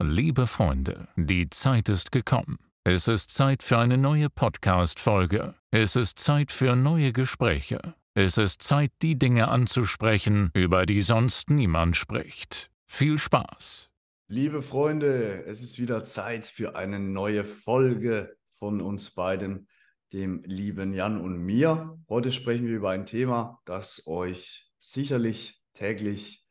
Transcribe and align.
Liebe 0.00 0.46
Freunde, 0.46 1.08
die 1.16 1.50
Zeit 1.50 1.88
ist 1.88 2.12
gekommen. 2.12 2.60
Es 2.84 3.08
ist 3.08 3.32
Zeit 3.32 3.64
für 3.64 3.78
eine 3.78 3.98
neue 3.98 4.30
Podcast-Folge. 4.30 5.56
Es 5.72 5.96
ist 5.96 6.20
Zeit 6.20 6.52
für 6.52 6.76
neue 6.76 7.12
Gespräche. 7.12 7.96
Es 8.14 8.38
ist 8.38 8.62
Zeit, 8.62 8.92
die 9.02 9.18
Dinge 9.18 9.48
anzusprechen, 9.48 10.52
über 10.54 10.86
die 10.86 11.02
sonst 11.02 11.50
niemand 11.50 11.96
spricht. 11.96 12.70
Viel 12.86 13.18
Spaß! 13.18 13.90
Liebe 14.28 14.62
Freunde, 14.62 15.44
es 15.46 15.62
ist 15.62 15.80
wieder 15.80 16.04
Zeit 16.04 16.46
für 16.46 16.76
eine 16.76 17.00
neue 17.00 17.42
Folge 17.42 18.36
von 18.52 18.80
uns 18.80 19.10
beiden, 19.10 19.66
dem 20.12 20.44
lieben 20.44 20.94
Jan 20.94 21.20
und 21.20 21.44
mir. 21.44 21.98
Heute 22.08 22.30
sprechen 22.30 22.68
wir 22.68 22.76
über 22.76 22.90
ein 22.90 23.04
Thema, 23.04 23.60
das 23.64 24.06
euch 24.06 24.70
sicherlich 24.78 25.60
täglich 25.74 26.47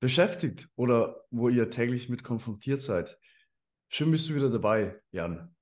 beschäftigt 0.00 0.68
oder 0.76 1.24
wo 1.30 1.48
ihr 1.48 1.70
täglich 1.70 2.08
mit 2.08 2.22
konfrontiert 2.22 2.80
seid. 2.80 3.18
Schön 3.88 4.10
bist 4.10 4.28
du 4.28 4.34
wieder 4.34 4.50
dabei, 4.50 5.00
Jan. 5.10 5.54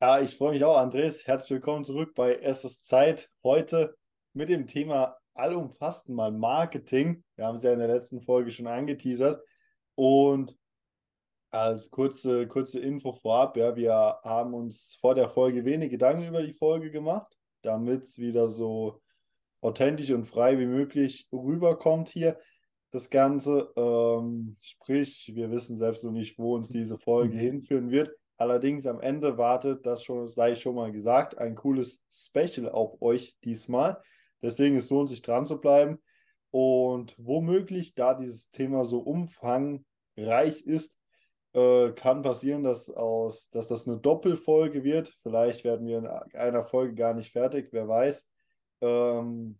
Ja, 0.00 0.20
ich 0.20 0.36
freue 0.36 0.52
mich 0.52 0.64
auch, 0.64 0.76
Andres. 0.76 1.26
Herzlich 1.26 1.50
willkommen 1.50 1.84
zurück 1.84 2.14
bei 2.14 2.36
Erstes 2.36 2.84
Zeit. 2.84 3.30
Heute 3.42 3.96
mit 4.32 4.48
dem 4.48 4.66
Thema 4.66 5.16
allumfassend 5.34 6.16
mal 6.16 6.32
Marketing. 6.32 7.24
Wir 7.36 7.46
haben 7.46 7.56
es 7.56 7.62
ja 7.62 7.72
in 7.72 7.78
der 7.78 7.88
letzten 7.88 8.20
Folge 8.20 8.50
schon 8.50 8.66
angeteasert. 8.66 9.42
Und 9.94 10.56
als 11.50 11.90
kurze, 11.90 12.48
kurze 12.48 12.80
Info 12.80 13.12
vorab, 13.12 13.56
ja, 13.56 13.76
wir 13.76 13.92
haben 14.24 14.54
uns 14.54 14.98
vor 15.00 15.14
der 15.14 15.28
Folge 15.28 15.64
wenig 15.64 15.90
Gedanken 15.90 16.26
über 16.26 16.42
die 16.42 16.52
Folge 16.52 16.90
gemacht, 16.90 17.38
damit 17.62 18.02
es 18.02 18.18
wieder 18.18 18.48
so 18.48 19.00
authentisch 19.60 20.10
und 20.10 20.26
frei 20.26 20.58
wie 20.58 20.66
möglich 20.66 21.28
rüberkommt 21.32 22.08
hier 22.08 22.38
das 22.94 23.10
Ganze. 23.10 23.72
Ähm, 23.76 24.56
sprich, 24.60 25.32
wir 25.34 25.50
wissen 25.50 25.76
selbst 25.76 26.04
noch 26.04 26.12
nicht, 26.12 26.38
wo 26.38 26.54
uns 26.54 26.68
diese 26.68 26.96
Folge 26.96 27.34
mhm. 27.34 27.40
hinführen 27.40 27.90
wird. 27.90 28.10
Allerdings 28.36 28.86
am 28.86 29.00
Ende 29.00 29.36
wartet, 29.36 29.84
das 29.84 30.04
schon, 30.04 30.28
sei 30.28 30.54
schon 30.54 30.76
mal 30.76 30.92
gesagt, 30.92 31.36
ein 31.38 31.56
cooles 31.56 32.00
Special 32.12 32.68
auf 32.68 33.00
euch 33.02 33.36
diesmal. 33.44 34.00
Deswegen 34.42 34.76
es 34.76 34.90
lohnt 34.90 35.08
sich 35.08 35.22
dran 35.22 35.44
zu 35.44 35.60
bleiben. 35.60 36.00
Und 36.50 37.16
womöglich, 37.18 37.94
da 37.94 38.14
dieses 38.14 38.50
Thema 38.50 38.84
so 38.84 39.00
umfangreich 39.00 40.62
ist, 40.64 40.96
äh, 41.52 41.90
kann 41.92 42.22
passieren, 42.22 42.62
dass, 42.62 42.90
aus, 42.90 43.50
dass 43.50 43.68
das 43.68 43.88
eine 43.88 43.98
Doppelfolge 43.98 44.84
wird. 44.84 45.16
Vielleicht 45.22 45.64
werden 45.64 45.86
wir 45.86 45.98
in 45.98 46.06
einer 46.06 46.64
Folge 46.64 46.94
gar 46.94 47.14
nicht 47.14 47.32
fertig, 47.32 47.68
wer 47.72 47.88
weiß. 47.88 48.24
Ähm, 48.82 49.58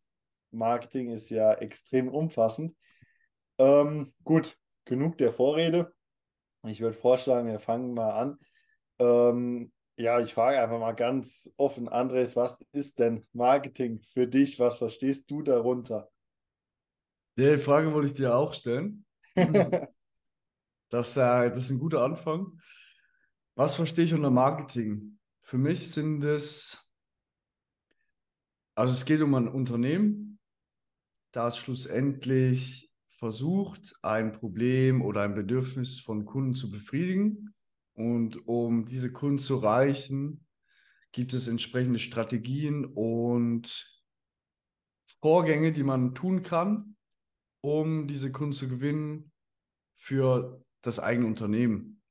Marketing 0.53 1.11
ist 1.11 1.31
ja 1.31 1.53
extrem 1.55 2.09
umfassend. 2.09 2.77
Ähm, 3.59 4.13
gut, 4.25 4.57
genug 4.85 5.19
der 5.19 5.33
Vorrede. 5.33 5.93
Ich 6.67 6.81
würde 6.81 6.97
vorschlagen, 6.97 7.49
wir 7.49 7.61
fangen 7.61 7.95
mal 7.95 8.11
an. 8.11 8.39
Ähm, 8.99 9.73
ja, 9.97 10.21
ich 10.21 10.35
frage 10.35 10.61
einfach 10.61 10.81
mal 10.81 10.93
ganz 10.93 11.53
offen, 11.57 11.89
Andres, 11.89 12.35
was 12.37 12.65
ist 12.73 12.99
denn 12.99 13.25
Marketing 13.33 14.03
für 14.13 14.27
dich? 14.27 14.59
Was 14.59 14.79
verstehst 14.79 15.31
du 15.31 15.43
darunter? 15.43 16.11
Ja, 17.37 17.55
die 17.55 17.63
Frage 17.63 17.93
wollte 17.93 18.07
ich 18.09 18.15
dir 18.15 18.35
auch 18.35 18.53
stellen. 18.53 19.05
das, 20.89 21.17
äh, 21.17 21.51
das 21.51 21.59
ist 21.59 21.71
ein 21.71 21.79
guter 21.79 22.03
Anfang. 22.03 22.61
Was 23.57 23.75
verstehe 23.75 24.05
ich 24.05 24.15
unter 24.15 24.31
Marketing? 24.31 25.19
Für 25.41 25.59
mich 25.59 25.93
sind 25.93 26.25
es, 26.25 26.91
also 28.75 28.93
es 28.93 29.05
geht 29.05 29.21
um 29.21 29.35
ein 29.35 29.49
Unternehmen, 29.49 30.41
das 31.31 31.59
schlussendlich 31.59 32.94
versucht, 33.25 33.97
ein 34.03 34.33
Problem 34.33 35.01
oder 35.01 35.23
ein 35.23 35.35
Bedürfnis 35.35 35.99
von 35.99 36.27
Kunden 36.27 36.53
zu 36.53 36.71
befriedigen. 36.71 37.55
Und 37.95 38.47
um 38.47 38.85
diese 38.85 39.11
Kunden 39.13 39.39
zu 39.39 39.61
erreichen, 39.61 40.45
gibt 41.11 41.33
es 41.33 41.49
entsprechende 41.49 41.99
Strategien 41.99 42.85
und 42.85 44.05
Vorgänge, 45.23 45.73
die 45.73 45.85
man 45.85 46.15
tun 46.15 46.43
kann, 46.43 46.97
um 47.63 48.09
diese 48.09 48.31
Kunden 48.31 48.53
zu 48.53 48.69
gewinnen 48.69 49.33
für 49.97 50.63
das 50.83 51.01
eigene 51.01 51.27
Unternehmen. 51.27 52.03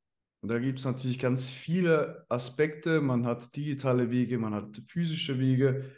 Und 0.42 0.50
da 0.50 0.58
gibt 0.58 0.80
es 0.80 0.86
natürlich 0.86 1.20
ganz 1.20 1.52
viele 1.52 2.26
Aspekte. 2.28 3.02
Man 3.02 3.28
hat 3.28 3.56
digitale 3.56 4.10
Wege, 4.10 4.40
man 4.40 4.56
hat 4.56 4.82
physische 4.88 5.38
Wege. 5.38 5.92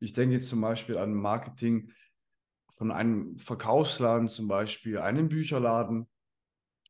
Ich 0.00 0.14
denke 0.14 0.36
jetzt 0.36 0.48
zum 0.48 0.62
Beispiel 0.62 0.96
an 0.96 1.12
Marketing 1.12 1.92
von 2.76 2.90
einem 2.90 3.36
Verkaufsladen 3.38 4.28
zum 4.28 4.48
Beispiel, 4.48 4.98
einem 4.98 5.28
Bücherladen, 5.28 6.08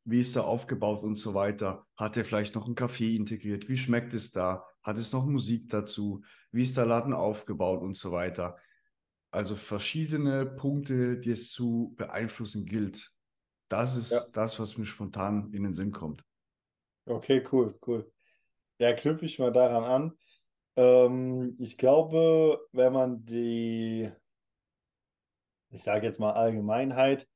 wie 0.05 0.21
ist 0.21 0.37
er 0.37 0.47
aufgebaut 0.47 1.03
und 1.03 1.17
so 1.17 1.35
weiter. 1.35 1.87
Hat 1.97 2.17
er 2.17 2.25
vielleicht 2.25 2.55
noch 2.55 2.67
einen 2.67 2.75
Kaffee 2.75 3.15
integriert? 3.15 3.69
Wie 3.69 3.77
schmeckt 3.77 4.15
es 4.15 4.31
da? 4.33 4.67
Hat 4.83 4.99
es 4.99 5.13
noch 5.13 5.25
Musik 5.27 5.71
dazu? 5.71 6.23
Wie 6.53 6.63
ist 6.63 6.77
der 6.77 6.87
Laden 6.87 7.15
aufgebaut 7.15 7.83
und 7.83 7.97
so 7.97 8.13
weiter? 8.13 8.57
Also 9.31 9.57
verschiedene 9.57 10.47
Punkte, 10.47 11.19
die 11.19 11.33
es 11.33 11.51
zu 11.51 11.95
beeinflussen 11.97 12.67
gilt. 12.67 13.13
Das 13.69 13.97
ist 13.97 14.13
ja. 14.13 14.21
das, 14.35 14.61
was 14.61 14.79
mir 14.79 14.87
spontan 14.87 15.53
in 15.53 15.65
den 15.65 15.75
Sinn 15.75 15.91
kommt. 15.91 16.23
Okay, 17.07 17.43
cool, 17.51 17.79
cool. 17.87 18.11
Ja, 18.79 18.93
knüpfe 18.93 19.27
ich 19.27 19.39
mal 19.39 19.53
daran 19.53 19.85
an. 19.85 20.19
Ähm, 20.77 21.57
ich 21.59 21.77
glaube, 21.79 22.61
wenn 22.73 22.93
man 22.93 23.25
die 23.25 24.11
ich 25.75 25.83
sage 25.83 26.07
jetzt 26.07 26.21
mal 26.21 26.33
Allgemeinheit, 26.33 27.27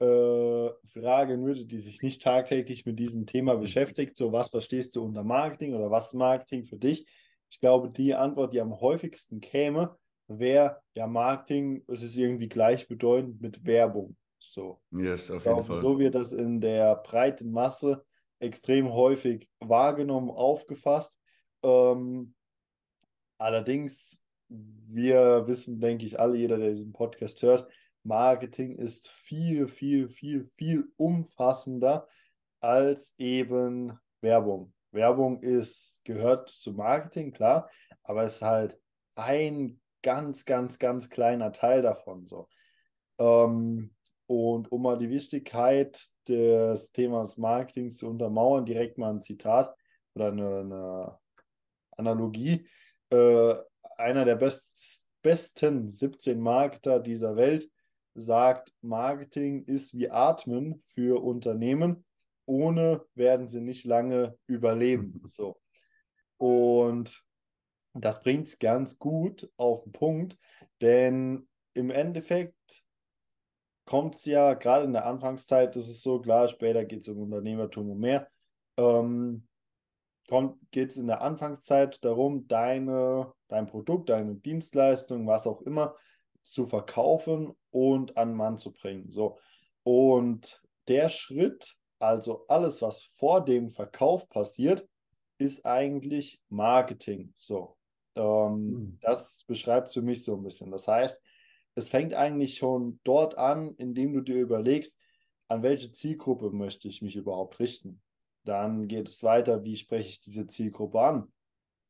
äh, 0.00 0.70
fragen 0.86 1.44
würde, 1.44 1.66
die 1.66 1.80
sich 1.80 2.02
nicht 2.02 2.22
tagtäglich 2.22 2.84
mit 2.84 2.98
diesem 2.98 3.26
Thema 3.26 3.56
beschäftigt, 3.56 4.16
so 4.16 4.32
was 4.32 4.50
verstehst 4.50 4.96
du 4.96 5.04
unter 5.04 5.22
Marketing 5.22 5.74
oder 5.74 5.90
was 5.90 6.08
ist 6.08 6.14
Marketing 6.14 6.64
für 6.64 6.78
dich? 6.78 7.06
Ich 7.50 7.60
glaube, 7.60 7.90
die 7.90 8.14
Antwort, 8.14 8.52
die 8.52 8.60
am 8.60 8.80
häufigsten 8.80 9.40
käme, 9.40 9.96
wäre, 10.26 10.80
ja, 10.94 11.06
Marketing, 11.06 11.84
es 11.86 12.02
ist 12.02 12.16
irgendwie 12.16 12.48
gleichbedeutend 12.48 13.40
mit 13.40 13.64
Werbung. 13.64 14.16
So. 14.38 14.80
Yes, 14.90 15.30
auf 15.30 15.44
jeden 15.44 15.64
Fall. 15.64 15.76
So 15.76 15.98
wird 15.98 16.14
das 16.14 16.32
in 16.32 16.60
der 16.60 16.96
breiten 16.96 17.52
Masse 17.52 18.04
extrem 18.40 18.92
häufig 18.92 19.48
wahrgenommen, 19.60 20.30
aufgefasst. 20.30 21.18
Ähm, 21.62 22.34
allerdings 23.38 24.23
wir 24.88 25.46
wissen, 25.46 25.80
denke 25.80 26.04
ich, 26.04 26.18
alle, 26.20 26.36
jeder, 26.36 26.58
der 26.58 26.70
diesen 26.70 26.92
Podcast 26.92 27.42
hört, 27.42 27.68
Marketing 28.02 28.76
ist 28.76 29.08
viel, 29.08 29.66
viel, 29.66 30.08
viel, 30.08 30.46
viel 30.46 30.92
umfassender 30.96 32.06
als 32.60 33.14
eben 33.18 33.98
Werbung. 34.20 34.72
Werbung 34.92 35.40
ist, 35.42 36.04
gehört 36.04 36.48
zu 36.48 36.72
Marketing, 36.72 37.32
klar, 37.32 37.68
aber 38.02 38.24
ist 38.24 38.42
halt 38.42 38.78
ein 39.14 39.80
ganz, 40.02 40.44
ganz, 40.44 40.78
ganz 40.78 41.08
kleiner 41.08 41.52
Teil 41.52 41.82
davon. 41.82 42.26
So. 42.26 42.48
Ähm, 43.18 43.94
und 44.26 44.70
um 44.70 44.82
mal 44.82 44.98
die 44.98 45.10
Wichtigkeit 45.10 46.08
des 46.28 46.92
Themas 46.92 47.36
Marketing 47.36 47.90
zu 47.90 48.08
untermauern, 48.08 48.64
direkt 48.64 48.98
mal 48.98 49.10
ein 49.10 49.22
Zitat 49.22 49.74
oder 50.14 50.28
eine, 50.28 50.58
eine 50.60 51.18
Analogie. 51.96 52.66
Äh, 53.10 53.54
einer 53.98 54.24
der 54.24 54.36
best, 54.36 55.06
besten 55.22 55.88
17 55.88 56.40
Marketer 56.40 57.00
dieser 57.00 57.36
Welt 57.36 57.70
sagt, 58.14 58.72
Marketing 58.80 59.64
ist 59.64 59.96
wie 59.96 60.10
Atmen 60.10 60.80
für 60.84 61.22
Unternehmen. 61.22 62.04
Ohne 62.46 63.04
werden 63.14 63.48
sie 63.48 63.60
nicht 63.60 63.84
lange 63.84 64.38
überleben. 64.46 65.20
Mhm. 65.22 65.26
So. 65.26 65.60
Und 66.36 67.24
das 67.94 68.20
bringt 68.20 68.48
es 68.48 68.58
ganz 68.58 68.98
gut 68.98 69.50
auf 69.56 69.84
den 69.84 69.92
Punkt, 69.92 70.38
denn 70.80 71.48
im 71.74 71.90
Endeffekt 71.90 72.82
kommt 73.84 74.14
es 74.16 74.24
ja 74.24 74.54
gerade 74.54 74.84
in 74.84 74.92
der 74.92 75.06
Anfangszeit, 75.06 75.76
das 75.76 75.88
ist 75.88 76.02
so 76.02 76.20
klar, 76.20 76.48
später 76.48 76.84
geht 76.84 77.02
es 77.02 77.08
um 77.08 77.18
Unternehmertum 77.18 77.90
und 77.90 78.00
mehr. 78.00 78.28
Ähm, 78.76 79.46
geht 80.70 80.90
es 80.90 80.96
in 80.96 81.06
der 81.06 81.22
Anfangszeit 81.22 82.04
darum, 82.04 82.48
deine, 82.48 83.32
dein 83.48 83.66
Produkt, 83.66 84.08
deine 84.08 84.34
Dienstleistung, 84.34 85.26
was 85.26 85.46
auch 85.46 85.62
immer, 85.62 85.94
zu 86.44 86.66
verkaufen 86.66 87.54
und 87.70 88.16
an 88.16 88.34
Mann 88.34 88.58
zu 88.58 88.72
bringen. 88.72 89.10
So. 89.10 89.38
Und 89.82 90.62
der 90.88 91.08
Schritt, 91.08 91.76
also 91.98 92.44
alles, 92.48 92.82
was 92.82 93.02
vor 93.02 93.44
dem 93.44 93.70
Verkauf 93.70 94.28
passiert, 94.28 94.86
ist 95.38 95.66
eigentlich 95.66 96.40
Marketing. 96.48 97.32
So. 97.36 97.76
Ähm, 98.14 98.70
mhm. 98.70 98.98
Das 99.00 99.44
beschreibt 99.46 99.88
es 99.88 99.94
für 99.94 100.02
mich 100.02 100.24
so 100.24 100.36
ein 100.36 100.42
bisschen. 100.42 100.70
Das 100.70 100.88
heißt, 100.88 101.22
es 101.74 101.88
fängt 101.88 102.14
eigentlich 102.14 102.56
schon 102.56 103.00
dort 103.04 103.36
an, 103.36 103.74
indem 103.76 104.12
du 104.12 104.20
dir 104.20 104.36
überlegst, 104.36 104.98
an 105.48 105.62
welche 105.62 105.92
Zielgruppe 105.92 106.50
möchte 106.50 106.88
ich 106.88 107.02
mich 107.02 107.16
überhaupt 107.16 107.58
richten. 107.58 108.00
Dann 108.44 108.88
geht 108.88 109.08
es 109.08 109.22
weiter, 109.22 109.64
wie 109.64 109.76
spreche 109.76 110.08
ich 110.08 110.20
diese 110.20 110.46
Zielgruppe 110.46 111.00
an? 111.00 111.32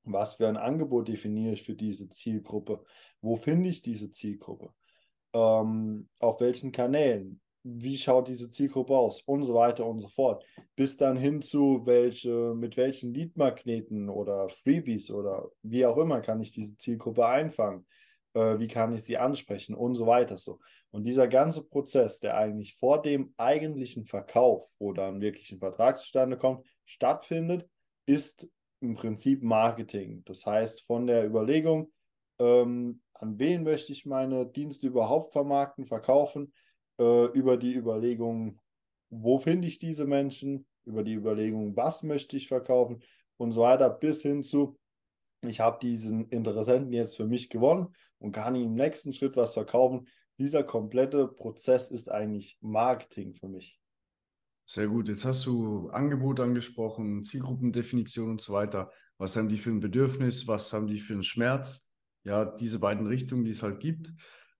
Was 0.04 0.34
für 0.34 0.48
ein 0.48 0.56
Angebot 0.56 1.08
definiere 1.08 1.54
ich 1.54 1.62
für 1.62 1.74
diese 1.74 2.08
Zielgruppe? 2.08 2.84
Wo 3.20 3.36
finde 3.36 3.68
ich 3.70 3.82
diese 3.82 4.10
Zielgruppe? 4.10 4.72
Ähm, 5.32 6.08
auf 6.18 6.40
welchen 6.40 6.72
Kanälen? 6.72 7.40
wie 7.64 7.96
schaut 7.96 8.28
diese 8.28 8.50
Zielgruppe 8.50 8.94
aus 8.94 9.22
und 9.22 9.42
so 9.42 9.54
weiter 9.54 9.86
und 9.86 9.98
so 10.00 10.08
fort. 10.08 10.44
Bis 10.76 10.98
dann 10.98 11.16
hin 11.16 11.40
zu, 11.40 11.82
welche, 11.86 12.54
mit 12.54 12.76
welchen 12.76 13.12
Leadmagneten 13.12 14.10
oder 14.10 14.50
Freebies 14.50 15.10
oder 15.10 15.50
wie 15.62 15.86
auch 15.86 15.96
immer 15.96 16.20
kann 16.20 16.42
ich 16.42 16.52
diese 16.52 16.76
Zielgruppe 16.76 17.26
einfangen, 17.26 17.86
äh, 18.34 18.58
wie 18.58 18.68
kann 18.68 18.92
ich 18.92 19.04
sie 19.04 19.16
ansprechen 19.16 19.74
und 19.74 19.94
so 19.94 20.06
weiter 20.06 20.36
so. 20.36 20.60
Und 20.90 21.04
dieser 21.04 21.26
ganze 21.26 21.64
Prozess, 21.64 22.20
der 22.20 22.36
eigentlich 22.36 22.76
vor 22.76 23.02
dem 23.02 23.32
eigentlichen 23.36 24.04
Verkauf, 24.04 24.68
wo 24.78 24.92
dann 24.92 25.20
wirklich 25.20 25.50
ein 25.50 25.58
Vertrag 25.58 25.98
zustande 25.98 26.36
kommt, 26.36 26.64
stattfindet, 26.84 27.68
ist 28.06 28.48
im 28.80 28.94
Prinzip 28.94 29.42
Marketing. 29.42 30.22
Das 30.24 30.44
heißt, 30.44 30.82
von 30.82 31.06
der 31.06 31.24
Überlegung, 31.24 31.92
ähm, 32.38 33.00
an 33.14 33.38
wen 33.38 33.62
möchte 33.62 33.92
ich 33.92 34.06
meine 34.06 34.46
Dienste 34.46 34.88
überhaupt 34.88 35.32
vermarkten, 35.32 35.86
verkaufen, 35.86 36.52
äh, 36.98 37.26
über 37.26 37.56
die 37.56 37.74
Überlegung, 37.74 38.60
wo 39.10 39.38
finde 39.38 39.68
ich 39.68 39.78
diese 39.78 40.04
Menschen, 40.04 40.66
über 40.84 41.02
die 41.02 41.14
Überlegung, 41.14 41.76
was 41.76 42.02
möchte 42.02 42.36
ich 42.36 42.48
verkaufen 42.48 43.02
und 43.36 43.52
so 43.52 43.62
weiter, 43.62 43.88
bis 43.88 44.22
hin 44.22 44.42
zu, 44.42 44.76
ich 45.48 45.60
habe 45.60 45.78
diesen 45.80 46.28
Interessenten 46.28 46.92
jetzt 46.92 47.16
für 47.16 47.26
mich 47.26 47.50
gewonnen 47.50 47.94
und 48.18 48.32
kann 48.32 48.54
ihm 48.54 48.68
im 48.68 48.74
nächsten 48.74 49.12
Schritt 49.12 49.36
was 49.36 49.54
verkaufen. 49.54 50.08
Dieser 50.38 50.64
komplette 50.64 51.28
Prozess 51.28 51.90
ist 51.90 52.10
eigentlich 52.10 52.58
Marketing 52.60 53.34
für 53.34 53.48
mich. 53.48 53.80
Sehr 54.66 54.88
gut. 54.88 55.08
Jetzt 55.08 55.24
hast 55.24 55.44
du 55.46 55.90
Angebot 55.90 56.40
angesprochen, 56.40 57.22
Zielgruppendefinition 57.22 58.30
und 58.30 58.40
so 58.40 58.54
weiter. 58.54 58.90
Was 59.18 59.36
haben 59.36 59.48
die 59.48 59.58
für 59.58 59.70
ein 59.70 59.80
Bedürfnis? 59.80 60.48
Was 60.48 60.72
haben 60.72 60.86
die 60.86 61.00
für 61.00 61.12
einen 61.12 61.22
Schmerz? 61.22 61.92
Ja, 62.24 62.44
diese 62.44 62.78
beiden 62.78 63.06
Richtungen, 63.06 63.44
die 63.44 63.50
es 63.50 63.62
halt 63.62 63.80
gibt, 63.80 64.10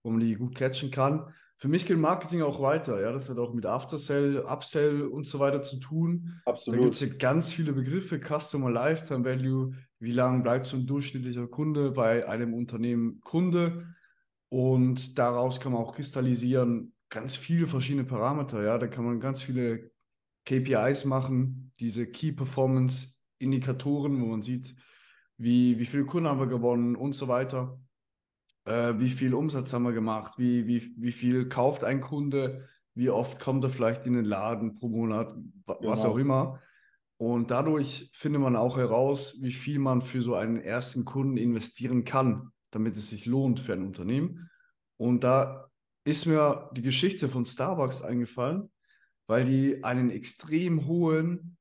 wo 0.03 0.11
man 0.11 0.21
die 0.21 0.35
gut 0.35 0.55
catchen 0.55 0.91
kann. 0.91 1.35
Für 1.57 1.69
mich 1.69 1.87
geht 1.87 1.99
Marketing 1.99 2.43
auch 2.43 2.61
weiter. 2.61 3.01
Ja, 3.01 3.13
das 3.13 3.31
hat 3.31 3.39
auch 3.39 3.55
mit 3.55 3.65
After-Sell, 3.65 4.41
Upsell 4.41 5.03
und 5.03 5.27
so 5.27 5.39
weiter 5.39 5.63
zu 5.63 5.79
tun. 5.79 6.41
Absolut. 6.47 6.79
Da 6.79 6.83
gibt 6.83 6.95
es 6.95 7.01
ja 7.01 7.17
ganz 7.17 7.53
viele 7.53 7.73
Begriffe, 7.73 8.21
Customer 8.21 8.71
Lifetime 8.71 9.25
Value, 9.25 9.73
wie 10.01 10.13
lange 10.13 10.43
bleibt 10.43 10.67
so 10.67 10.77
ein 10.77 10.87
durchschnittlicher 10.87 11.47
Kunde 11.47 11.93
bei 11.93 12.29
einem 12.29 12.55
Unternehmen 12.55 13.21
Kunde? 13.21 13.87
Und 14.49 15.19
daraus 15.19 15.61
kann 15.61 15.73
man 15.73 15.83
auch 15.83 15.95
kristallisieren 15.95 16.93
ganz 17.09 17.37
viele 17.37 17.67
verschiedene 17.67 18.05
Parameter. 18.05 18.63
Ja, 18.63 18.79
da 18.79 18.89
kann 18.89 19.05
man 19.05 19.21
ganz 19.21 19.41
viele 19.41 19.91
KPIs 20.45 21.05
machen, 21.05 21.73
diese 21.81 22.07
Key 22.07 22.33
Performance 22.33 23.21
Indikatoren, 23.39 24.21
wo 24.21 24.27
man 24.27 24.43
sieht, 24.43 24.75
wie, 25.37 25.79
wie 25.79 25.87
viele 25.87 26.05
Kunden 26.05 26.29
haben 26.29 26.41
wir 26.41 26.47
gewonnen 26.47 26.97
und 26.97 27.15
so 27.15 27.29
weiter. 27.29 27.81
Äh, 28.65 28.95
wie 28.99 29.11
viel 29.11 29.35
Umsatz 29.35 29.73
haben 29.73 29.85
wir 29.85 29.93
gemacht? 29.93 30.39
Wie, 30.39 30.67
wie, 30.67 30.95
wie 30.97 31.13
viel 31.13 31.49
kauft 31.49 31.85
ein 31.85 32.01
Kunde? 32.01 32.67
Wie 32.95 33.11
oft 33.11 33.41
kommt 33.41 33.65
er 33.65 33.71
vielleicht 33.71 34.07
in 34.07 34.15
den 34.15 34.25
Laden 34.25 34.73
pro 34.73 34.89
Monat? 34.89 35.35
Was 35.67 36.03
genau. 36.03 36.15
auch 36.15 36.17
immer. 36.17 36.61
Und 37.17 37.51
dadurch 37.51 38.11
findet 38.15 38.43
man 38.43 38.57
auch 38.57 38.77
heraus, 38.77 39.41
wie 39.41 39.53
viel 39.53 39.79
man 39.79 40.03
für 40.03 40.23
so 40.23 40.35
einen 40.35 40.61
ersten 40.61 41.05
Kunden 41.05 41.37
investieren 41.37 42.05
kann, 42.05 42.51
damit 42.71 42.97
es 42.97 43.11
sich 43.11 43.27
lohnt 43.27 43.61
für 43.61 43.73
ein 43.73 43.87
Unternehmen. 43.87 44.51
Und 44.97 45.25
da 45.25 45.69
ist 46.05 46.27
mir 46.27 46.71
die 46.75 46.83
Geschichte 46.83 47.29
von 47.29 47.47
Starbucks 47.47 48.03
eingefallen, 48.03 48.71
weil 49.27 49.45
die 49.45 49.83
einen 49.85 50.11
extrem 50.11 50.87
hohen, 50.87 51.57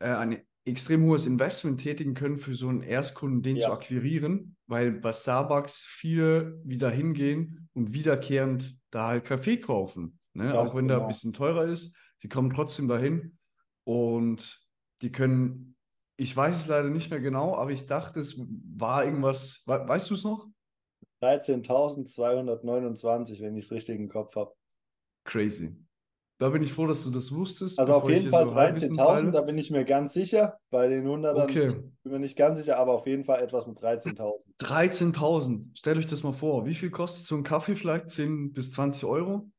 äh, 0.00 0.08
ein 0.08 0.42
extrem 0.64 1.04
hohes 1.04 1.26
Investment 1.26 1.80
tätigen 1.80 2.14
können 2.14 2.38
für 2.38 2.54
so 2.54 2.68
einen 2.68 2.82
Erstkunden, 2.82 3.42
den 3.42 3.56
ja. 3.56 3.66
zu 3.66 3.72
akquirieren, 3.72 4.56
weil 4.66 4.92
bei 4.92 5.12
Starbucks 5.12 5.84
viele 5.84 6.60
wieder 6.64 6.90
hingehen 6.90 7.68
und 7.74 7.92
wiederkehrend 7.92 8.78
da 8.90 9.08
halt 9.08 9.24
Kaffee 9.24 9.58
kaufen. 9.58 10.20
Ne? 10.34 10.56
Auch 10.58 10.74
wenn 10.76 10.86
genau. 10.86 10.94
der 10.94 11.04
ein 11.04 11.08
bisschen 11.08 11.32
teurer 11.32 11.64
ist, 11.66 11.96
die 12.22 12.28
kommen 12.28 12.50
trotzdem 12.50 12.86
dahin 12.88 13.38
und 13.84 14.60
die 15.02 15.10
können, 15.10 15.74
ich 16.16 16.36
weiß 16.36 16.56
es 16.56 16.68
leider 16.68 16.90
nicht 16.90 17.10
mehr 17.10 17.20
genau, 17.20 17.56
aber 17.56 17.72
ich 17.72 17.86
dachte, 17.86 18.20
es 18.20 18.38
war 18.38 19.04
irgendwas, 19.04 19.64
weißt 19.66 20.10
du 20.10 20.14
es 20.14 20.22
noch? 20.22 20.46
13.229, 21.22 23.40
wenn 23.40 23.56
ich 23.56 23.64
es 23.64 23.72
richtig 23.72 23.98
im 23.98 24.08
Kopf 24.08 24.36
habe. 24.36 24.54
Crazy. 25.24 25.81
Da 26.42 26.48
bin 26.48 26.60
ich 26.60 26.72
froh, 26.72 26.88
dass 26.88 27.04
du 27.04 27.12
das 27.12 27.32
wusstest. 27.32 27.78
Also 27.78 27.94
auf 27.94 28.10
jeden 28.10 28.32
Fall 28.32 28.46
so 28.46 28.52
13.000, 28.52 29.30
da 29.30 29.42
bin 29.42 29.56
ich 29.58 29.70
mir 29.70 29.84
ganz 29.84 30.12
sicher. 30.12 30.58
Bei 30.70 30.88
den 30.88 31.04
100 31.04 31.38
okay. 31.38 31.68
bin 31.68 31.92
ich 32.04 32.10
mir 32.10 32.18
nicht 32.18 32.36
ganz 32.36 32.58
sicher, 32.58 32.78
aber 32.78 32.94
auf 32.94 33.06
jeden 33.06 33.22
Fall 33.24 33.40
etwas 33.40 33.68
mit 33.68 33.78
13.000. 33.78 34.40
13.000, 34.58 35.78
stellt 35.78 35.98
euch 35.98 36.08
das 36.08 36.24
mal 36.24 36.32
vor. 36.32 36.66
Wie 36.66 36.74
viel 36.74 36.90
kostet 36.90 37.26
so 37.26 37.36
ein 37.36 37.44
Kaffee 37.44 37.76
vielleicht? 37.76 38.10
10 38.10 38.52
bis 38.52 38.72
20 38.72 39.04
Euro? 39.04 39.52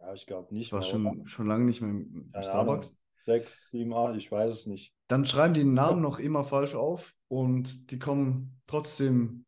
Ja, 0.00 0.14
ich 0.14 0.26
glaube 0.26 0.54
nicht. 0.54 0.72
War 0.72 0.80
mehr, 0.80 0.88
schon, 0.88 1.26
schon 1.26 1.46
lange 1.48 1.66
nicht 1.66 1.82
mehr 1.82 1.90
im 1.90 2.32
Starbucks. 2.40 2.86
Ahnung. 2.86 2.98
6, 3.26 3.70
7, 3.72 3.92
8, 3.92 4.16
ich 4.16 4.32
weiß 4.32 4.50
es 4.50 4.66
nicht. 4.66 4.94
Dann 5.08 5.26
schreiben 5.26 5.52
die 5.52 5.64
den 5.64 5.74
Namen 5.74 6.00
noch 6.00 6.18
immer 6.18 6.44
falsch 6.44 6.74
auf 6.74 7.12
und 7.28 7.90
die 7.90 7.98
kommen 7.98 8.58
trotzdem, 8.66 9.44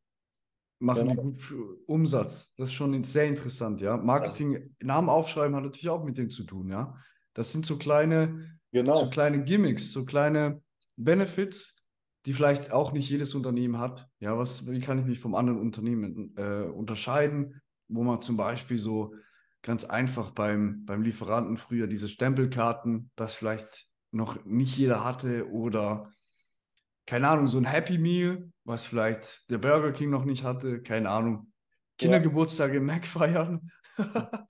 machen 0.78 1.08
genau. 1.08 1.22
die 1.22 1.32
gut 1.32 1.54
Umsatz. 1.86 2.54
Das 2.56 2.68
ist 2.68 2.74
schon 2.74 3.02
sehr 3.04 3.26
interessant, 3.26 3.80
ja. 3.80 3.96
Marketing, 3.96 4.52
ja. 4.52 4.60
Namen 4.82 5.08
aufschreiben 5.08 5.56
hat 5.56 5.64
natürlich 5.64 5.88
auch 5.88 6.04
mit 6.04 6.18
dem 6.18 6.30
zu 6.30 6.44
tun, 6.44 6.70
ja. 6.70 6.94
Das 7.34 7.52
sind 7.52 7.66
so 7.66 7.76
kleine, 7.76 8.58
genau. 8.72 8.96
so 8.96 9.10
kleine 9.10 9.42
Gimmicks, 9.42 9.92
so 9.92 10.04
kleine 10.04 10.62
Benefits, 10.96 11.84
die 12.26 12.32
vielleicht 12.32 12.72
auch 12.72 12.92
nicht 12.92 13.08
jedes 13.08 13.34
Unternehmen 13.34 13.78
hat. 13.78 14.08
Ja, 14.20 14.36
was, 14.36 14.70
wie 14.70 14.80
kann 14.80 14.98
ich 14.98 15.04
mich 15.04 15.20
vom 15.20 15.34
anderen 15.34 15.60
Unternehmen 15.60 16.34
äh, 16.36 16.64
unterscheiden, 16.64 17.60
wo 17.88 18.02
man 18.02 18.20
zum 18.22 18.36
Beispiel 18.36 18.78
so 18.78 19.14
ganz 19.62 19.84
einfach 19.84 20.30
beim, 20.32 20.84
beim 20.84 21.02
Lieferanten 21.02 21.56
früher 21.56 21.86
diese 21.86 22.08
Stempelkarten, 22.08 23.10
das 23.16 23.34
vielleicht 23.34 23.86
noch 24.10 24.44
nicht 24.44 24.76
jeder 24.76 25.04
hatte 25.04 25.50
oder 25.50 26.12
keine 27.08 27.28
Ahnung, 27.28 27.46
so 27.46 27.56
ein 27.56 27.64
Happy 27.64 27.96
Meal, 27.96 28.52
was 28.64 28.84
vielleicht 28.84 29.50
der 29.50 29.56
Burger 29.56 29.92
King 29.92 30.10
noch 30.10 30.26
nicht 30.26 30.44
hatte, 30.44 30.82
keine 30.82 31.08
Ahnung. 31.08 31.50
Kindergeburtstage 31.96 32.76
im 32.76 32.84
Mac 32.86 33.06
feiern. 33.06 33.70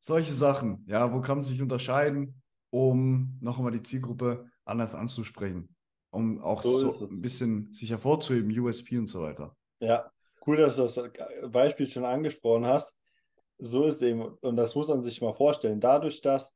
Solche 0.00 0.32
Sachen, 0.32 0.84
ja, 0.88 1.12
wo 1.12 1.20
kann 1.20 1.38
man 1.38 1.44
sich 1.44 1.62
unterscheiden, 1.62 2.42
um 2.70 3.38
noch 3.40 3.58
einmal 3.58 3.70
die 3.70 3.84
Zielgruppe 3.84 4.50
anders 4.64 4.96
anzusprechen, 4.96 5.76
um 6.10 6.42
auch 6.42 6.64
so, 6.64 6.98
so 6.98 7.08
ein 7.08 7.20
bisschen 7.20 7.72
sich 7.72 7.90
hervorzuheben, 7.90 8.50
USP 8.58 8.98
und 8.98 9.06
so 9.06 9.22
weiter. 9.22 9.56
Ja, 9.78 10.10
cool, 10.44 10.56
dass 10.56 10.74
du 10.74 10.82
das 10.82 11.00
Beispiel 11.52 11.88
schon 11.88 12.04
angesprochen 12.04 12.66
hast 12.66 12.96
so 13.62 13.84
ist 13.84 14.02
eben, 14.02 14.22
und 14.22 14.56
das 14.56 14.74
muss 14.74 14.88
man 14.88 15.04
sich 15.04 15.20
mal 15.22 15.34
vorstellen, 15.34 15.80
dadurch, 15.80 16.20
dass 16.20 16.52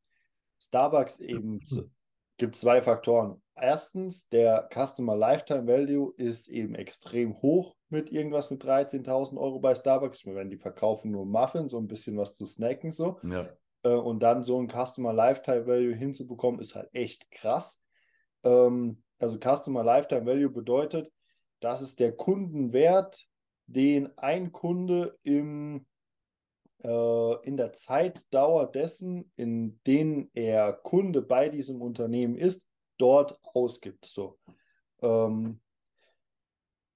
Starbucks 0.59 1.21
eben 1.21 1.61
gibt 2.37 2.57
zwei 2.57 2.83
Faktoren. 2.83 3.43
Erstens, 3.55 4.29
der 4.29 4.69
Customer 4.73 5.17
Lifetime 5.17 5.67
Value 5.67 6.13
ist 6.17 6.49
eben 6.49 6.75
extrem 6.75 7.41
hoch 7.41 7.75
mit 7.89 8.11
irgendwas 8.11 8.51
mit 8.51 8.63
13.000 8.63 9.39
Euro 9.39 9.61
bei 9.61 9.75
Starbucks. 9.75 10.19
Ich 10.19 10.27
meine, 10.27 10.51
die 10.51 10.59
verkaufen 10.59 11.11
nur 11.11 11.25
Muffins, 11.25 11.73
so 11.73 11.79
ein 11.79 11.89
bisschen 11.89 12.17
was 12.19 12.35
zu 12.35 12.45
snacken 12.45 12.93
so. 12.93 13.19
Ja. 13.23 13.49
Äh, 13.83 13.95
und 13.95 14.23
dann 14.23 14.43
so 14.43 14.61
ein 14.61 14.69
Customer 14.69 15.13
Lifetime 15.13 15.67
Value 15.67 15.95
hinzubekommen, 15.95 16.61
ist 16.61 16.75
halt 16.75 16.91
echt 16.93 17.31
krass. 17.31 17.81
Ähm, 18.43 19.03
also 19.19 19.39
Customer 19.39 19.83
Lifetime 19.83 20.27
Value 20.27 20.51
bedeutet, 20.51 21.11
das 21.61 21.81
ist 21.81 22.01
der 22.01 22.13
Kundenwert, 22.13 23.27
den 23.67 24.17
ein 24.19 24.53
Kunde 24.53 25.17
im 25.23 25.87
in 26.87 27.57
der 27.57 27.73
Zeitdauer 27.73 28.71
dessen, 28.71 29.33
in 29.37 29.81
denen 29.87 30.31
er 30.35 30.73
Kunde 30.73 31.23
bei 31.23 31.49
diesem 31.49 31.83
Unternehmen 31.83 32.37
ist, 32.37 32.67
dort 32.99 33.39
ausgibt. 33.43 34.07
So. 34.07 34.39
Ähm, 35.03 35.61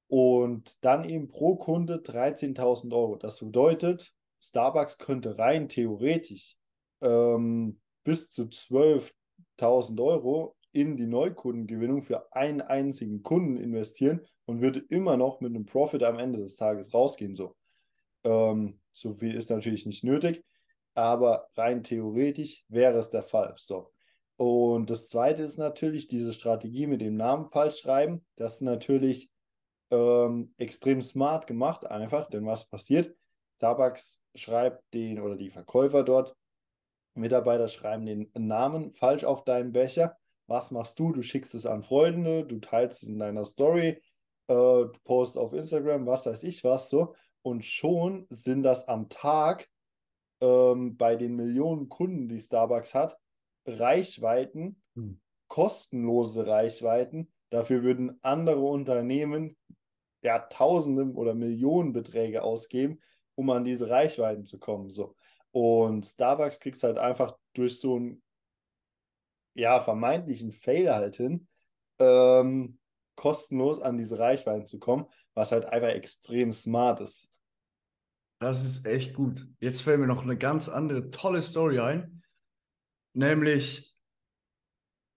und 0.08 0.76
dann 0.84 1.08
eben 1.08 1.28
pro 1.28 1.56
Kunde 1.56 1.96
13.000 1.96 2.92
Euro. 2.92 3.16
Das 3.16 3.38
bedeutet, 3.38 4.12
Starbucks 4.40 4.98
könnte 4.98 5.38
rein 5.38 5.68
theoretisch 5.68 6.56
ähm, 7.00 7.80
bis 8.02 8.30
zu 8.30 8.44
12.000 8.44 10.02
Euro 10.02 10.56
in 10.72 10.96
die 10.96 11.06
Neukundengewinnung 11.06 12.02
für 12.02 12.32
einen 12.32 12.60
einzigen 12.60 13.22
Kunden 13.22 13.56
investieren 13.56 14.20
und 14.46 14.60
würde 14.60 14.80
immer 14.88 15.16
noch 15.16 15.40
mit 15.40 15.54
einem 15.54 15.66
Profit 15.66 16.02
am 16.02 16.18
Ende 16.18 16.40
des 16.40 16.56
Tages 16.56 16.92
rausgehen. 16.92 17.36
So. 17.36 17.56
Ähm, 18.24 18.79
so 18.92 19.14
viel 19.14 19.34
ist 19.34 19.50
natürlich 19.50 19.86
nicht 19.86 20.04
nötig, 20.04 20.44
aber 20.94 21.46
rein 21.56 21.82
theoretisch 21.82 22.64
wäre 22.68 22.98
es 22.98 23.10
der 23.10 23.22
Fall. 23.22 23.54
So. 23.56 23.92
Und 24.36 24.88
das 24.88 25.08
zweite 25.08 25.42
ist 25.42 25.58
natürlich 25.58 26.08
diese 26.08 26.32
Strategie 26.32 26.86
mit 26.86 27.00
dem 27.00 27.16
Namen 27.16 27.46
falsch 27.46 27.80
schreiben. 27.80 28.24
Das 28.36 28.54
ist 28.54 28.62
natürlich 28.62 29.30
ähm, 29.90 30.54
extrem 30.56 31.02
smart 31.02 31.46
gemacht, 31.46 31.86
einfach, 31.86 32.26
denn 32.26 32.46
was 32.46 32.66
passiert? 32.66 33.14
Starbucks 33.56 34.22
schreibt 34.34 34.82
den 34.94 35.20
oder 35.20 35.36
die 35.36 35.50
Verkäufer 35.50 36.02
dort, 36.02 36.34
Mitarbeiter 37.14 37.68
schreiben 37.68 38.06
den 38.06 38.30
Namen 38.34 38.94
falsch 38.94 39.24
auf 39.24 39.44
deinen 39.44 39.72
Becher. 39.72 40.16
Was 40.46 40.70
machst 40.70 40.98
du? 40.98 41.12
Du 41.12 41.22
schickst 41.22 41.54
es 41.54 41.66
an 41.66 41.82
Freunde, 41.82 42.44
du 42.44 42.58
teilst 42.60 43.02
es 43.02 43.08
in 43.08 43.18
deiner 43.18 43.44
Story, 43.44 44.02
äh, 44.46 44.84
postest 45.04 45.38
auf 45.38 45.52
Instagram, 45.52 46.06
was 46.06 46.26
weiß 46.26 46.42
ich 46.44 46.64
was 46.64 46.88
so 46.88 47.14
und 47.42 47.64
schon 47.64 48.26
sind 48.30 48.62
das 48.62 48.88
am 48.88 49.08
Tag 49.08 49.68
ähm, 50.40 50.96
bei 50.96 51.16
den 51.16 51.36
Millionen 51.36 51.88
Kunden, 51.88 52.28
die 52.28 52.40
Starbucks 52.40 52.94
hat, 52.94 53.18
Reichweiten, 53.66 54.82
Hm. 54.94 55.20
kostenlose 55.48 56.46
Reichweiten. 56.46 57.32
Dafür 57.50 57.82
würden 57.82 58.18
andere 58.22 58.60
Unternehmen 58.60 59.56
ja 60.22 60.38
Tausende 60.38 61.12
oder 61.14 61.34
Millionenbeträge 61.34 62.42
ausgeben, 62.42 63.00
um 63.34 63.50
an 63.50 63.64
diese 63.64 63.88
Reichweiten 63.88 64.44
zu 64.44 64.58
kommen. 64.58 64.90
So. 64.90 65.14
Und 65.52 66.04
Starbucks 66.04 66.60
kriegt 66.60 66.76
es 66.76 66.82
halt 66.82 66.98
einfach 66.98 67.36
durch 67.54 67.80
so 67.80 67.96
einen 67.96 68.22
ja, 69.54 69.80
vermeintlichen 69.80 70.52
Fail 70.52 70.92
halt 70.92 71.16
hin, 71.16 71.48
ähm, 71.98 72.78
kostenlos 73.16 73.80
an 73.80 73.96
diese 73.96 74.18
Reichweiten 74.18 74.66
zu 74.66 74.78
kommen, 74.78 75.06
was 75.34 75.52
halt 75.52 75.64
einfach 75.66 75.88
extrem 75.88 76.52
smart 76.52 77.00
ist. 77.00 77.29
Das 78.40 78.64
ist 78.64 78.86
echt 78.86 79.14
gut. 79.14 79.46
Jetzt 79.60 79.82
fällt 79.82 80.00
mir 80.00 80.06
noch 80.06 80.22
eine 80.22 80.36
ganz 80.36 80.70
andere 80.70 81.10
tolle 81.10 81.42
Story 81.42 81.78
ein. 81.78 82.22
Nämlich, 83.12 83.98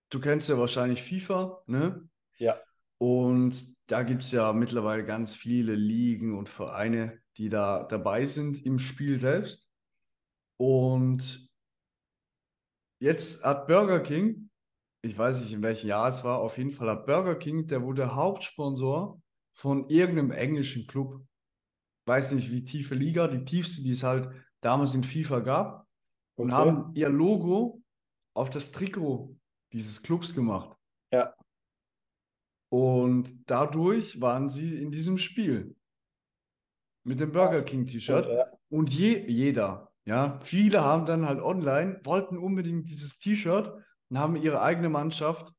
du 0.09 0.19
kennst 0.19 0.49
ja 0.49 0.57
wahrscheinlich 0.57 1.01
FIFA, 1.01 1.63
ne? 1.65 2.09
Ja. 2.37 2.59
Und 2.97 3.77
da 3.87 4.03
gibt 4.03 4.23
es 4.23 4.31
ja 4.33 4.51
mittlerweile 4.51 5.05
ganz 5.05 5.37
viele 5.37 5.73
Ligen 5.73 6.37
und 6.37 6.49
Vereine, 6.49 7.21
die 7.37 7.47
da 7.47 7.83
dabei 7.83 8.25
sind 8.25 8.65
im 8.65 8.77
Spiel 8.77 9.17
selbst. 9.17 9.69
Und 10.57 11.49
jetzt 12.99 13.45
hat 13.45 13.67
Burger 13.67 14.01
King, 14.01 14.49
ich 15.01 15.17
weiß 15.17 15.41
nicht, 15.41 15.53
in 15.53 15.63
welchem 15.63 15.87
Jahr 15.87 16.09
es 16.09 16.25
war, 16.25 16.39
auf 16.39 16.57
jeden 16.57 16.71
Fall 16.71 16.89
hat 16.89 17.05
Burger 17.05 17.35
King, 17.35 17.67
der 17.67 17.83
wurde 17.83 18.15
Hauptsponsor 18.15 19.21
von 19.53 19.89
irgendeinem 19.89 20.31
englischen 20.31 20.87
Club. 20.87 21.25
Weiß 22.05 22.33
nicht, 22.33 22.51
wie 22.51 22.65
tiefe 22.65 22.95
Liga, 22.95 23.27
die 23.27 23.45
tiefste, 23.45 23.81
die 23.81 23.91
es 23.91 24.03
halt 24.03 24.29
damals 24.62 24.93
in 24.93 25.03
FIFA 25.03 25.39
gab. 25.39 25.88
Und 26.36 26.51
Okay. 26.51 26.55
haben 26.55 26.95
ihr 26.95 27.10
Logo 27.10 27.81
auf 28.36 28.50
das 28.50 28.72
Trikot 28.72 29.36
dieses 29.72 30.01
Clubs 30.01 30.33
gemacht. 30.33 30.75
Ja. 31.12 31.33
Und 32.69 33.50
dadurch 33.50 34.19
waren 34.19 34.50
sie 34.50 34.81
in 34.81 34.91
diesem 34.91 35.17
Spiel. 35.17 35.75
Mit 37.05 37.19
dem 37.19 37.31
Burger 37.31 37.62
King 37.62 37.86
T-Shirt. 37.86 38.25
Ja. 38.27 38.51
Und 38.69 38.93
je, 38.93 39.25
jeder, 39.29 39.91
ja, 40.05 40.39
viele 40.41 40.81
haben 40.81 41.05
dann 41.05 41.27
halt 41.27 41.41
online, 41.41 42.00
wollten 42.03 42.38
unbedingt 42.38 42.89
dieses 42.89 43.19
T-Shirt 43.19 43.72
und 44.10 44.17
haben 44.17 44.36
ihre 44.36 44.62
eigene 44.62 44.89
Mannschaft 44.89 45.53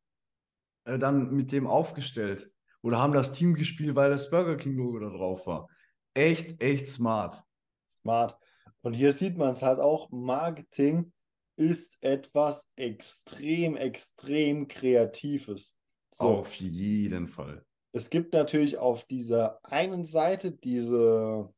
äh, 0.85 0.99
dann 0.99 1.31
mit 1.35 1.53
dem 1.53 1.67
aufgestellt. 1.67 2.51
Oder 2.83 2.99
haben 2.99 3.13
das 3.13 3.33
Team 3.33 3.55
gespielt, 3.55 3.95
weil 3.95 4.11
das 4.11 4.31
Burger 4.31 4.57
King 4.57 4.77
Logo 4.77 4.99
da 4.99 5.09
drauf 5.09 5.47
war. 5.47 5.69
Echt, 6.15 6.61
echt 6.63 6.87
smart. 6.89 7.43
Smart. 7.89 8.39
Und 8.83 8.95
hier 8.95 9.13
sieht 9.13 9.37
man 9.37 9.51
es 9.51 9.63
halt 9.63 9.81
auch, 9.81 10.11
Marketing 10.11 11.13
ist 11.57 11.97
etwas 12.01 12.71
extrem, 12.77 13.77
extrem 13.77 14.69
Kreatives. 14.69 15.77
So, 16.13 16.29
Auf 16.29 16.55
jeden 16.55 17.29
Fall. 17.29 17.65
es 17.93 18.11
gibt 18.11 18.33
natürlich 18.33 18.79
auf 18.79 19.05
dieser 19.05 19.59
einen 19.65 20.05
Seite 20.05 20.53
diese, 20.53 21.53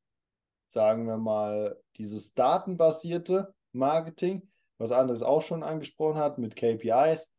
sagen 0.66 1.06
wir 1.06 1.18
mal, 1.18 1.80
dieses 1.96 2.32
datenbasierte 2.34 3.54
Marketing, 3.72 4.42
was 4.78 4.92
anderes 4.92 5.22
auch 5.22 5.42
schon 5.42 5.62
angesprochen 5.62 6.18
hat, 6.18 6.38
mit 6.38 6.56
KPIs, 6.56 7.32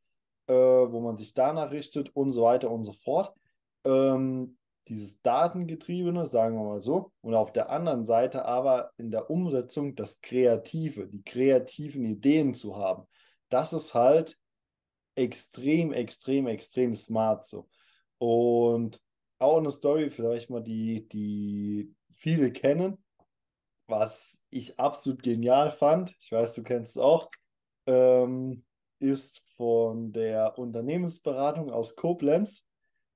äh, 0.47 0.53
wo 0.53 0.99
man 0.99 1.17
sich 1.17 1.33
danach 1.33 1.71
richtet 1.71 2.15
und 2.15 2.33
so 2.33 2.43
weiter 2.43 2.69
und 2.71 2.83
so 2.83 2.93
fort. 2.93 3.33
Ähm, 3.85 4.56
dieses 4.87 5.21
Datengetriebene, 5.21 6.27
sagen 6.27 6.57
wir 6.57 6.63
mal 6.63 6.81
so, 6.81 7.11
und 7.21 7.33
auf 7.33 7.51
der 7.51 7.69
anderen 7.69 8.05
Seite 8.05 8.45
aber 8.45 8.91
in 8.97 9.11
der 9.11 9.29
Umsetzung 9.29 9.95
das 9.95 10.21
Kreative, 10.21 11.07
die 11.07 11.23
kreativen 11.23 12.05
Ideen 12.05 12.53
zu 12.53 12.77
haben. 12.77 13.07
Das 13.49 13.73
ist 13.73 13.93
halt 13.93 14.37
extrem, 15.15 15.93
extrem, 15.93 16.47
extrem 16.47 16.95
smart 16.95 17.47
so. 17.47 17.67
Und 18.17 19.01
auch 19.39 19.57
eine 19.57 19.71
Story, 19.71 20.09
vielleicht 20.09 20.49
mal 20.49 20.63
die, 20.63 21.07
die 21.07 21.93
viele 22.13 22.51
kennen, 22.51 23.03
was 23.87 24.39
ich 24.49 24.79
absolut 24.79 25.23
genial 25.23 25.71
fand, 25.71 26.15
ich 26.19 26.31
weiß, 26.31 26.53
du 26.53 26.63
kennst 26.63 26.97
es 26.97 27.01
auch, 27.01 27.29
ähm, 27.85 28.65
ist 28.99 29.43
von 29.55 30.11
der 30.11 30.57
Unternehmensberatung 30.57 31.71
aus 31.71 31.95
Koblenz 31.95 32.66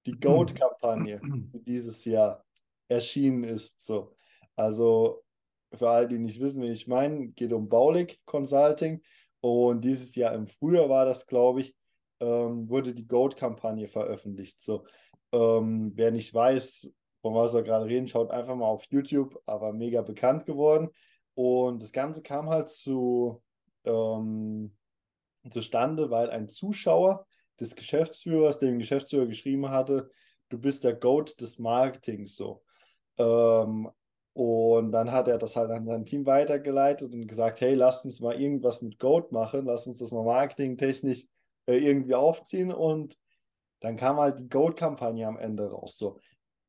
die 0.05 0.11
Goat-Kampagne, 0.19 1.21
die 1.23 1.63
dieses 1.63 2.05
Jahr 2.05 2.43
erschienen 2.87 3.43
ist. 3.43 3.85
So. 3.85 4.15
Also 4.55 5.23
für 5.73 5.89
alle, 5.89 6.07
die 6.07 6.19
nicht 6.19 6.39
wissen, 6.39 6.63
wie 6.63 6.71
ich 6.71 6.87
meine, 6.87 7.29
geht 7.29 7.53
um 7.53 7.69
Baulig 7.69 8.19
Consulting. 8.25 9.01
Und 9.39 9.83
dieses 9.83 10.15
Jahr 10.15 10.33
im 10.33 10.47
Frühjahr 10.47 10.89
war 10.89 11.05
das, 11.05 11.25
glaube 11.25 11.61
ich, 11.61 11.75
ähm, 12.19 12.69
wurde 12.69 12.93
die 12.93 13.07
Goat-Kampagne 13.07 13.87
veröffentlicht. 13.87 14.61
So, 14.61 14.85
ähm, 15.31 15.93
wer 15.95 16.11
nicht 16.11 16.33
weiß, 16.33 16.93
von 17.21 17.33
was 17.33 17.53
wir 17.53 17.63
gerade 17.63 17.85
reden, 17.85 18.07
schaut 18.07 18.31
einfach 18.31 18.55
mal 18.55 18.65
auf 18.65 18.85
YouTube, 18.89 19.41
aber 19.45 19.73
mega 19.73 20.01
bekannt 20.01 20.45
geworden. 20.45 20.89
Und 21.33 21.81
das 21.81 21.91
Ganze 21.91 22.21
kam 22.21 22.49
halt 22.49 22.69
zu, 22.69 23.41
ähm, 23.85 24.75
zustande, 25.49 26.11
weil 26.11 26.29
ein 26.29 26.49
Zuschauer 26.49 27.25
des 27.59 27.75
Geschäftsführers 27.75 28.59
dem 28.59 28.79
Geschäftsführer 28.79 29.27
geschrieben 29.27 29.69
hatte, 29.69 30.09
du 30.49 30.57
bist 30.57 30.83
der 30.83 30.93
Goat 30.93 31.39
des 31.41 31.59
Marketings 31.59 32.35
so. 32.35 32.63
Ähm, 33.17 33.89
und 34.33 34.91
dann 34.91 35.11
hat 35.11 35.27
er 35.27 35.37
das 35.37 35.55
halt 35.55 35.71
an 35.71 35.85
sein 35.85 36.05
Team 36.05 36.25
weitergeleitet 36.25 37.13
und 37.13 37.27
gesagt, 37.27 37.61
hey, 37.61 37.73
lasst 37.75 38.05
uns 38.05 38.21
mal 38.21 38.39
irgendwas 38.39 38.81
mit 38.81 38.97
Goat 38.97 39.31
machen, 39.31 39.65
lasst 39.65 39.87
uns 39.87 39.99
das 39.99 40.11
mal 40.11 40.23
marketingtechnisch 40.23 41.27
äh, 41.65 41.77
irgendwie 41.77 42.15
aufziehen 42.15 42.71
und 42.71 43.17
dann 43.81 43.97
kam 43.97 44.17
halt 44.17 44.39
die 44.39 44.47
Goat-Kampagne 44.47 45.27
am 45.27 45.37
Ende 45.37 45.69
raus. 45.69 45.97
So, 45.97 46.19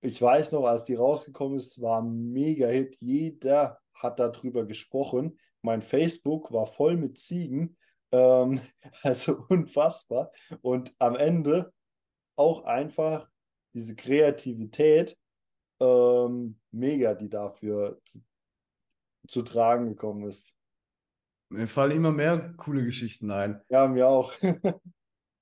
ich 0.01 0.21
weiß 0.21 0.53
noch, 0.53 0.65
als 0.65 0.85
die 0.85 0.95
rausgekommen 0.95 1.59
ist, 1.59 1.81
war 1.81 2.03
ein 2.03 2.33
Mega-Hit. 2.33 2.97
Jeder 3.01 3.79
hat 3.95 4.19
darüber 4.19 4.65
gesprochen. 4.65 5.39
Mein 5.61 5.83
Facebook 5.83 6.51
war 6.53 6.67
voll 6.67 6.97
mit 6.97 7.19
Ziegen. 7.19 7.77
Ähm, 8.13 8.61
also 9.03 9.45
unfassbar. 9.49 10.31
Und 10.61 10.95
am 10.99 11.17
Ende 11.17 11.73
auch 12.37 12.65
einfach 12.65 13.29
diese 13.75 13.97
Kreativität 13.97 15.17
ähm, 15.81 16.59
mega, 16.71 17.15
die 17.15 17.29
dafür 17.29 18.01
zu, 18.05 18.21
zu 19.27 19.43
tragen 19.43 19.89
gekommen 19.89 20.29
ist. 20.29 20.55
Mir 21.51 21.67
fallen 21.67 21.93
immer 21.93 22.13
mehr 22.13 22.55
coole 22.57 22.85
Geschichten 22.85 23.31
ein. 23.31 23.61
Ja, 23.69 23.87
mir 23.87 24.09
auch. 24.09 24.33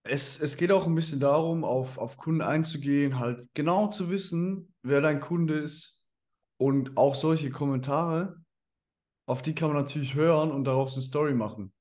Es, 0.03 0.41
es 0.41 0.57
geht 0.57 0.73
auch 0.73 0.87
ein 0.87 0.95
bisschen 0.95 1.21
darum, 1.21 1.63
auf, 1.63 1.99
auf 1.99 2.17
Kunden 2.17 2.41
einzugehen, 2.41 3.19
halt 3.19 3.51
genau 3.53 3.89
zu 3.89 4.09
wissen, 4.09 4.75
wer 4.83 5.03
dein 5.03 5.21
Kunde 5.21 5.59
ist. 5.59 6.07
Und 6.59 6.97
auch 6.97 7.15
solche 7.15 7.51
Kommentare, 7.51 8.43
auf 9.29 9.43
die 9.43 9.55
kann 9.55 9.69
man 9.73 9.83
natürlich 9.83 10.15
hören 10.15 10.53
und 10.53 10.65
daraus 10.65 10.95
eine 10.95 11.03
Story 11.03 11.35
machen. 11.35 11.75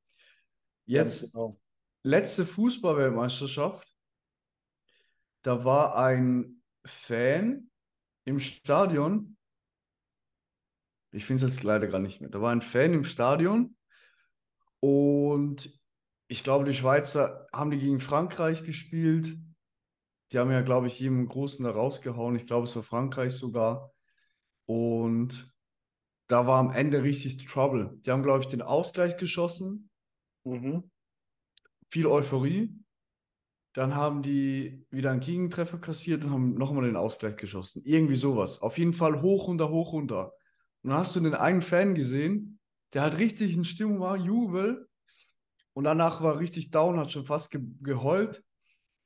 Jetzt, 0.90 1.34
genau. 1.34 1.56
letzte 2.04 2.48
Fußballweltmeisterschaft, 2.48 3.88
da 5.44 5.64
war 5.64 5.96
ein 5.96 6.64
Fan 6.84 7.70
im 8.26 8.40
Stadion. 8.40 9.38
Ich 11.12 11.26
finde 11.26 11.46
es 11.46 11.54
jetzt 11.54 11.64
leider 11.64 11.86
gerade 11.86 12.04
nicht 12.04 12.22
mehr. 12.22 12.32
Da 12.32 12.42
war 12.42 12.52
ein 12.52 12.62
Fan 12.62 12.94
im 12.94 13.04
Stadion 13.04 13.76
und 14.80 15.72
ich 16.28 16.44
glaube, 16.44 16.66
die 16.66 16.74
Schweizer 16.74 17.48
haben 17.54 17.70
die 17.70 17.78
gegen 17.78 18.00
Frankreich 18.00 18.64
gespielt. 18.64 19.38
Die 20.32 20.40
haben 20.40 20.52
ja, 20.52 20.62
glaube 20.62 20.88
ich, 20.88 21.00
jedem 21.00 21.28
Großen 21.28 21.66
da 21.66 21.72
rausgehauen. 21.72 22.36
Ich 22.36 22.48
glaube, 22.48 22.66
es 22.66 22.76
war 22.76 22.84
Frankreich 22.84 23.34
sogar. 23.34 23.94
Und 24.66 25.52
da 26.28 26.46
war 26.48 26.60
am 26.60 26.72
Ende 26.72 27.04
richtig 27.04 27.46
Trouble. 27.46 28.00
Die 28.06 28.12
haben, 28.12 28.24
glaube 28.24 28.44
ich, 28.44 28.48
den 28.48 28.62
Ausgleich 28.62 29.18
geschossen. 29.18 29.89
Mhm. 30.50 30.90
Viel 31.88 32.08
Euphorie. 32.08 32.76
Dann 33.74 33.96
haben 33.96 34.22
die 34.22 34.86
wieder 34.90 35.12
einen 35.12 35.20
Gegentreffer 35.20 35.78
kassiert 35.78 36.24
und 36.24 36.32
haben 36.32 36.54
nochmal 36.56 36.86
den 36.86 36.96
Ausgleich 36.96 37.36
geschossen. 37.36 37.82
Irgendwie 37.86 38.16
sowas. 38.16 38.62
Auf 38.62 38.78
jeden 38.78 38.94
Fall 38.94 39.22
hoch, 39.22 39.48
runter, 39.48 39.70
hoch, 39.70 39.94
runter. 39.94 40.34
Und 40.82 40.90
dann 40.90 41.00
hast 41.00 41.16
du 41.16 41.20
den 41.20 41.36
einen 41.36 41.62
Fan 41.62 41.94
gesehen, 41.94 42.60
der 42.94 43.04
halt 43.04 43.18
richtig 43.18 43.56
in 43.56 43.64
Stimmung 43.64 44.00
war, 44.00 44.18
Jubel. 44.18 44.88
Und 45.74 45.84
danach 45.84 46.22
war 46.22 46.34
er 46.36 46.40
richtig 46.40 46.72
down, 46.72 47.00
hat 47.00 47.12
schon 47.12 47.26
fast 47.26 47.52
ge 47.52 47.62
geheult. 47.82 48.44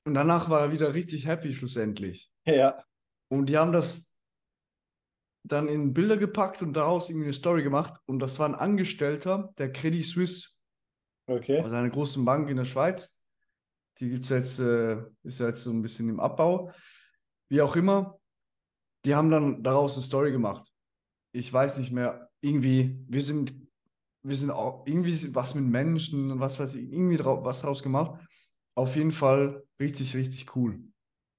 Und 0.05 0.13
danach 0.13 0.49
war 0.49 0.61
er 0.61 0.71
wieder 0.71 0.93
richtig 0.93 1.27
happy 1.27 1.53
schlussendlich. 1.53 2.31
Ja, 2.45 2.75
Und 3.29 3.47
die 3.47 3.57
haben 3.57 3.71
das 3.71 4.17
dann 5.43 5.67
in 5.67 5.93
Bilder 5.93 6.17
gepackt 6.17 6.61
und 6.61 6.73
daraus 6.73 7.09
irgendwie 7.09 7.25
eine 7.25 7.33
Story 7.33 7.63
gemacht. 7.63 7.99
Und 8.05 8.19
das 8.19 8.39
war 8.39 8.47
ein 8.47 8.55
Angestellter 8.55 9.53
der 9.57 9.71
Credit 9.71 10.05
Suisse, 10.05 10.52
okay. 11.27 11.59
also 11.59 11.75
einer 11.75 11.89
großen 11.89 12.23
Bank 12.23 12.49
in 12.49 12.57
der 12.57 12.65
Schweiz. 12.65 13.19
Die 13.99 14.09
gibt's 14.09 14.29
jetzt, 14.29 14.59
äh, 14.59 14.97
ist 15.23 15.39
ja 15.39 15.47
jetzt 15.47 15.63
so 15.63 15.71
ein 15.71 15.81
bisschen 15.81 16.09
im 16.09 16.19
Abbau. 16.19 16.71
Wie 17.49 17.61
auch 17.61 17.75
immer, 17.75 18.19
die 19.05 19.13
haben 19.13 19.29
dann 19.29 19.61
daraus 19.61 19.95
eine 19.95 20.03
Story 20.03 20.31
gemacht. 20.31 20.71
Ich 21.31 21.51
weiß 21.51 21.77
nicht 21.77 21.91
mehr, 21.91 22.29
irgendwie, 22.41 22.97
wir 23.07 23.21
sind 23.21 23.53
wir 24.23 24.35
sind 24.35 24.51
auch 24.51 24.85
irgendwie 24.87 25.35
was 25.35 25.53
mit 25.53 25.65
Menschen 25.65 26.31
und 26.31 26.39
was 26.39 26.59
weiß 26.59 26.75
ich, 26.75 26.91
irgendwie 26.91 27.17
drau 27.17 27.43
was 27.43 27.61
draus 27.61 27.83
gemacht. 27.83 28.19
Auf 28.75 28.95
jeden 28.95 29.11
Fall 29.11 29.63
richtig, 29.79 30.15
richtig 30.15 30.55
cool. 30.55 30.79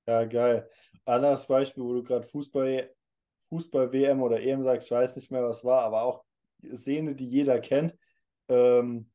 Ja, 0.07 0.25
geil. 0.25 0.69
Anderes 1.07 1.47
Beispiel, 1.47 1.83
wo 1.83 1.95
du 1.95 2.03
gerade 2.03 2.27
Fußball, 2.27 2.95
Fußball-WM 3.49 4.23
oder 4.23 4.41
EM 4.41 4.63
sagst, 4.63 4.89
ich 4.89 4.93
weiß 4.93 5.17
nicht 5.17 5.31
mehr, 5.31 5.43
was 5.43 5.65
war, 5.65 5.83
aber 5.83 6.03
auch 6.03 6.25
Szene, 6.75 7.15
die 7.15 7.27
jeder 7.27 7.59
kennt, 7.61 7.97
ähm, 8.49 9.11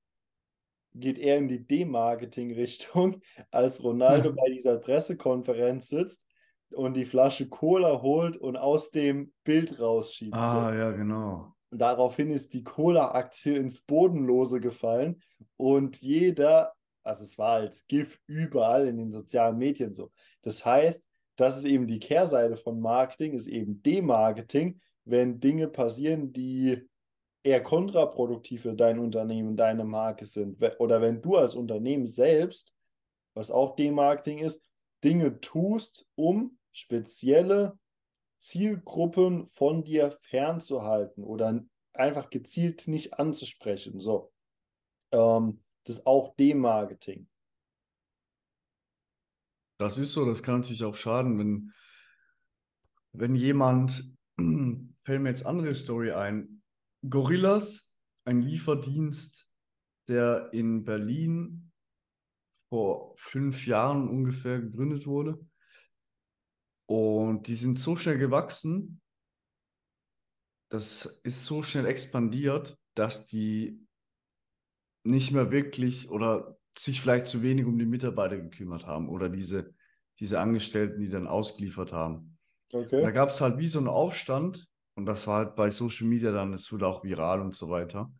geht 0.94 1.18
eher 1.18 1.38
in 1.38 1.48
die 1.48 1.66
Demarketing-Richtung, 1.66 3.22
als 3.52 3.84
Ronaldo 3.84 4.34
bei 4.34 4.50
dieser 4.50 4.78
Pressekonferenz 4.78 5.90
sitzt 5.90 6.26
und 6.74 6.96
die 6.96 7.06
Flasche 7.06 7.48
Cola 7.48 8.02
holt 8.02 8.38
und 8.38 8.58
aus 8.58 8.92
dem 8.92 9.34
Bild 9.44 9.80
rausschiebt. 9.80 10.34
Ah, 10.34 10.72
So. 10.72 10.78
ja, 10.78 10.92
genau. 10.92 11.54
Daraufhin 11.72 12.32
ist 12.32 12.54
die 12.54 12.64
Cola-Aktie 12.64 13.56
ins 13.56 13.82
Bodenlose 13.82 14.60
gefallen 14.60 15.22
und 15.56 16.02
jeder, 16.02 16.74
also 17.04 17.24
es 17.24 17.38
war 17.38 17.56
als 17.56 17.86
GIF 17.86 18.20
überall 18.26 18.88
in 18.88 18.98
den 18.98 19.12
sozialen 19.12 19.58
Medien 19.58 19.94
so. 19.94 20.12
Das 20.42 20.66
heißt, 20.66 21.08
das 21.36 21.58
ist 21.58 21.66
eben 21.66 21.88
die 21.88 22.00
Kehrseite 22.00 22.58
von 22.58 22.80
Marketing, 22.80 23.34
ist 23.34 23.48
eben 23.48 23.82
Demarketing, 23.84 24.80
wenn 25.06 25.40
Dinge 25.40 25.68
passieren, 25.68 26.34
die 26.34 26.89
eher 27.50 27.64
kontraproduktiv 27.64 28.62
für 28.62 28.76
dein 28.76 29.00
Unternehmen, 29.00 29.58
deine 29.58 29.84
Marke 29.84 30.26
sind. 30.26 30.62
Oder 30.78 31.02
wenn 31.02 31.22
du 31.22 31.36
als 31.36 31.56
Unternehmen 31.56 32.06
selbst, 32.08 32.74
was 33.34 33.50
auch 33.50 33.76
Demarketing 33.76 34.40
ist, 34.40 34.62
Dinge 35.04 35.40
tust, 35.42 36.08
um 36.16 36.58
spezielle 36.72 37.78
Zielgruppen 38.40 39.48
von 39.48 39.84
dir 39.84 40.18
fernzuhalten 40.22 41.24
oder 41.24 41.64
einfach 41.94 42.30
gezielt 42.30 42.88
nicht 42.88 43.16
anzusprechen. 43.16 44.00
So. 44.00 44.32
Ähm, 45.12 45.62
das 45.86 45.98
ist 45.98 46.06
auch 46.06 46.36
Demarketing. 46.36 47.28
Das 49.80 49.98
ist 49.98 50.12
so, 50.12 50.26
das 50.26 50.44
kann 50.44 50.60
natürlich 50.60 50.84
auch 50.84 50.96
schaden, 50.96 51.40
wenn, 51.40 51.74
wenn 53.14 53.36
jemand, 53.36 54.14
fällt 54.38 55.22
mir 55.22 55.30
jetzt 55.30 55.46
andere 55.46 55.74
Story 55.74 56.12
ein, 56.12 56.59
Gorillas, 57.08 57.98
ein 58.26 58.42
Lieferdienst, 58.42 59.54
der 60.08 60.50
in 60.54 60.84
Berlin 60.84 61.72
vor 62.70 63.14
fünf 63.18 63.66
Jahren 63.66 64.08
ungefähr 64.10 64.60
gegründet 64.60 65.08
wurde. 65.08 65.40
Und 66.88 67.48
die 67.48 67.56
sind 67.56 67.78
so 67.80 67.96
schnell 67.96 68.18
gewachsen, 68.18 69.02
das 70.70 71.06
ist 71.24 71.46
so 71.46 71.64
schnell 71.64 71.86
expandiert, 71.86 72.78
dass 72.96 73.26
die 73.26 73.88
nicht 75.04 75.32
mehr 75.32 75.52
wirklich 75.52 76.10
oder 76.12 76.58
sich 76.78 77.02
vielleicht 77.02 77.28
zu 77.28 77.42
wenig 77.42 77.66
um 77.66 77.78
die 77.80 77.86
Mitarbeiter 77.86 78.38
gekümmert 78.38 78.86
haben 78.86 79.10
oder 79.10 79.30
diese, 79.30 79.74
diese 80.20 80.40
Angestellten, 80.40 81.02
die 81.02 81.10
dann 81.10 81.28
ausgeliefert 81.28 81.92
haben. 81.92 82.38
Da 82.72 82.78
Okay. 82.80 83.12
gab 83.12 83.30
es 83.30 83.42
halt 83.42 83.58
wie 83.58 83.68
so 83.68 83.80
einen 83.80 83.88
Aufstand 83.88 84.69
und 85.00 85.06
das 85.06 85.28
war 85.28 85.38
halt 85.38 85.56
bei 85.56 85.72
Social 85.72 86.08
Media 86.08 86.34
dann, 86.34 86.52
es 86.52 86.70
wurde 86.74 86.86
auch 86.86 87.06
viral 87.06 87.40
und 87.40 87.56
so 87.56 87.70
weiter. 87.70 88.12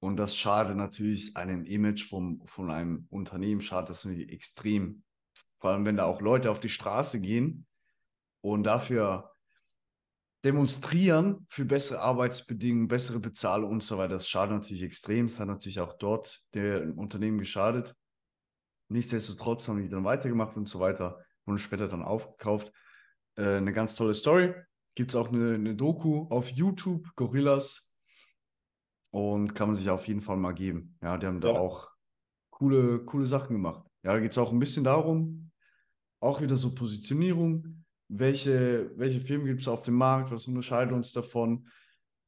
Und 0.00 0.16
das 0.16 0.34
schadet 0.34 0.74
natürlich 0.74 1.36
einem 1.36 1.66
Image 1.66 2.08
vom, 2.08 2.40
von 2.46 2.70
einem 2.70 3.06
Unternehmen, 3.10 3.60
schadet 3.60 3.90
das 3.90 4.06
natürlich 4.06 4.32
extrem. 4.32 5.02
Vor 5.58 5.68
allem, 5.68 5.84
wenn 5.84 5.98
da 5.98 6.04
auch 6.04 6.22
Leute 6.22 6.50
auf 6.50 6.60
die 6.60 6.70
Straße 6.70 7.20
gehen 7.20 7.66
und 8.40 8.62
dafür 8.62 9.30
demonstrieren 10.46 11.46
für 11.50 11.66
bessere 11.66 12.00
Arbeitsbedingungen, 12.00 12.88
bessere 12.88 13.20
Bezahlung 13.20 13.70
und 13.70 13.82
so 13.82 13.98
weiter. 13.98 14.14
Das 14.14 14.30
schadet 14.30 14.56
natürlich 14.56 14.84
extrem. 14.84 15.26
Es 15.26 15.38
hat 15.38 15.48
natürlich 15.48 15.80
auch 15.80 15.92
dort 15.98 16.42
dem 16.54 16.96
Unternehmen 16.96 17.36
geschadet. 17.36 17.94
Nichtsdestotrotz 18.88 19.68
haben 19.68 19.82
die 19.82 19.90
dann 19.90 20.04
weitergemacht 20.04 20.56
und 20.56 20.70
so 20.70 20.80
weiter. 20.80 21.22
Wurden 21.44 21.58
später 21.58 21.86
dann 21.86 22.02
aufgekauft. 22.02 22.72
Äh, 23.36 23.56
eine 23.56 23.72
ganz 23.74 23.94
tolle 23.94 24.14
Story. 24.14 24.54
Gibt 24.98 25.12
es 25.12 25.14
auch 25.14 25.28
eine, 25.28 25.54
eine 25.54 25.76
Doku 25.76 26.26
auf 26.28 26.48
YouTube, 26.50 27.14
Gorillas. 27.14 27.96
Und 29.12 29.54
kann 29.54 29.68
man 29.68 29.76
sich 29.76 29.88
auf 29.88 30.08
jeden 30.08 30.22
Fall 30.22 30.36
mal 30.36 30.50
geben. 30.50 30.98
Ja, 31.00 31.16
die 31.16 31.24
haben 31.28 31.40
da 31.40 31.52
Ja. 31.52 31.60
auch 31.60 31.88
coole, 32.50 33.04
coole 33.04 33.24
Sachen 33.24 33.52
gemacht. 33.52 33.86
Ja, 34.02 34.12
da 34.14 34.18
geht 34.18 34.32
es 34.32 34.38
auch 34.38 34.50
ein 34.50 34.58
bisschen 34.58 34.82
darum, 34.82 35.52
auch 36.18 36.40
wieder 36.40 36.56
so 36.56 36.74
Positionierung. 36.74 37.84
Welche, 38.08 38.90
welche 38.96 39.20
Filme 39.20 39.44
gibt 39.44 39.60
es 39.60 39.68
auf 39.68 39.82
dem 39.82 39.94
Markt? 39.94 40.32
Was 40.32 40.48
unterscheidet 40.48 40.92
uns 40.92 41.12
davon? 41.12 41.68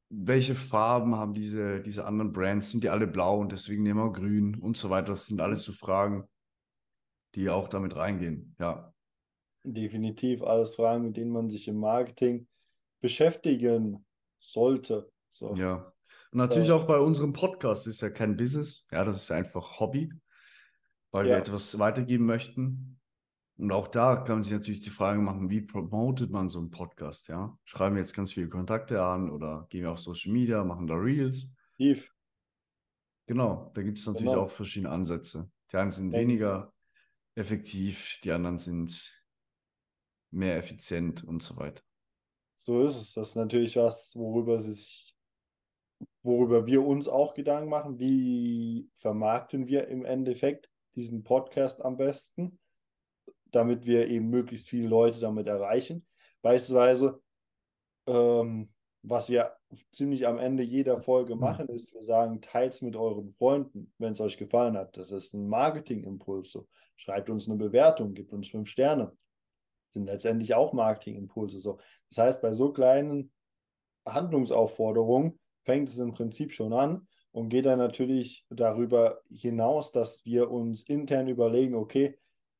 Welche 0.09 0.55
Farben 0.55 1.17
haben 1.17 1.33
diese, 1.33 1.81
diese 1.81 2.05
anderen 2.05 2.31
Brands? 2.31 2.71
Sind 2.71 2.85
die 2.85 2.89
alle 2.89 3.05
blau 3.05 3.41
und 3.41 3.51
deswegen 3.51 3.83
nehmen 3.83 3.99
wir 3.99 4.13
grün 4.13 4.55
und 4.55 4.77
so 4.77 4.89
weiter? 4.89 5.07
Das 5.07 5.25
sind 5.25 5.41
alles 5.41 5.63
so 5.63 5.73
Fragen, 5.73 6.23
die 7.35 7.49
auch 7.49 7.67
damit 7.67 7.97
reingehen. 7.97 8.55
Ja, 8.61 8.93
Definitiv 9.63 10.41
alles 10.41 10.75
Fragen, 10.75 11.03
mit 11.03 11.17
denen 11.17 11.31
man 11.31 11.49
sich 11.49 11.67
im 11.67 11.75
Marketing 11.75 12.47
beschäftigen 13.01 14.05
sollte. 14.39 15.11
So. 15.29 15.55
ja. 15.55 15.91
Und 16.31 16.37
natürlich 16.37 16.69
Ja. 16.69 16.75
auch 16.75 16.87
bei 16.87 16.97
unserem 16.97 17.33
Podcast 17.33 17.87
ist 17.87 18.01
ja 18.01 18.09
kein 18.09 18.37
Business. 18.37 18.87
Ja, 18.91 19.03
das 19.03 19.17
ist 19.17 19.29
ja 19.29 19.35
einfach 19.35 19.79
Hobby, 19.79 20.13
weil 21.11 21.25
wir 21.25 21.31
Ja. 21.33 21.37
etwas 21.39 21.77
weitergeben 21.79 22.25
möchten. 22.25 22.99
Und 23.57 23.71
auch 23.73 23.87
da 23.87 24.15
kann 24.15 24.37
man 24.37 24.43
sich 24.43 24.53
natürlich 24.53 24.81
die 24.81 24.89
Frage 24.89 25.19
machen, 25.19 25.49
wie 25.49 25.61
promotet 25.61 26.31
man 26.31 26.49
so 26.49 26.59
einen 26.59 26.71
Podcast? 26.71 27.27
Ja, 27.27 27.57
schreiben 27.65 27.95
wir 27.95 28.01
jetzt 28.01 28.15
ganz 28.15 28.33
viele 28.33 28.49
Kontakte 28.49 29.03
an 29.03 29.29
oder 29.29 29.67
gehen 29.69 29.83
wir 29.83 29.91
auf 29.91 29.99
Social 29.99 30.31
Media, 30.31 30.63
machen 30.63 30.87
da 30.87 30.95
Reels? 30.95 31.53
Tief. 31.77 32.11
Genau, 33.27 33.69
da 33.75 33.83
gibt 33.83 33.99
es 33.99 34.05
natürlich 34.07 34.29
Genau. 34.31 34.45
auch 34.45 34.51
verschiedene 34.51 34.89
Ansätze. 34.91 35.51
Die 35.71 35.77
einen 35.77 35.91
sind 35.91 36.07
ich. 36.13 36.19
weniger 36.19 36.73
effektiv, 37.35 38.19
die 38.23 38.31
anderen 38.31 38.57
sind 38.57 39.21
mehr 40.31 40.57
effizient 40.57 41.23
und 41.23 41.43
so 41.43 41.57
weiter. 41.57 41.83
So 42.63 42.83
ist 42.83 42.95
es. 42.95 43.13
Das 43.15 43.29
ist 43.29 43.35
natürlich 43.35 43.75
was, 43.75 44.15
worüber 44.15 44.59
sich, 44.59 45.15
worüber 46.21 46.67
wir 46.67 46.85
uns 46.85 47.07
auch 47.07 47.33
Gedanken 47.33 47.71
machen. 47.71 47.97
Wie 47.97 48.87
vermarkten 48.97 49.65
wir 49.65 49.87
im 49.87 50.05
Endeffekt 50.05 50.69
diesen 50.93 51.23
Podcast 51.23 51.83
am 51.83 51.97
besten, 51.97 52.59
damit 53.45 53.87
wir 53.87 54.07
eben 54.09 54.29
möglichst 54.29 54.69
viele 54.69 54.87
Leute 54.87 55.19
damit 55.19 55.47
erreichen. 55.47 56.05
Beispielsweise, 56.43 57.19
ähm, 58.05 58.71
was 59.01 59.27
wir 59.31 59.55
ziemlich 59.91 60.27
am 60.27 60.37
Ende 60.37 60.61
jeder 60.61 61.01
Folge 61.01 61.35
machen, 61.35 61.67
ist, 61.69 61.95
wir 61.95 62.03
sagen, 62.03 62.41
teilt 62.41 62.73
es 62.73 62.83
mit 62.83 62.95
euren 62.95 63.31
Freunden, 63.31 63.91
wenn 63.97 64.13
es 64.13 64.21
euch 64.21 64.37
gefallen 64.37 64.77
hat. 64.77 64.95
Das 64.97 65.09
ist 65.09 65.33
ein 65.33 65.47
Marketingimpuls. 65.47 66.51
So. 66.51 66.67
Schreibt 66.95 67.31
uns 67.31 67.49
eine 67.49 67.57
Bewertung, 67.57 68.13
gebt 68.13 68.33
uns 68.33 68.49
fünf 68.49 68.69
Sterne. 68.69 69.17
Sind 69.91 70.05
letztendlich 70.05 70.53
auch 70.55 70.73
Marketingimpulse. 70.73 71.59
So. 71.59 71.79
Das 72.09 72.17
heißt, 72.17 72.41
bei 72.41 72.53
so 72.53 72.71
kleinen 72.71 73.31
Handlungsaufforderungen 74.05 75.39
fängt 75.63 75.89
es 75.89 75.97
im 75.97 76.13
Prinzip 76.13 76.53
schon 76.53 76.73
an 76.73 77.07
und 77.31 77.49
geht 77.49 77.65
dann 77.65 77.79
natürlich 77.79 78.45
darüber 78.49 79.21
hinaus, 79.29 79.91
dass 79.91 80.25
wir 80.25 80.49
uns 80.49 80.83
intern 80.83 81.27
überlegen, 81.27 81.75
okay, 81.75 82.17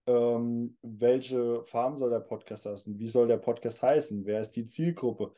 ähm, 0.07 0.77
welche 0.81 1.61
Farben 1.63 1.97
soll 1.97 2.09
der 2.09 2.19
Podcast 2.19 2.65
haben? 2.65 2.99
Wie 2.99 3.07
soll 3.07 3.27
der 3.27 3.37
Podcast 3.37 3.81
heißen? 3.81 4.25
Wer 4.25 4.41
ist 4.41 4.55
die 4.55 4.65
Zielgruppe? 4.65 5.33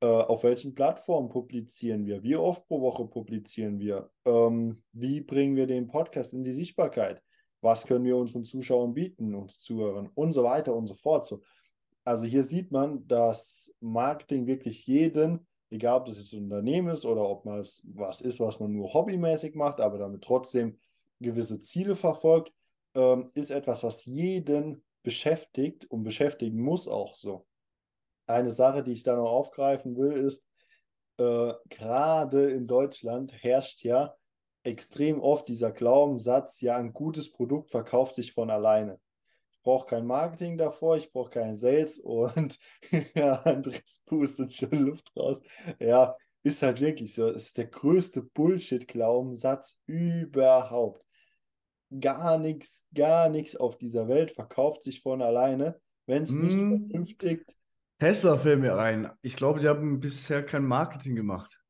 Äh, 0.00 0.06
auf 0.06 0.44
welchen 0.44 0.74
Plattformen 0.74 1.28
publizieren 1.28 2.06
wir? 2.06 2.22
Wie 2.22 2.36
oft 2.36 2.66
pro 2.66 2.80
Woche 2.80 3.06
publizieren 3.06 3.78
wir? 3.78 4.10
Ähm, 4.24 4.82
wie 4.92 5.20
bringen 5.20 5.56
wir 5.56 5.66
den 5.66 5.88
Podcast 5.88 6.32
in 6.34 6.44
die 6.44 6.52
Sichtbarkeit? 6.52 7.22
Was 7.66 7.84
können 7.84 8.04
wir 8.04 8.16
unseren 8.16 8.44
Zuschauern 8.44 8.94
bieten, 8.94 9.34
uns 9.34 9.58
Zuhörern 9.58 10.08
und 10.14 10.32
so 10.32 10.44
weiter 10.44 10.72
und 10.72 10.86
so 10.86 10.94
fort. 10.94 11.26
So. 11.26 11.42
Also 12.04 12.24
hier 12.24 12.44
sieht 12.44 12.70
man, 12.70 13.04
dass 13.08 13.74
Marketing 13.80 14.46
wirklich 14.46 14.86
jeden, 14.86 15.48
egal 15.68 15.96
ob 15.96 16.04
das 16.04 16.18
jetzt 16.18 16.32
ein 16.32 16.44
Unternehmen 16.44 16.90
ist 16.90 17.04
oder 17.04 17.28
ob 17.28 17.44
man 17.44 17.58
was 17.58 18.20
ist, 18.20 18.38
was 18.38 18.60
man 18.60 18.72
nur 18.72 18.94
hobbymäßig 18.94 19.56
macht, 19.56 19.80
aber 19.80 19.98
damit 19.98 20.22
trotzdem 20.22 20.78
gewisse 21.18 21.58
Ziele 21.58 21.96
verfolgt, 21.96 22.52
ähm, 22.94 23.32
ist 23.34 23.50
etwas, 23.50 23.82
was 23.82 24.04
jeden 24.04 24.84
beschäftigt 25.02 25.90
und 25.90 26.04
beschäftigen 26.04 26.60
muss 26.60 26.86
auch 26.86 27.16
so. 27.16 27.48
Eine 28.28 28.52
Sache, 28.52 28.84
die 28.84 28.92
ich 28.92 29.02
da 29.02 29.16
noch 29.16 29.28
aufgreifen 29.28 29.96
will, 29.96 30.12
ist, 30.12 30.46
äh, 31.18 31.52
gerade 31.68 32.48
in 32.48 32.68
Deutschland 32.68 33.32
herrscht 33.42 33.82
ja 33.82 34.14
extrem 34.66 35.20
oft 35.20 35.48
dieser 35.48 35.72
Glaubenssatz, 35.72 36.60
ja, 36.60 36.76
ein 36.76 36.92
gutes 36.92 37.32
Produkt 37.32 37.70
verkauft 37.70 38.14
sich 38.16 38.32
von 38.32 38.50
alleine. 38.50 38.98
Ich 39.52 39.62
brauche 39.62 39.86
kein 39.88 40.06
Marketing 40.06 40.58
davor, 40.58 40.96
ich 40.96 41.12
brauche 41.12 41.30
keinen 41.30 41.56
Sales 41.56 41.98
und 41.98 42.58
ja, 43.14 43.34
Andres 43.42 44.02
pustet 44.06 44.54
schon 44.54 44.70
Luft 44.86 45.12
raus. 45.16 45.40
Ja, 45.80 46.16
ist 46.42 46.62
halt 46.62 46.80
wirklich 46.80 47.14
so. 47.14 47.28
Es 47.28 47.46
ist 47.48 47.58
der 47.58 47.66
größte 47.66 48.22
Bullshit-Glaubenssatz 48.22 49.78
überhaupt. 49.86 51.04
Gar 52.00 52.38
nichts, 52.38 52.84
gar 52.94 53.28
nichts 53.28 53.56
auf 53.56 53.78
dieser 53.78 54.08
Welt 54.08 54.32
verkauft 54.32 54.82
sich 54.82 55.02
von 55.02 55.22
alleine, 55.22 55.80
wenn 56.06 56.22
es 56.24 56.38
nicht 56.40 56.58
Hm. 56.58 56.88
vernünftig 56.88 57.44
Tesla 57.98 58.36
fällt 58.38 58.60
mir 58.60 58.76
ein. 58.76 59.10
Ich 59.22 59.36
glaube, 59.36 59.60
die 59.60 59.68
haben 59.68 60.00
bisher 60.00 60.44
kein 60.44 60.64
Marketing 60.64 61.14
gemacht. 61.16 61.62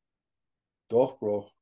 Doch, 0.89 1.19
Bro. 1.21 1.53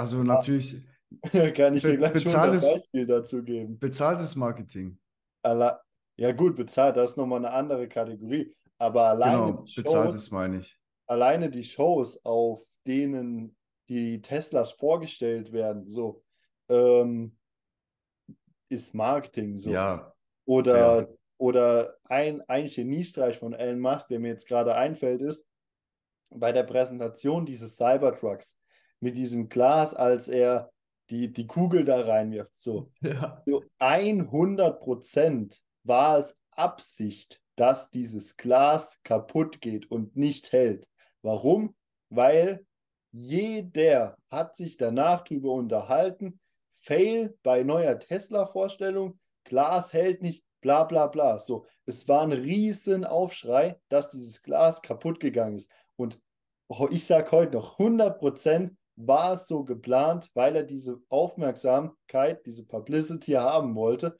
Also 0.00 0.22
natürlich 0.24 0.76
Kann 1.54 1.74
ich 1.74 1.82
dir 1.82 1.96
gleich 1.96 2.22
schon 2.22 2.40
ein 2.40 2.52
bezahltes- 2.52 2.72
Beispiel 2.72 3.06
dazu 3.06 3.42
geben. 3.42 3.78
bezahltes 3.78 4.36
Marketing. 4.36 4.98
Alle 5.42 5.80
ja 6.18 6.32
gut, 6.32 6.54
bezahlt, 6.56 6.96
das 6.96 7.10
ist 7.10 7.16
nochmal 7.16 7.38
eine 7.38 7.50
andere 7.52 7.88
Kategorie. 7.88 8.54
Aber 8.78 9.04
alleine 9.08 9.46
Genau, 9.52 9.62
die 9.62 9.72
Shows, 9.72 9.84
bezahltes 9.84 10.30
meine 10.30 10.58
ich. 10.60 10.78
alleine 11.06 11.50
die 11.50 11.64
Shows, 11.64 12.24
auf 12.24 12.62
denen 12.86 13.56
die 13.88 14.20
Teslas 14.22 14.72
vorgestellt 14.72 15.52
werden, 15.52 15.86
so, 15.88 16.22
ähm, 16.68 17.36
ist 18.70 18.94
Marketing 18.94 19.56
so. 19.56 19.70
Ja, 19.70 20.14
Oder, 20.46 21.08
oder 21.38 21.96
ein, 22.04 22.42
ein 22.48 22.68
Geniestreich 22.68 23.38
von 23.38 23.52
Elon 23.52 23.80
Musk, 23.80 24.08
der 24.08 24.20
mir 24.20 24.28
jetzt 24.28 24.46
gerade 24.46 24.74
einfällt, 24.76 25.22
ist, 25.22 25.46
bei 26.32 26.52
der 26.52 26.62
Präsentation 26.62 27.44
dieses 27.44 27.76
Cybertrucks 27.76 28.56
mit 29.00 29.16
diesem 29.16 29.48
Glas, 29.48 29.94
als 29.94 30.28
er 30.28 30.70
die, 31.10 31.32
die 31.32 31.46
Kugel 31.46 31.84
da 31.84 32.00
reinwirft, 32.00 32.52
so. 32.56 32.90
ja. 33.00 33.42
So 33.46 33.64
100 33.78 34.80
Prozent 34.80 35.60
war 35.82 36.18
es 36.18 36.36
Absicht, 36.50 37.40
dass 37.56 37.90
dieses 37.90 38.36
Glas 38.36 39.00
kaputt 39.02 39.60
geht 39.60 39.90
und 39.90 40.16
nicht 40.16 40.52
hält. 40.52 40.88
Warum? 41.22 41.74
Weil 42.08 42.64
jeder 43.12 44.16
hat 44.30 44.56
sich 44.56 44.76
danach 44.76 45.24
drüber 45.24 45.52
unterhalten. 45.52 46.40
Fail 46.82 47.36
bei 47.42 47.62
neuer 47.62 47.98
Tesla-Vorstellung, 47.98 49.18
Glas 49.44 49.92
hält 49.92 50.22
nicht, 50.22 50.44
bla 50.60 50.84
bla 50.84 51.08
bla. 51.08 51.38
So, 51.38 51.66
es 51.86 52.08
war 52.08 52.22
ein 52.22 52.32
riesen 52.32 53.04
Aufschrei, 53.04 53.78
dass 53.88 54.10
dieses 54.10 54.42
Glas 54.42 54.80
kaputt 54.80 55.20
gegangen 55.20 55.56
ist. 55.56 55.70
Und 55.96 56.18
ich 56.90 57.04
sage 57.04 57.32
heute 57.32 57.56
noch, 57.56 57.78
100 57.78 58.18
Prozent 58.18 58.76
war 59.06 59.34
es 59.34 59.46
so 59.46 59.64
geplant, 59.64 60.30
weil 60.34 60.56
er 60.56 60.62
diese 60.62 61.00
Aufmerksamkeit, 61.08 62.44
diese 62.46 62.64
Publicity 62.64 63.32
haben 63.32 63.74
wollte. 63.74 64.16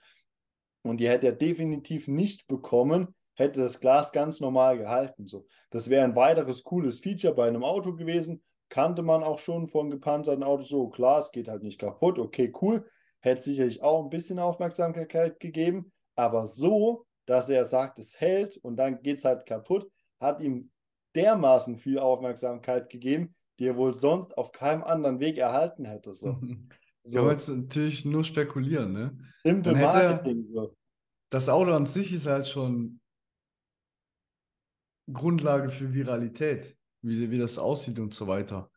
Und 0.82 0.98
die 0.98 1.08
hätte 1.08 1.26
er 1.26 1.32
definitiv 1.32 2.08
nicht 2.08 2.46
bekommen, 2.46 3.14
hätte 3.34 3.60
das 3.60 3.80
Glas 3.80 4.12
ganz 4.12 4.40
normal 4.40 4.78
gehalten. 4.78 5.26
So. 5.26 5.46
Das 5.70 5.90
wäre 5.90 6.04
ein 6.04 6.16
weiteres 6.16 6.62
cooles 6.62 7.00
Feature 7.00 7.34
bei 7.34 7.46
einem 7.46 7.64
Auto 7.64 7.94
gewesen. 7.94 8.42
Kannte 8.68 9.02
man 9.02 9.22
auch 9.22 9.38
schon 9.38 9.68
von 9.68 9.90
gepanzerten 9.90 10.44
Autos 10.44 10.68
so. 10.68 10.88
Klar, 10.88 11.18
es 11.18 11.32
geht 11.32 11.48
halt 11.48 11.62
nicht 11.62 11.80
kaputt. 11.80 12.18
Okay, 12.18 12.52
cool. 12.62 12.88
Hätte 13.20 13.42
sicherlich 13.42 13.82
auch 13.82 14.04
ein 14.04 14.10
bisschen 14.10 14.38
Aufmerksamkeit 14.38 15.40
gegeben. 15.40 15.92
Aber 16.14 16.48
so, 16.48 17.06
dass 17.26 17.48
er 17.48 17.64
sagt, 17.64 17.98
es 17.98 18.18
hält 18.18 18.56
und 18.58 18.76
dann 18.76 19.02
geht 19.02 19.18
es 19.18 19.24
halt 19.24 19.46
kaputt, 19.46 19.90
hat 20.20 20.40
ihm 20.40 20.70
dermaßen 21.14 21.78
viel 21.78 21.98
Aufmerksamkeit 21.98 22.88
gegeben, 22.88 23.34
die 23.60 23.66
er 23.66 23.76
wohl 23.76 23.92
sonst 23.94 24.36
auf 24.38 24.52
keinem 24.52 24.82
anderen 24.82 25.20
Weg 25.20 25.36
erhalten 25.38 25.84
hätte. 25.84 26.14
So, 26.14 26.32
Kann 26.40 26.68
so 27.04 27.22
man 27.22 27.30
jetzt 27.32 27.48
natürlich 27.48 28.04
nur 28.04 28.24
spekulieren, 28.24 28.92
ne? 28.92 29.18
simple 29.44 29.72
er- 29.78 30.10
Marketing. 30.10 30.42
So. 30.44 30.76
Das 31.30 31.48
Auto 31.48 31.72
an 31.72 31.86
sich 31.86 32.12
ist 32.12 32.26
halt 32.26 32.48
schon 32.48 33.00
Grundlage 35.12 35.70
für 35.70 35.92
Viralität, 35.92 36.76
wie, 37.02 37.30
wie 37.30 37.38
das 37.38 37.58
aussieht 37.58 37.98
und 37.98 38.14
so 38.14 38.26
weiter. 38.26 38.70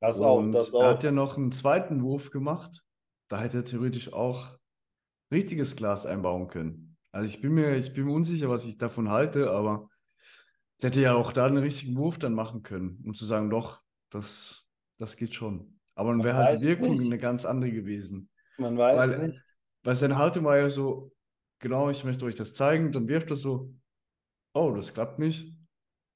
Das 0.00 0.20
auch, 0.20 0.38
Und 0.38 0.52
das 0.52 0.68
er 0.72 0.74
auch. 0.74 0.82
hat 0.84 1.02
ja 1.04 1.10
noch 1.10 1.36
einen 1.36 1.52
zweiten 1.52 2.02
Wurf 2.02 2.30
gemacht. 2.30 2.82
Da 3.28 3.40
hätte 3.40 3.58
er 3.58 3.64
theoretisch 3.64 4.12
auch 4.12 4.56
richtiges 5.32 5.76
Glas 5.76 6.06
einbauen 6.06 6.48
können. 6.48 6.96
Also 7.12 7.28
ich 7.28 7.40
bin 7.40 7.52
mir, 7.54 7.74
ich 7.76 7.92
bin 7.92 8.04
mir 8.04 8.12
unsicher, 8.12 8.48
was 8.48 8.64
ich 8.64 8.78
davon 8.78 9.10
halte, 9.10 9.50
aber 9.50 9.88
der 10.80 10.90
hätte 10.90 11.00
ja 11.00 11.14
auch 11.14 11.32
da 11.32 11.46
einen 11.46 11.56
richtigen 11.58 11.96
Wurf 11.96 12.18
dann 12.18 12.34
machen 12.34 12.62
können, 12.62 13.02
um 13.04 13.14
zu 13.14 13.24
sagen, 13.26 13.50
doch, 13.50 13.82
das, 14.10 14.64
das 14.98 15.16
geht 15.16 15.34
schon. 15.34 15.78
Aber 15.94 16.10
dann 16.10 16.22
wäre 16.22 16.36
halt 16.36 16.60
die 16.60 16.66
Wirkung 16.66 16.92
nicht. 16.92 17.06
eine 17.06 17.18
ganz 17.18 17.44
andere 17.44 17.70
gewesen. 17.72 18.30
Man 18.58 18.76
weiß 18.78 18.98
Weil- 19.10 19.26
nicht. 19.28 19.44
Weil 19.84 19.94
seine 19.94 20.18
Haltung 20.18 20.44
war 20.44 20.58
ja 20.58 20.68
so, 20.70 21.12
genau, 21.60 21.88
ich 21.88 22.04
möchte 22.04 22.24
euch 22.24 22.34
das 22.34 22.52
zeigen, 22.52 22.90
dann 22.92 23.08
wirft 23.08 23.30
er 23.30 23.36
so, 23.36 23.72
oh, 24.54 24.72
das 24.74 24.92
klappt 24.92 25.18
nicht. 25.18 25.54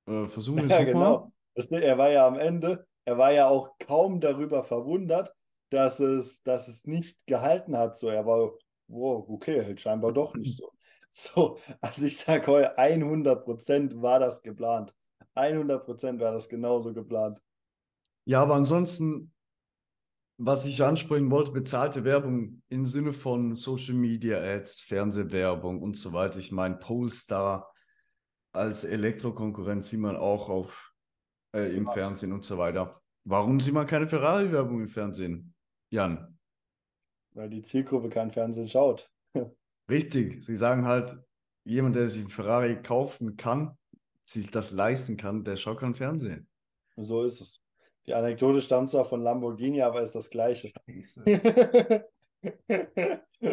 Äh, 0.07 0.26
versuchen 0.26 0.59
wir 0.59 0.64
Ja, 0.68 0.81
es 0.81 0.87
nochmal. 0.92 1.16
genau. 1.18 1.33
Das, 1.55 1.66
er 1.70 1.96
war 1.98 2.11
ja 2.11 2.26
am 2.26 2.38
Ende, 2.38 2.87
er 3.05 3.18
war 3.18 3.33
ja 3.33 3.46
auch 3.48 3.76
kaum 3.78 4.20
darüber 4.20 4.64
verwundert, 4.64 5.33
dass 5.70 6.00
es, 6.00 6.42
dass 6.42 6.68
es 6.68 6.87
nicht 6.87 7.26
gehalten 7.26 7.76
hat. 7.76 7.96
So, 7.98 8.09
er 8.09 8.26
war, 8.26 8.52
wow, 8.88 9.26
okay, 9.28 9.62
hält 9.62 9.81
scheinbar 9.81 10.12
doch 10.12 10.35
nicht 10.35 10.57
so. 10.57 10.70
So, 11.14 11.59
also 11.83 12.07
ich 12.07 12.16
sage 12.16 12.46
heute, 12.46 12.78
100% 12.78 14.00
war 14.00 14.18
das 14.18 14.40
geplant. 14.42 14.94
100% 15.37 16.18
war 16.20 16.33
das 16.33 16.48
genauso 16.48 16.94
geplant. 16.94 17.38
Ja, 18.24 18.42
aber 18.42 18.54
ansonsten, 18.54 19.32
was 20.38 20.64
ich 20.66 20.82
ansprechen 20.82 21.30
wollte, 21.30 21.52
bezahlte 21.52 22.04
Werbung 22.04 22.62
im 22.68 22.87
Sinne 22.87 23.12
von 23.12 23.56
Social 23.56 23.94
Media 23.94 24.38
Ads, 24.38 24.80
Fernsehwerbung 24.80 25.82
und 25.82 25.96
so 25.96 26.12
weiter. 26.12 26.38
Ich 26.38 26.52
meine, 26.52 26.76
Polestar 26.76 27.72
als 28.52 28.85
Elektrokonkurrenz 28.85 29.88
sieht 29.90 30.00
man 30.00 30.16
auch 30.16 30.48
auf, 30.48 30.92
äh, 31.54 31.74
im 31.74 31.87
Fernsehen 31.87 32.32
und 32.32 32.44
so 32.44 32.58
weiter. 32.58 33.00
Warum 33.24 33.61
sieht 33.61 33.74
man 33.74 33.87
keine 33.87 34.06
Ferrari-Werbung 34.06 34.80
im 34.80 34.88
Fernsehen? 34.88 35.54
Jan, 35.90 36.38
Weil 37.35 37.50
die 37.50 37.62
Zielgruppe 37.62 38.08
kein 38.08 38.30
Fernsehen 38.30 38.68
schaut. 38.68 39.11
richtig. 39.90 40.42
Sie 40.42 40.54
sagen 40.54 40.85
halt, 40.85 41.16
jemand, 41.64 41.96
der 41.96 42.08
sich 42.08 42.22
einen 42.22 42.30
Ferrari 42.30 42.82
kaufen 42.82 43.37
kann, 43.37 43.76
sich 44.24 44.50
das 44.50 44.70
leisten 44.70 45.16
kann, 45.16 45.44
der 45.44 45.56
schaut 45.56 45.80
kein 45.80 45.94
Fernsehen. 45.94 46.48
So 46.96 47.22
ist 47.22 47.40
es. 47.40 47.62
Die 48.07 48.15
Anekdote 48.15 48.62
stammt 48.62 48.91
zwar 48.91 49.05
von 49.05 49.21
Lamborghini, 49.23 49.83
aber 49.83 50.03
ist 50.03 50.15
das 50.15 50.31
Gleiche. 50.31 50.73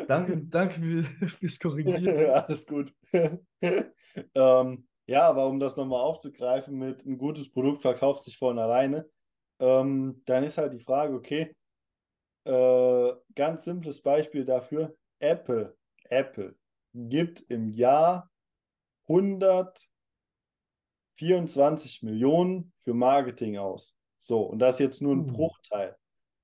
Danke, 0.08 0.38
danke 0.48 0.80
für- 0.80 1.04
fürs 1.30 1.60
Korrigieren. 1.60 2.30
Alles 2.32 2.66
gut. 2.66 2.94
ähm, 4.36 4.88
ja, 5.08 5.28
aber 5.28 5.48
um 5.48 5.60
das 5.60 5.76
nochmal 5.78 6.02
aufzugreifen 6.02 6.78
mit 6.78 7.06
ein 7.06 7.18
gutes 7.18 7.52
Produkt 7.52 7.82
verkauft 7.82 8.22
sich 8.22 8.38
von 8.38 8.60
alleine, 8.60 9.10
ähm, 9.60 10.22
dann 10.26 10.44
ist 10.44 10.58
halt 10.58 10.74
die 10.74 10.80
Frage, 10.80 11.14
okay, 11.16 11.56
äh, 12.46 13.12
ganz 13.36 13.66
simples 13.66 14.02
Beispiel 14.02 14.46
dafür, 14.46 14.96
Apple, 15.20 15.78
Apple 16.06 16.56
gibt 16.94 17.42
im 17.50 17.68
Jahr 17.70 18.32
124 19.08 22.04
Millionen 22.04 22.72
für 22.80 22.94
Marketing 22.94 23.58
aus. 23.58 23.96
So, 24.20 24.42
und 24.42 24.60
das 24.60 24.76
ist 24.76 24.80
jetzt 24.80 25.02
nur 25.02 25.16
ein 25.16 25.22
Uh. 25.30 25.34
Bruchteil. 25.34 25.96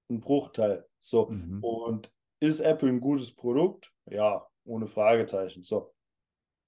Ein 0.09 0.19
Bruchteil. 0.19 0.85
So, 0.99 1.27
Mhm. 1.27 1.63
und 1.63 2.11
ist 2.39 2.59
Apple 2.61 2.89
ein 2.89 2.99
gutes 3.01 3.33
Produkt? 3.35 3.91
Ja, 4.09 4.47
ohne 4.65 4.87
Fragezeichen. 4.87 5.63
So. 5.63 5.93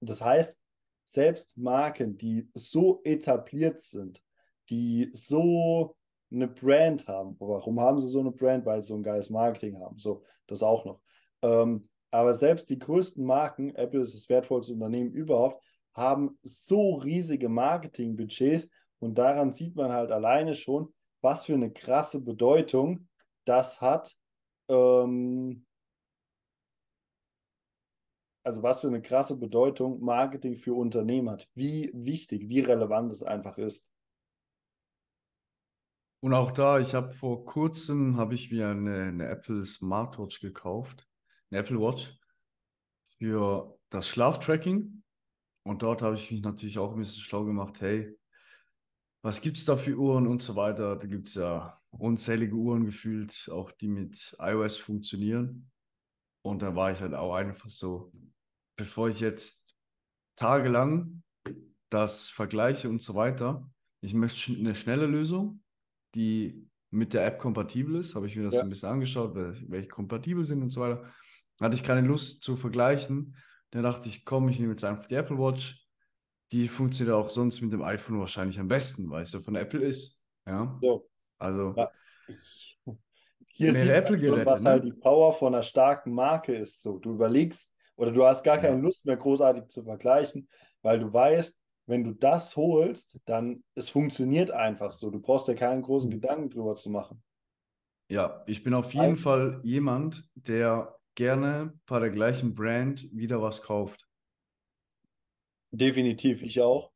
Das 0.00 0.22
heißt, 0.22 0.58
selbst 1.04 1.56
Marken, 1.56 2.16
die 2.16 2.48
so 2.54 3.00
etabliert 3.04 3.80
sind, 3.80 4.22
die 4.70 5.10
so 5.14 5.96
eine 6.30 6.46
Brand 6.48 7.06
haben, 7.08 7.36
warum 7.38 7.80
haben 7.80 7.98
sie 7.98 8.08
so 8.08 8.20
eine 8.20 8.30
Brand? 8.32 8.66
Weil 8.66 8.82
sie 8.82 8.88
so 8.88 8.94
ein 8.96 9.02
geiles 9.02 9.30
Marketing 9.30 9.80
haben. 9.80 9.98
So, 9.98 10.22
das 10.46 10.62
auch 10.62 10.84
noch. 10.84 11.00
Ähm, 11.42 11.88
aber 12.10 12.34
selbst 12.34 12.68
die 12.70 12.78
größten 12.78 13.24
Marken, 13.24 13.74
Apple 13.74 14.00
ist 14.00 14.14
das 14.14 14.28
wertvollste 14.28 14.74
Unternehmen 14.74 15.12
überhaupt, 15.12 15.62
haben 15.94 16.38
so 16.42 16.94
riesige 16.96 17.48
Marketingbudgets 17.48 18.68
und 18.98 19.16
daran 19.16 19.52
sieht 19.52 19.74
man 19.76 19.92
halt 19.92 20.10
alleine 20.10 20.54
schon, 20.54 20.92
was 21.20 21.46
für 21.46 21.54
eine 21.54 21.72
krasse 21.72 22.22
Bedeutung 22.24 23.08
das 23.44 23.80
hat, 23.80 24.16
ähm, 24.68 25.66
also 28.44 28.62
was 28.62 28.80
für 28.80 28.86
eine 28.86 29.02
krasse 29.02 29.38
Bedeutung 29.38 30.00
Marketing 30.00 30.56
für 30.56 30.74
Unternehmen 30.74 31.30
hat, 31.30 31.48
wie 31.54 31.90
wichtig, 31.92 32.48
wie 32.48 32.60
relevant 32.60 33.12
es 33.12 33.22
einfach 33.22 33.58
ist. 33.58 33.92
Und 36.20 36.34
auch 36.34 36.50
da, 36.50 36.80
ich 36.80 36.94
habe 36.94 37.12
vor 37.12 37.44
kurzem, 37.44 38.16
habe 38.16 38.34
ich 38.34 38.50
mir 38.50 38.68
eine, 38.68 39.04
eine 39.04 39.28
Apple 39.28 39.64
Smartwatch 39.64 40.40
gekauft, 40.40 41.08
eine 41.50 41.60
Apple 41.60 41.78
Watch 41.78 42.18
für 43.18 43.78
das 43.90 44.08
Schlaftracking. 44.08 45.02
Und 45.62 45.82
dort 45.82 46.02
habe 46.02 46.14
ich 46.16 46.30
mich 46.30 46.42
natürlich 46.42 46.78
auch 46.78 46.92
ein 46.92 46.98
bisschen 46.98 47.20
schlau 47.20 47.44
gemacht, 47.44 47.80
hey, 47.80 48.18
was 49.22 49.40
gibt 49.40 49.58
es 49.58 49.64
da 49.64 49.76
für 49.76 49.96
Uhren 49.96 50.26
und 50.26 50.42
so 50.42 50.56
weiter. 50.56 50.96
Da 50.96 51.06
gibt 51.06 51.28
es 51.28 51.34
ja 51.34 51.80
unzählige 51.90 52.54
Uhren 52.54 52.84
gefühlt, 52.84 53.48
auch 53.52 53.70
die 53.72 53.88
mit 53.88 54.36
iOS 54.38 54.76
funktionieren. 54.78 55.70
Und 56.44 56.62
da 56.62 56.74
war 56.74 56.92
ich 56.92 57.00
halt 57.00 57.14
auch 57.14 57.34
einfach 57.34 57.68
so, 57.70 58.12
bevor 58.76 59.08
ich 59.08 59.20
jetzt 59.20 59.76
tagelang 60.36 61.22
das 61.90 62.28
vergleiche 62.28 62.88
und 62.88 63.02
so 63.02 63.14
weiter, 63.14 63.68
ich 64.00 64.14
möchte 64.14 64.52
eine 64.52 64.74
schnelle 64.74 65.06
Lösung, 65.06 65.62
die 66.14 66.68
mit 66.90 67.12
der 67.12 67.26
App 67.26 67.38
kompatibel 67.38 67.96
ist. 67.96 68.14
Habe 68.14 68.26
ich 68.28 68.36
mir 68.36 68.44
das 68.44 68.54
Ja. 68.54 68.60
so 68.60 68.66
ein 68.66 68.70
bisschen 68.70 68.88
angeschaut, 68.88 69.34
wel- 69.34 69.64
welche 69.68 69.88
kompatibel 69.88 70.44
sind 70.44 70.62
und 70.62 70.70
so 70.70 70.80
weiter. 70.80 71.10
Hatte 71.60 71.74
ich 71.74 71.82
keine 71.82 72.06
Lust 72.06 72.42
zu 72.42 72.56
vergleichen. 72.56 73.36
Dann 73.70 73.82
dachte 73.82 74.08
ich, 74.08 74.24
komm, 74.24 74.48
ich 74.48 74.58
nehme 74.60 74.72
jetzt 74.72 74.84
einfach 74.84 75.06
die 75.06 75.16
Apple 75.16 75.36
Watch. 75.38 75.84
Die 76.52 76.68
funktioniert 76.68 77.14
auch 77.14 77.28
sonst 77.28 77.60
mit 77.60 77.72
dem 77.72 77.82
iPhone 77.82 78.20
wahrscheinlich 78.20 78.58
am 78.58 78.68
besten, 78.68 79.10
weil 79.10 79.22
es 79.22 79.32
ja 79.32 79.40
von 79.40 79.54
Apple 79.56 79.80
ist. 79.80 80.22
Ja. 80.46 80.78
So. 80.82 81.08
Also, 81.38 81.74
Ja. 81.76 81.90
Hier 83.48 83.72
sieht 83.72 83.84
man 83.86 83.94
Apple-Geräte, 83.94 84.36
schon, 84.36 84.46
was 84.46 84.62
ne? 84.62 84.70
halt 84.70 84.84
die 84.84 84.92
Power 84.92 85.34
von 85.34 85.54
einer 85.54 85.62
starken 85.62 86.12
Marke 86.12 86.54
ist. 86.54 86.80
So, 86.80 86.98
du 86.98 87.12
überlegst 87.12 87.74
oder 87.96 88.12
du 88.12 88.24
hast 88.24 88.44
gar 88.44 88.56
Ja. 88.56 88.62
keine 88.62 88.80
Lust 88.80 89.04
mehr 89.04 89.16
großartig 89.16 89.68
zu 89.68 89.82
vergleichen, 89.84 90.48
weil 90.82 91.00
du 91.00 91.12
weißt, 91.12 91.58
wenn 91.86 92.04
du 92.04 92.12
das 92.12 92.54
holst, 92.56 93.18
dann 93.24 93.64
es 93.74 93.88
funktioniert 93.90 94.50
einfach 94.50 94.92
so. 94.92 95.10
Du 95.10 95.20
brauchst 95.20 95.48
dir 95.48 95.54
keinen 95.54 95.82
großen 95.82 96.08
Mhm. 96.08 96.14
Gedanken 96.20 96.50
drüber 96.50 96.76
zu 96.76 96.90
machen. 96.90 97.22
Ja, 98.08 98.42
ich 98.46 98.62
bin 98.64 98.74
auf 98.74 98.94
jeden 98.94 99.16
Fall 99.16 99.60
jemand, 99.64 100.28
der 100.34 100.96
gerne 101.14 101.78
bei 101.86 101.98
der 102.00 102.10
gleichen 102.10 102.54
Brand 102.54 103.08
wieder 103.12 103.42
was 103.42 103.60
kauft. 103.62 104.07
Definitiv, 105.70 106.42
ich 106.42 106.60
auch. 106.60 106.90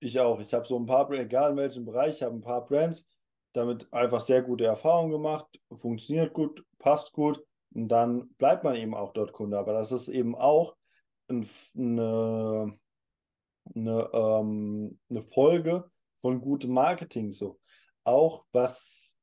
Ich 0.00 0.18
auch. 0.20 0.40
Ich 0.40 0.54
habe 0.54 0.66
so 0.66 0.78
ein 0.78 0.86
paar, 0.86 1.10
egal 1.10 1.52
in 1.52 1.56
welchem 1.56 1.84
Bereich, 1.84 2.16
ich 2.16 2.22
habe 2.22 2.34
ein 2.34 2.40
paar 2.40 2.64
Brands, 2.64 3.08
damit 3.52 3.92
einfach 3.92 4.20
sehr 4.20 4.42
gute 4.42 4.64
Erfahrungen 4.64 5.10
gemacht, 5.10 5.60
funktioniert 5.74 6.32
gut, 6.32 6.64
passt 6.78 7.12
gut 7.12 7.44
und 7.74 7.88
dann 7.88 8.28
bleibt 8.34 8.64
man 8.64 8.76
eben 8.76 8.94
auch 8.94 9.12
dort 9.12 9.32
Kunde. 9.32 9.58
Aber 9.58 9.72
das 9.72 9.92
ist 9.92 10.08
eben 10.08 10.34
auch 10.34 10.76
ein, 11.28 11.48
eine, 11.76 12.78
eine, 13.74 14.10
ähm, 14.12 14.98
eine 15.10 15.22
Folge 15.22 15.90
von 16.20 16.40
gutem 16.40 16.72
Marketing 16.72 17.30
so. 17.30 17.58
Auch 18.04 18.44
was, 18.52 19.16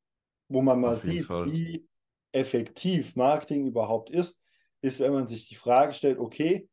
wo 0.48 0.62
man 0.62 0.80
mal 0.80 1.00
sieht, 1.00 1.26
Fall. 1.26 1.52
wie 1.52 1.88
effektiv 2.32 3.16
Marketing 3.16 3.68
überhaupt 3.68 4.10
ist, 4.10 4.38
ist, 4.82 5.00
wenn 5.00 5.14
man 5.14 5.28
sich 5.28 5.48
die 5.48 5.56
Frage 5.56 5.94
stellt, 5.94 6.20
okay, 6.20 6.70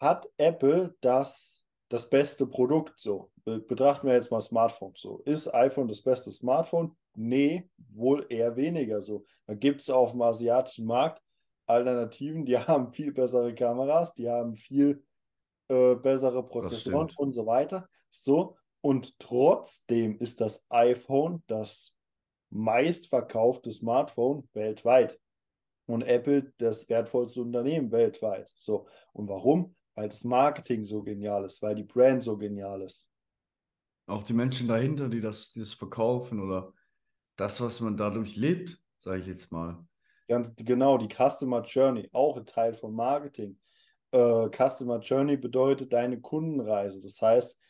hat 0.00 0.28
Apple 0.36 0.94
das, 1.00 1.64
das 1.88 2.08
beste 2.08 2.46
Produkt 2.46 2.94
so? 2.98 3.30
Be- 3.44 3.60
Betrachten 3.60 4.06
wir 4.06 4.14
jetzt 4.14 4.30
mal 4.30 4.40
Smartphones 4.40 5.00
so. 5.00 5.18
Ist 5.24 5.52
iPhone 5.54 5.88
das 5.88 6.02
beste 6.02 6.30
Smartphone? 6.30 6.96
Nee, 7.14 7.68
wohl 7.94 8.26
eher 8.28 8.56
weniger 8.56 9.00
so. 9.02 9.24
Da 9.46 9.54
gibt 9.54 9.80
es 9.80 9.90
auf 9.90 10.12
dem 10.12 10.22
asiatischen 10.22 10.86
Markt 10.86 11.22
Alternativen, 11.66 12.44
die 12.44 12.58
haben 12.58 12.92
viel 12.92 13.12
bessere 13.12 13.54
Kameras, 13.54 14.14
die 14.14 14.28
haben 14.28 14.54
viel 14.56 15.02
äh, 15.68 15.94
bessere 15.96 16.46
Prozessoren 16.46 17.08
und 17.16 17.32
so 17.32 17.46
weiter. 17.46 17.88
So, 18.10 18.56
und 18.82 19.18
trotzdem 19.18 20.18
ist 20.18 20.40
das 20.40 20.64
iPhone 20.68 21.42
das 21.48 21.92
meistverkaufte 22.50 23.72
Smartphone 23.72 24.48
weltweit. 24.52 25.18
Und 25.88 26.02
Apple 26.02 26.52
das 26.58 26.88
wertvollste 26.88 27.42
Unternehmen 27.42 27.92
weltweit. 27.92 28.48
So. 28.54 28.86
Und 29.12 29.28
warum? 29.28 29.76
Weil 29.96 30.08
das 30.08 30.24
Marketing 30.24 30.84
so 30.84 31.02
genial 31.02 31.44
ist, 31.44 31.62
weil 31.62 31.74
die 31.74 31.82
Brand 31.82 32.22
so 32.22 32.36
genial 32.36 32.82
ist. 32.82 33.08
Auch 34.06 34.22
die 34.22 34.34
Menschen 34.34 34.68
dahinter, 34.68 35.08
die 35.08 35.20
das, 35.20 35.52
die 35.52 35.60
das 35.60 35.72
verkaufen 35.72 36.38
oder 36.40 36.72
das, 37.36 37.60
was 37.60 37.80
man 37.80 37.96
dadurch 37.96 38.36
lebt, 38.36 38.78
sage 38.98 39.20
ich 39.20 39.26
jetzt 39.26 39.50
mal. 39.50 39.84
Ganz 40.28 40.54
genau, 40.56 40.98
die 40.98 41.08
Customer 41.08 41.62
Journey, 41.62 42.08
auch 42.12 42.36
ein 42.36 42.46
Teil 42.46 42.74
von 42.74 42.94
Marketing. 42.94 43.58
Äh, 44.12 44.48
Customer 44.50 45.00
Journey 45.00 45.36
bedeutet 45.36 45.92
deine 45.92 46.20
Kundenreise. 46.20 47.00
Das 47.00 47.20
heißt, 47.20 47.60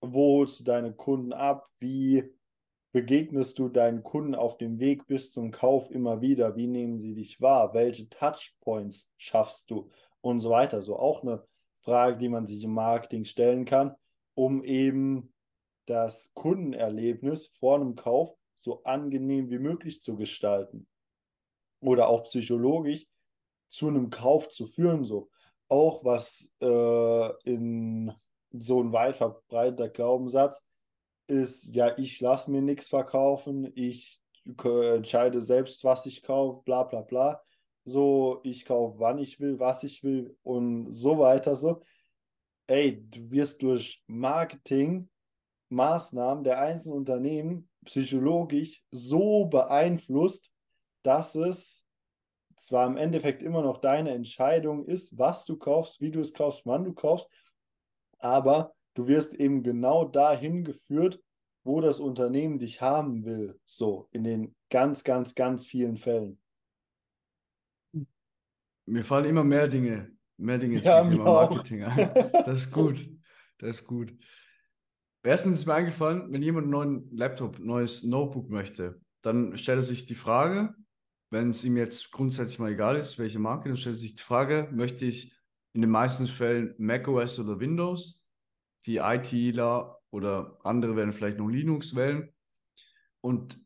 wo 0.00 0.38
holst 0.38 0.60
du 0.60 0.64
deine 0.64 0.92
Kunden 0.92 1.32
ab? 1.32 1.66
Wie 1.78 2.24
begegnest 2.92 3.58
du 3.58 3.68
deinen 3.68 4.02
Kunden 4.02 4.34
auf 4.34 4.58
dem 4.58 4.78
Weg 4.78 5.06
bis 5.06 5.32
zum 5.32 5.50
Kauf 5.50 5.90
immer 5.90 6.20
wieder? 6.20 6.56
Wie 6.56 6.66
nehmen 6.66 6.98
sie 6.98 7.14
dich 7.14 7.40
wahr? 7.40 7.74
Welche 7.74 8.08
Touchpoints 8.08 9.08
schaffst 9.16 9.70
du? 9.70 9.90
Und 10.20 10.40
so 10.40 10.50
weiter. 10.50 10.82
So 10.82 10.96
auch 10.96 11.22
eine 11.22 11.46
Frage, 11.88 12.18
die 12.18 12.28
man 12.28 12.46
sich 12.46 12.62
im 12.64 12.74
Marketing 12.74 13.24
stellen 13.24 13.64
kann, 13.64 13.96
um 14.34 14.62
eben 14.62 15.32
das 15.86 16.30
Kundenerlebnis 16.34 17.46
vor 17.46 17.76
einem 17.76 17.96
Kauf 17.96 18.34
so 18.54 18.82
angenehm 18.82 19.48
wie 19.48 19.58
möglich 19.58 20.02
zu 20.02 20.14
gestalten 20.14 20.86
oder 21.80 22.08
auch 22.08 22.24
psychologisch 22.24 23.06
zu 23.70 23.88
einem 23.88 24.10
Kauf 24.10 24.50
zu 24.50 24.66
führen. 24.66 25.06
So 25.06 25.30
auch 25.68 26.04
was 26.04 26.52
äh, 26.60 27.50
in 27.50 28.12
so 28.52 28.82
ein 28.82 28.92
weit 28.92 29.16
verbreiteter 29.16 29.88
Glaubenssatz 29.88 30.62
ist, 31.26 31.74
ja, 31.74 31.96
ich 31.96 32.20
lasse 32.20 32.50
mir 32.50 32.60
nichts 32.60 32.88
verkaufen, 32.88 33.72
ich 33.74 34.20
entscheide 34.44 35.40
selbst, 35.40 35.84
was 35.84 36.04
ich 36.04 36.22
kaufe, 36.22 36.62
bla 36.64 36.82
bla 36.82 37.00
bla. 37.00 37.42
So, 37.88 38.40
ich 38.44 38.64
kaufe, 38.64 38.98
wann 38.98 39.18
ich 39.18 39.40
will, 39.40 39.58
was 39.58 39.82
ich 39.82 40.04
will 40.04 40.36
und 40.42 40.92
so 40.92 41.18
weiter. 41.18 41.56
So, 41.56 41.82
ey, 42.66 43.02
du 43.08 43.30
wirst 43.30 43.62
durch 43.62 44.02
Marketing 44.06 45.08
Maßnahmen 45.70 46.44
der 46.44 46.60
einzelnen 46.60 46.98
Unternehmen 46.98 47.68
psychologisch 47.84 48.82
so 48.90 49.46
beeinflusst, 49.46 50.50
dass 51.02 51.34
es 51.34 51.84
zwar 52.56 52.86
im 52.86 52.96
Endeffekt 52.96 53.42
immer 53.42 53.62
noch 53.62 53.78
deine 53.78 54.10
Entscheidung 54.10 54.84
ist, 54.86 55.16
was 55.16 55.44
du 55.44 55.56
kaufst, 55.56 56.00
wie 56.00 56.10
du 56.10 56.20
es 56.20 56.34
kaufst, 56.34 56.66
wann 56.66 56.84
du 56.84 56.92
kaufst, 56.92 57.28
aber 58.18 58.74
du 58.94 59.06
wirst 59.06 59.34
eben 59.34 59.62
genau 59.62 60.04
dahin 60.04 60.64
geführt, 60.64 61.20
wo 61.64 61.80
das 61.80 62.00
Unternehmen 62.00 62.58
dich 62.58 62.80
haben 62.80 63.24
will. 63.24 63.60
So, 63.64 64.08
in 64.10 64.24
den 64.24 64.56
ganz, 64.70 65.04
ganz, 65.04 65.34
ganz 65.34 65.66
vielen 65.66 65.96
Fällen. 65.96 66.40
Mir 68.88 69.04
fallen 69.04 69.26
immer 69.26 69.44
mehr 69.44 69.68
Dinge, 69.68 70.10
mehr 70.38 70.58
Dinge 70.58 70.80
Ja, 70.80 71.02
zum 71.02 71.12
Thema 71.12 71.26
auch. 71.26 71.50
Marketing 71.50 71.84
ein. 71.84 72.30
Das 72.32 72.58
ist 72.58 72.70
gut. 72.70 73.08
Das 73.58 73.80
ist 73.80 73.86
gut. 73.86 74.12
Erstens 75.22 75.58
ist 75.58 75.66
mir 75.66 75.74
eingefallen, 75.74 76.32
wenn 76.32 76.42
jemand 76.42 76.64
einen 76.64 76.70
neuen 76.70 77.16
Laptop, 77.16 77.58
ein 77.58 77.66
neues 77.66 78.02
Notebook 78.04 78.48
möchte, 78.48 79.00
dann 79.20 79.58
stellt 79.58 79.78
er 79.78 79.82
sich 79.82 80.06
die 80.06 80.14
Frage, 80.14 80.74
wenn 81.30 81.50
es 81.50 81.64
ihm 81.64 81.76
jetzt 81.76 82.10
grundsätzlich 82.12 82.58
mal 82.58 82.72
egal 82.72 82.96
ist, 82.96 83.18
welche 83.18 83.38
Marke, 83.38 83.68
dann 83.68 83.76
stellt 83.76 83.96
er 83.96 83.98
sich 83.98 84.14
die 84.14 84.22
Frage, 84.22 84.68
möchte 84.72 85.04
ich 85.04 85.36
in 85.74 85.82
den 85.82 85.90
meisten 85.90 86.26
Fällen 86.26 86.74
macOS 86.78 87.38
oder 87.38 87.60
Windows? 87.60 88.24
Die 88.86 88.96
ITler 88.96 89.98
oder 90.10 90.58
andere 90.62 90.96
werden 90.96 91.12
vielleicht 91.12 91.38
noch 91.38 91.48
Linux 91.48 91.94
wählen. 91.94 92.32
Und 93.20 93.58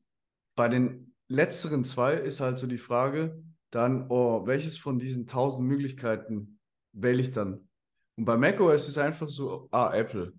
bei 0.56 0.68
den 0.68 1.14
letzteren 1.28 1.85
zwei 1.85 2.14
ist 2.14 2.40
halt 2.40 2.58
so 2.58 2.66
die 2.66 2.78
Frage, 2.78 3.42
dann, 3.72 4.06
oh, 4.11 4.46
welches 4.46 4.78
von 4.78 5.00
diesen 5.00 5.26
tausend 5.26 5.66
Möglichkeiten 5.66 6.61
wähle 6.92 7.20
ich 7.22 7.32
dann? 7.32 7.68
Und 8.16 8.26
bei 8.26 8.37
macOS 8.37 8.88
ist 8.88 8.98
einfach 8.98 9.28
so, 9.28 9.68
ah, 9.72 9.92
Apple. 9.92 10.35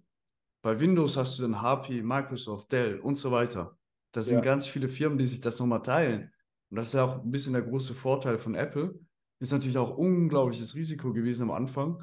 Bei 0.63 0.79
Windows 0.79 1.17
hast 1.17 1.37
du 1.37 1.41
dann 1.41 1.61
HP, 1.61 2.01
Microsoft, 2.01 2.71
Dell 2.71 2.99
und 2.99 3.17
so 3.17 3.31
weiter. 3.31 3.77
Das 4.13 4.27
sind 4.27 4.37
Ja. 4.37 4.41
ganz 4.45 4.67
viele 4.67 4.87
Firmen, 4.87 5.17
die 5.17 5.25
sich 5.25 5.41
das 5.41 5.59
nochmal 5.59 5.81
teilen. 5.81 6.31
Und 6.69 6.77
das 6.77 6.87
ist 6.87 6.93
ja 6.93 7.03
auch 7.05 7.21
ein 7.23 7.31
bisschen 7.31 7.53
der 7.53 7.63
große 7.63 7.93
Vorteil 7.93 8.37
von 8.37 8.55
Apple. 8.55 8.97
Ist 9.39 9.51
natürlich 9.51 9.77
auch 9.77 9.97
unglaubliches 9.97 10.75
Risiko 10.75 11.11
gewesen 11.11 11.43
am 11.43 11.51
Anfang, 11.51 12.01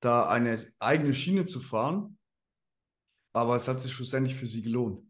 da 0.00 0.28
eine 0.28 0.56
eigene 0.78 1.12
Schiene 1.12 1.46
zu 1.46 1.60
fahren. 1.60 2.18
Aber 3.32 3.56
es 3.56 3.66
hat 3.68 3.80
sich 3.80 3.92
schlussendlich 3.92 4.36
für 4.36 4.46
sie 4.46 4.62
gelohnt. 4.62 5.04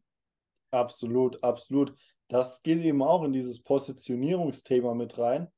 Absolut, 0.72 1.42
absolut. 1.42 1.94
Das 2.30 2.62
geht 2.62 2.82
eben 2.84 3.02
auch 3.02 3.24
in 3.24 3.32
dieses 3.32 3.60
Positionierungsthema 3.62 4.94
mit 4.94 5.18
rein, 5.18 5.52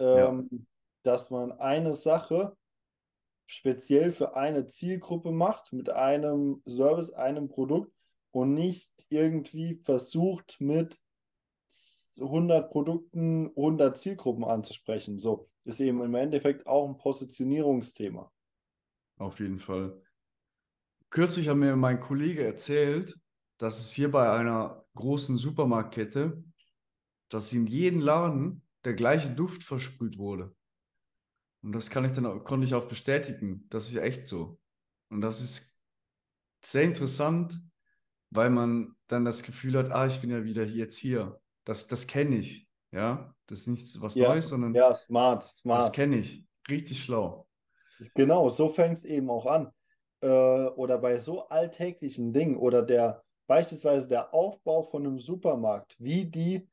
Ja. 0.00 0.30
ähm, 0.30 0.66
dass 1.04 1.30
man 1.30 1.52
eine 1.52 1.94
Sache 1.94 2.56
speziell 3.46 4.12
für 4.12 4.34
eine 4.34 4.66
Zielgruppe 4.66 5.32
macht, 5.32 5.72
mit 5.72 5.90
einem 5.90 6.62
Service, 6.66 7.10
einem 7.10 7.48
Produkt 7.48 7.92
und 8.30 8.54
nicht 8.54 8.90
irgendwie 9.10 9.80
versucht, 9.84 10.60
mit 10.60 10.98
100 12.18 12.70
Produkten 12.70 13.48
100 13.54 13.96
Zielgruppen 13.96 14.44
anzusprechen. 14.44 15.18
So 15.18 15.48
ist 15.64 15.80
eben 15.80 16.02
im 16.02 16.14
Endeffekt 16.14 16.66
auch 16.66 16.88
ein 16.88 16.96
Positionierungsthema. 16.98 18.32
Auf 19.18 19.38
jeden 19.40 19.58
Fall. 19.58 20.00
Kürzlich 21.10 21.48
hat 21.48 21.56
mir 21.56 21.76
mein 21.76 22.00
Kollege 22.00 22.44
erzählt, 22.44 23.18
dass 23.58 23.78
es 23.78 23.92
hier 23.92 24.10
bei 24.10 24.30
einer 24.30 24.84
großen 24.98 25.38
Supermarktkette, 25.38 26.44
dass 27.30 27.52
in 27.52 27.66
jedem 27.66 28.00
Laden 28.00 28.62
der 28.84 28.94
gleiche 28.94 29.30
Duft 29.30 29.64
versprüht 29.64 30.18
wurde. 30.18 30.54
Und 31.62 31.72
das 31.72 31.90
kann 31.90 32.04
ich 32.04 32.12
dann 32.12 32.26
auch, 32.26 32.44
konnte 32.44 32.66
ich 32.66 32.74
auch 32.74 32.88
bestätigen. 32.88 33.66
Das 33.68 33.88
ist 33.88 33.94
ja 33.94 34.02
echt 34.02 34.28
so. 34.28 34.60
Und 35.10 35.20
das 35.20 35.40
ist 35.40 35.82
sehr 36.64 36.84
interessant, 36.84 37.60
weil 38.30 38.50
man 38.50 38.96
dann 39.08 39.24
das 39.24 39.42
Gefühl 39.42 39.76
hat, 39.78 39.90
ah, 39.90 40.06
ich 40.06 40.20
bin 40.20 40.30
ja 40.30 40.44
wieder 40.44 40.64
jetzt 40.64 40.98
hier. 40.98 41.40
Das, 41.64 41.88
das 41.88 42.06
kenne 42.06 42.36
ich. 42.38 42.70
Ja, 42.92 43.34
das 43.46 43.60
ist 43.60 43.66
nichts 43.66 44.00
was 44.00 44.14
Ja, 44.14 44.28
Neues, 44.28 44.48
sondern 44.48 44.74
Ja, 44.74 44.94
smart, 44.94 45.44
das 45.44 45.56
smart. 45.58 45.92
kenne 45.94 46.18
ich. 46.18 46.46
Richtig 46.68 47.02
schlau. 47.02 47.48
Genau, 48.14 48.48
so 48.50 48.68
fängt 48.68 48.98
es 48.98 49.04
eben 49.04 49.30
auch 49.30 49.46
an. 49.46 49.72
Äh, 50.20 50.28
oder 50.28 50.98
bei 50.98 51.20
so 51.20 51.48
alltäglichen 51.48 52.32
Dingen 52.32 52.56
oder 52.56 52.82
der 52.82 53.24
beispielsweise 53.48 54.06
der 54.06 54.32
Aufbau 54.32 54.84
von 54.84 55.04
einem 55.04 55.18
Supermarkt, 55.18 55.96
wie 55.98 56.26
die 56.26 56.68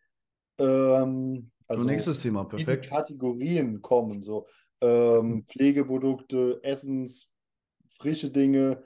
ähm, 0.60 1.52
So, 1.68 1.74
also 1.74 1.84
nächstes 1.84 2.22
Thema, 2.22 2.44
perfekt. 2.44 2.88
Kategorien 2.88 3.82
kommen, 3.82 4.22
so 4.22 4.46
ähm, 4.82 5.46
Pflegeprodukte, 5.48 6.60
Essens, 6.62 7.32
frische 7.90 8.30
Dinge, 8.30 8.84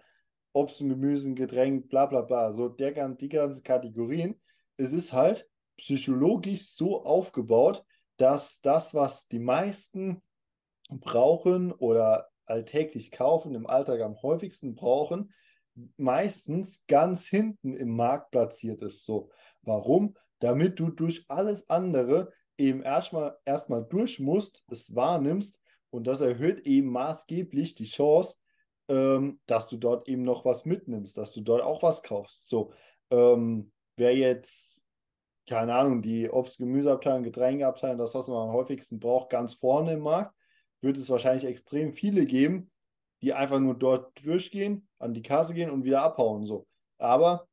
Obst 0.54 0.82
und 0.82 0.90
Gemüse, 0.90 1.34
Getränk, 1.34 1.90
bla 1.90 2.06
bla 2.06 2.22
bla, 2.22 2.54
so 2.54 2.70
der, 2.70 3.10
die 3.10 3.30
ganzen 3.30 3.64
Kategorien. 3.64 4.40
Es 4.78 4.94
ist 4.94 5.12
halt 5.12 5.48
psychologisch 5.78 6.70
so 6.70 7.04
aufgebaut, 7.04 7.84
dass 8.18 8.62
das, 8.62 8.94
was 8.94 9.28
die 9.28 9.40
meisten 9.40 10.22
brauchen 10.90 11.72
oder 11.72 12.30
alltäglich 12.46 13.12
kaufen, 13.12 13.56
im 13.56 13.68
Alltag 13.68 14.02
am 14.02 14.22
häufigsten 14.22 14.74
brauchen, 14.74 15.34
meistens 15.98 16.86
ganz 16.88 17.28
hinten 17.28 17.74
im 17.74 17.96
Markt 17.96 18.32
platziert 18.32 18.82
ist. 18.82 19.06
So, 19.06 19.30
warum? 19.62 20.16
Damit 20.40 20.80
du 20.80 20.90
durch 20.90 21.26
alles 21.28 21.70
andere 21.70 22.32
eben 22.58 22.82
erstmal 22.82 23.38
erstmal 23.46 23.86
durch 23.86 24.20
musst, 24.20 24.64
es 24.70 24.96
wahrnimmst 24.96 25.62
und 25.90 26.08
das 26.08 26.22
erhöht 26.22 26.66
eben 26.66 26.90
maßgeblich 26.90 27.76
die 27.76 27.86
Chance, 27.86 28.36
ähm, 28.90 29.40
dass 29.46 29.68
du 29.68 29.78
dort 29.78 30.08
eben 30.08 30.24
noch 30.24 30.46
was 30.46 30.66
mitnimmst, 30.66 31.18
dass 31.18 31.32
du 31.32 31.42
dort 31.42 31.62
auch 31.62 31.82
was 31.84 32.04
kaufst. 32.04 32.48
So, 32.48 32.74
ähm, 33.12 33.72
wer 33.96 34.16
jetzt, 34.16 34.84
keine 35.48 35.74
Ahnung, 35.76 36.02
die 36.02 36.30
Obst-, 36.30 36.58
Gemüseabteilung, 36.58 37.24
Getränkeabteilung, 37.24 37.98
das, 37.98 38.16
was 38.16 38.28
man 38.28 38.50
am 38.50 38.54
häufigsten 38.54 39.00
braucht, 39.00 39.30
ganz 39.30 39.54
vorne 39.54 39.94
im 39.94 40.02
Markt, 40.02 40.36
wird 40.82 40.98
es 40.98 41.10
wahrscheinlich 41.10 41.46
extrem 41.46 41.92
viele 41.92 42.26
geben, 42.26 42.72
die 43.22 43.34
einfach 43.34 43.60
nur 43.60 43.76
dort 43.76 44.26
durchgehen, 44.26 44.88
an 44.98 45.14
die 45.14 45.22
Kasse 45.22 45.54
gehen 45.54 45.70
und 45.70 45.84
wieder 45.84 46.02
abhauen. 46.02 46.46
So. 46.46 46.68
Aber 46.98 47.48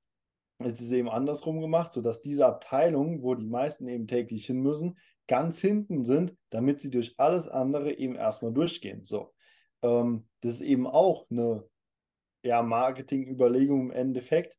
es 0.59 0.81
ist 0.81 0.91
eben 0.91 1.09
andersrum 1.09 1.61
gemacht, 1.61 1.93
sodass 1.93 2.23
diese 2.23 2.47
Abteilungen, 2.47 3.23
wo 3.23 3.35
die 3.35 3.47
meisten 3.47 3.89
eben 3.89 4.07
täglich 4.07 4.47
hin 4.47 4.61
müssen, 4.61 4.99
ganz 5.27 5.61
hinten 5.61 6.05
sind, 6.05 6.37
damit 6.51 6.81
sie 6.81 6.91
durch 6.91 7.15
alles 7.19 7.49
andere 7.49 7.93
eben 7.93 8.15
erstmal 8.15 8.53
durchgehen. 8.53 9.05
So. 9.05 9.35
Ähm, 9.83 10.29
das 10.41 10.57
ist 10.57 10.61
eben 10.63 10.87
auch 10.87 11.27
eine 11.31 11.69
ja, 12.45 12.63
Marketingüberlegung 12.63 13.87
im 13.87 13.91
Endeffekt. 13.91 14.57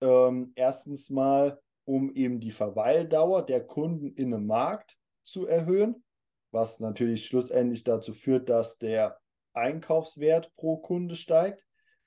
Ähm, 0.00 0.52
erstens 0.54 1.10
mal, 1.10 1.60
um 1.84 2.12
eben 2.14 2.40
die 2.40 2.50
Verweildauer 2.50 3.44
der 3.44 3.66
Kunden 3.66 4.12
in 4.14 4.32
einem 4.32 4.46
Markt 4.46 4.96
zu 5.24 5.46
erhöhen, 5.46 6.04
was 6.52 6.80
natürlich 6.80 7.26
schlussendlich 7.26 7.84
dazu 7.84 8.12
führt, 8.12 8.48
dass 8.48 8.78
der 8.78 9.18
Einkaufswert 9.56 10.54
pro 10.56 10.76
Kunde 10.78 11.16
steigt 11.16 11.66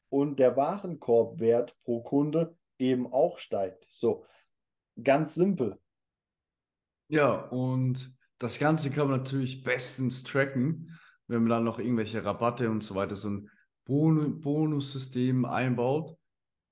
und 0.09 0.39
der 0.39 0.55
Warenkorbwert 0.55 1.75
pro 1.83 2.01
Kunde 2.01 2.57
eben 2.77 3.11
auch 3.11 3.37
steigt. 3.39 3.85
So, 3.89 4.25
ganz 5.01 5.35
simpel. 5.35 5.79
Ja, 7.09 7.33
und 7.47 8.13
das 8.37 8.59
Ganze 8.59 8.91
kann 8.91 9.09
man 9.09 9.17
natürlich 9.17 9.63
bestens 9.63 10.23
tracken, 10.23 10.97
wenn 11.27 11.41
man 11.41 11.49
dann 11.49 11.63
noch 11.63 11.79
irgendwelche 11.79 12.23
Rabatte 12.23 12.69
und 12.69 12.83
so 12.83 12.95
weiter, 12.95 13.15
so 13.15 13.29
ein 13.29 13.49
Bon 13.85 14.39
Bonussystem 14.39 15.45
einbaut, 15.45 16.15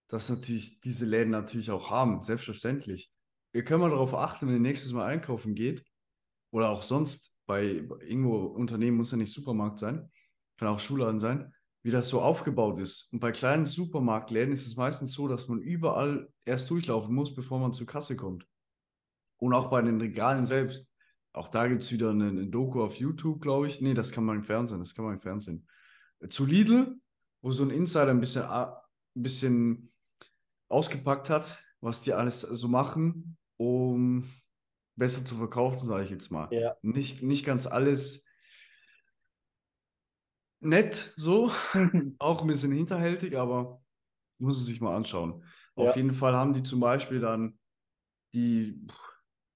das 0.07 0.29
natürlich 0.29 0.79
diese 0.81 1.05
Läden 1.05 1.31
natürlich 1.31 1.71
auch 1.71 1.89
haben, 1.89 2.21
selbstverständlich. 2.21 3.11
Ihr 3.53 3.63
könnt 3.63 3.81
mal 3.81 3.89
darauf 3.89 4.13
achten, 4.13 4.47
wenn 4.47 4.55
ihr 4.55 4.59
nächstes 4.59 4.93
Mal 4.93 5.05
einkaufen 5.05 5.55
geht 5.55 5.83
oder 6.51 6.69
auch 6.69 6.83
sonst 6.83 7.35
bei 7.47 7.63
irgendwo 8.01 8.45
Unternehmen, 8.45 8.97
muss 8.97 9.11
ja 9.11 9.17
nicht 9.17 9.33
Supermarkt 9.33 9.79
sein, 9.79 10.11
kann 10.57 10.67
auch 10.67 10.79
Schulladen 10.79 11.19
sein, 11.19 11.53
wie 11.83 11.91
das 11.91 12.09
so 12.09 12.21
aufgebaut 12.21 12.79
ist. 12.79 13.11
Und 13.13 13.19
bei 13.19 13.31
kleinen 13.31 13.65
Supermarktläden 13.65 14.53
ist 14.53 14.67
es 14.67 14.75
meistens 14.75 15.13
so, 15.13 15.27
dass 15.27 15.47
man 15.47 15.61
überall 15.61 16.27
erst 16.45 16.69
durchlaufen 16.69 17.13
muss, 17.13 17.33
bevor 17.33 17.59
man 17.59 17.73
zur 17.73 17.87
Kasse 17.87 18.15
kommt. 18.15 18.45
Und 19.37 19.53
auch 19.53 19.69
bei 19.69 19.81
den 19.81 20.01
Regalen 20.01 20.45
selbst. 20.45 20.87
Auch 21.33 21.49
da 21.49 21.67
gibt 21.67 21.83
es 21.83 21.91
wieder 21.91 22.09
eine, 22.09 22.29
eine, 22.29 22.47
Doku 22.47 22.81
auf 22.81 22.95
YouTube, 22.95 23.41
glaube 23.41 23.67
ich. 23.67 23.79
Nee, 23.79 23.93
das 23.93 24.11
kann 24.11 24.25
man 24.25 24.37
im 24.37 24.43
Fernsehen, 24.43 24.79
das 24.79 24.95
kann 24.95 25.05
man 25.05 25.13
im 25.13 25.19
Fernsehen. 25.19 25.67
Zu 26.29 26.45
Lidl, 26.45 26.95
wo 27.41 27.51
so 27.51 27.63
ein 27.63 27.69
Insider 27.69 28.09
ein 28.09 28.19
bisschen, 28.19 28.43
ein 28.43 28.73
bisschen 29.13 29.93
ausgepackt 30.67 31.29
hat, 31.29 31.63
was 31.79 32.01
die 32.01 32.13
alles 32.13 32.41
so 32.41 32.67
machen, 32.67 33.37
um 33.57 34.27
besser 34.95 35.23
zu 35.23 35.35
verkaufen, 35.35 35.77
sage 35.77 36.05
ich 36.05 36.09
jetzt 36.09 36.31
mal. 36.31 36.51
Ja. 36.51 36.75
Nicht, 36.81 37.21
nicht 37.21 37.45
ganz 37.45 37.67
alles 37.67 38.26
nett 40.59 41.13
so, 41.15 41.51
auch 42.19 42.41
ein 42.41 42.47
bisschen 42.47 42.71
hinterhältig, 42.71 43.37
aber 43.37 43.81
muss 44.39 44.59
es 44.59 44.65
sich 44.65 44.81
mal 44.81 44.95
anschauen. 44.95 45.43
Ja. 45.75 45.89
Auf 45.89 45.95
jeden 45.95 46.13
Fall 46.13 46.33
haben 46.33 46.53
die 46.53 46.63
zum 46.63 46.79
Beispiel 46.79 47.19
dann 47.19 47.57
die, 48.33 48.87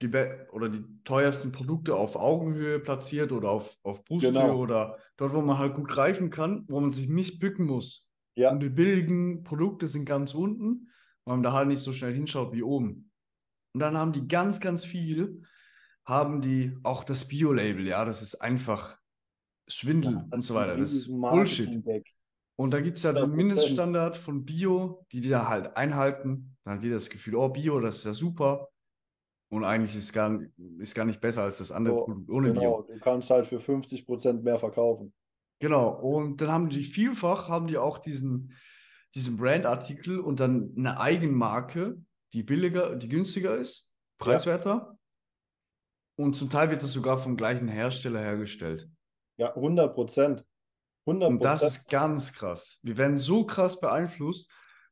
die 0.01 0.09
oder 0.51 0.69
die 0.69 0.83
teuersten 1.03 1.51
Produkte 1.51 1.95
auf 1.95 2.15
Augenhöhe 2.15 2.79
platziert 2.79 3.31
oder 3.31 3.49
auf, 3.49 3.77
auf 3.83 4.03
Brusthöhe 4.05 4.31
genau. 4.31 4.57
oder 4.57 4.97
dort, 5.17 5.33
wo 5.33 5.41
man 5.41 5.57
halt 5.57 5.75
gut 5.75 5.87
greifen 5.87 6.29
kann, 6.29 6.65
wo 6.67 6.79
man 6.79 6.91
sich 6.91 7.09
nicht 7.09 7.39
bücken 7.39 7.65
muss. 7.65 8.09
Ja. 8.35 8.51
Und 8.51 8.61
die 8.61 8.69
billigen 8.69 9.43
Produkte 9.43 9.87
sind 9.87 10.05
ganz 10.05 10.33
unten, 10.33 10.89
weil 11.25 11.35
man 11.35 11.43
da 11.43 11.53
halt 11.53 11.67
nicht 11.67 11.81
so 11.81 11.93
schnell 11.93 12.13
hinschaut 12.13 12.53
wie 12.53 12.63
oben. 12.63 13.11
Und 13.73 13.79
dann 13.79 13.97
haben 13.97 14.13
die 14.13 14.27
ganz, 14.27 14.59
ganz 14.59 14.85
viel, 14.85 15.43
haben 16.05 16.41
die 16.41 16.75
auch 16.83 17.03
das 17.03 17.27
Bio-Label, 17.27 17.85
ja, 17.85 18.05
das 18.05 18.21
ist 18.21 18.35
einfach 18.35 18.97
Schwindel 19.73 20.13
ja, 20.13 20.27
und 20.31 20.41
so 20.41 20.55
weiter. 20.55 20.77
Das 20.77 20.93
ist 20.93 21.07
Bullshit. 21.07 21.83
Und 22.55 22.71
da 22.71 22.79
gibt 22.79 22.97
es 22.97 23.03
ja 23.03 23.13
den 23.13 23.31
Mindeststandard 23.31 24.17
von 24.17 24.45
Bio, 24.45 25.05
die 25.11 25.21
die 25.21 25.29
da 25.29 25.47
halt 25.47 25.75
einhalten. 25.75 26.55
Dann 26.63 26.75
hat 26.75 26.83
jeder 26.83 26.95
das 26.95 27.09
Gefühl, 27.09 27.35
oh, 27.35 27.49
Bio, 27.49 27.79
das 27.79 27.97
ist 27.97 28.05
ja 28.05 28.13
super. 28.13 28.69
Und 29.49 29.65
eigentlich 29.65 29.95
ist 29.95 30.13
gar, 30.13 30.39
ist 30.77 30.95
gar 30.95 31.05
nicht 31.05 31.19
besser 31.19 31.43
als 31.43 31.57
das 31.57 31.71
andere 31.71 31.95
so, 31.95 32.05
Produkt 32.05 32.29
ohne 32.29 32.47
genau, 32.49 32.83
Bio. 32.83 32.95
Du 32.95 32.99
kannst 32.99 33.29
halt 33.29 33.47
für 33.47 33.59
50 33.59 34.05
Prozent 34.05 34.43
mehr 34.43 34.59
verkaufen. 34.59 35.13
Genau. 35.59 35.89
Und 35.89 36.41
dann 36.41 36.51
haben 36.51 36.69
die 36.69 36.83
vielfach, 36.83 37.49
haben 37.49 37.67
die 37.67 37.77
auch 37.77 37.97
diesen, 37.97 38.55
diesen 39.13 39.37
Brandartikel 39.37 40.19
und 40.19 40.39
dann 40.39 40.73
eine 40.77 40.99
Eigenmarke, 40.99 41.97
die 42.33 42.43
billiger, 42.43 42.95
die 42.95 43.09
günstiger 43.09 43.57
ist, 43.57 43.91
preiswerter. 44.19 44.69
Ja. 44.69 44.97
Und 46.15 46.35
zum 46.35 46.49
Teil 46.49 46.69
wird 46.69 46.83
das 46.83 46.93
sogar 46.93 47.17
vom 47.17 47.35
gleichen 47.35 47.67
Hersteller 47.67 48.21
hergestellt. 48.21 48.87
Ja, 49.41 49.55
100 49.55 49.95
Prozent. 49.95 50.45
100 51.07 51.29
Und 51.31 51.43
das 51.43 51.63
ist 51.63 51.89
ganz 51.89 52.31
krass. 52.31 52.77
Wir 52.83 52.95
werden 52.99 53.17
so 53.17 53.43
krass 53.43 53.79
beeinflusst. 53.79 54.51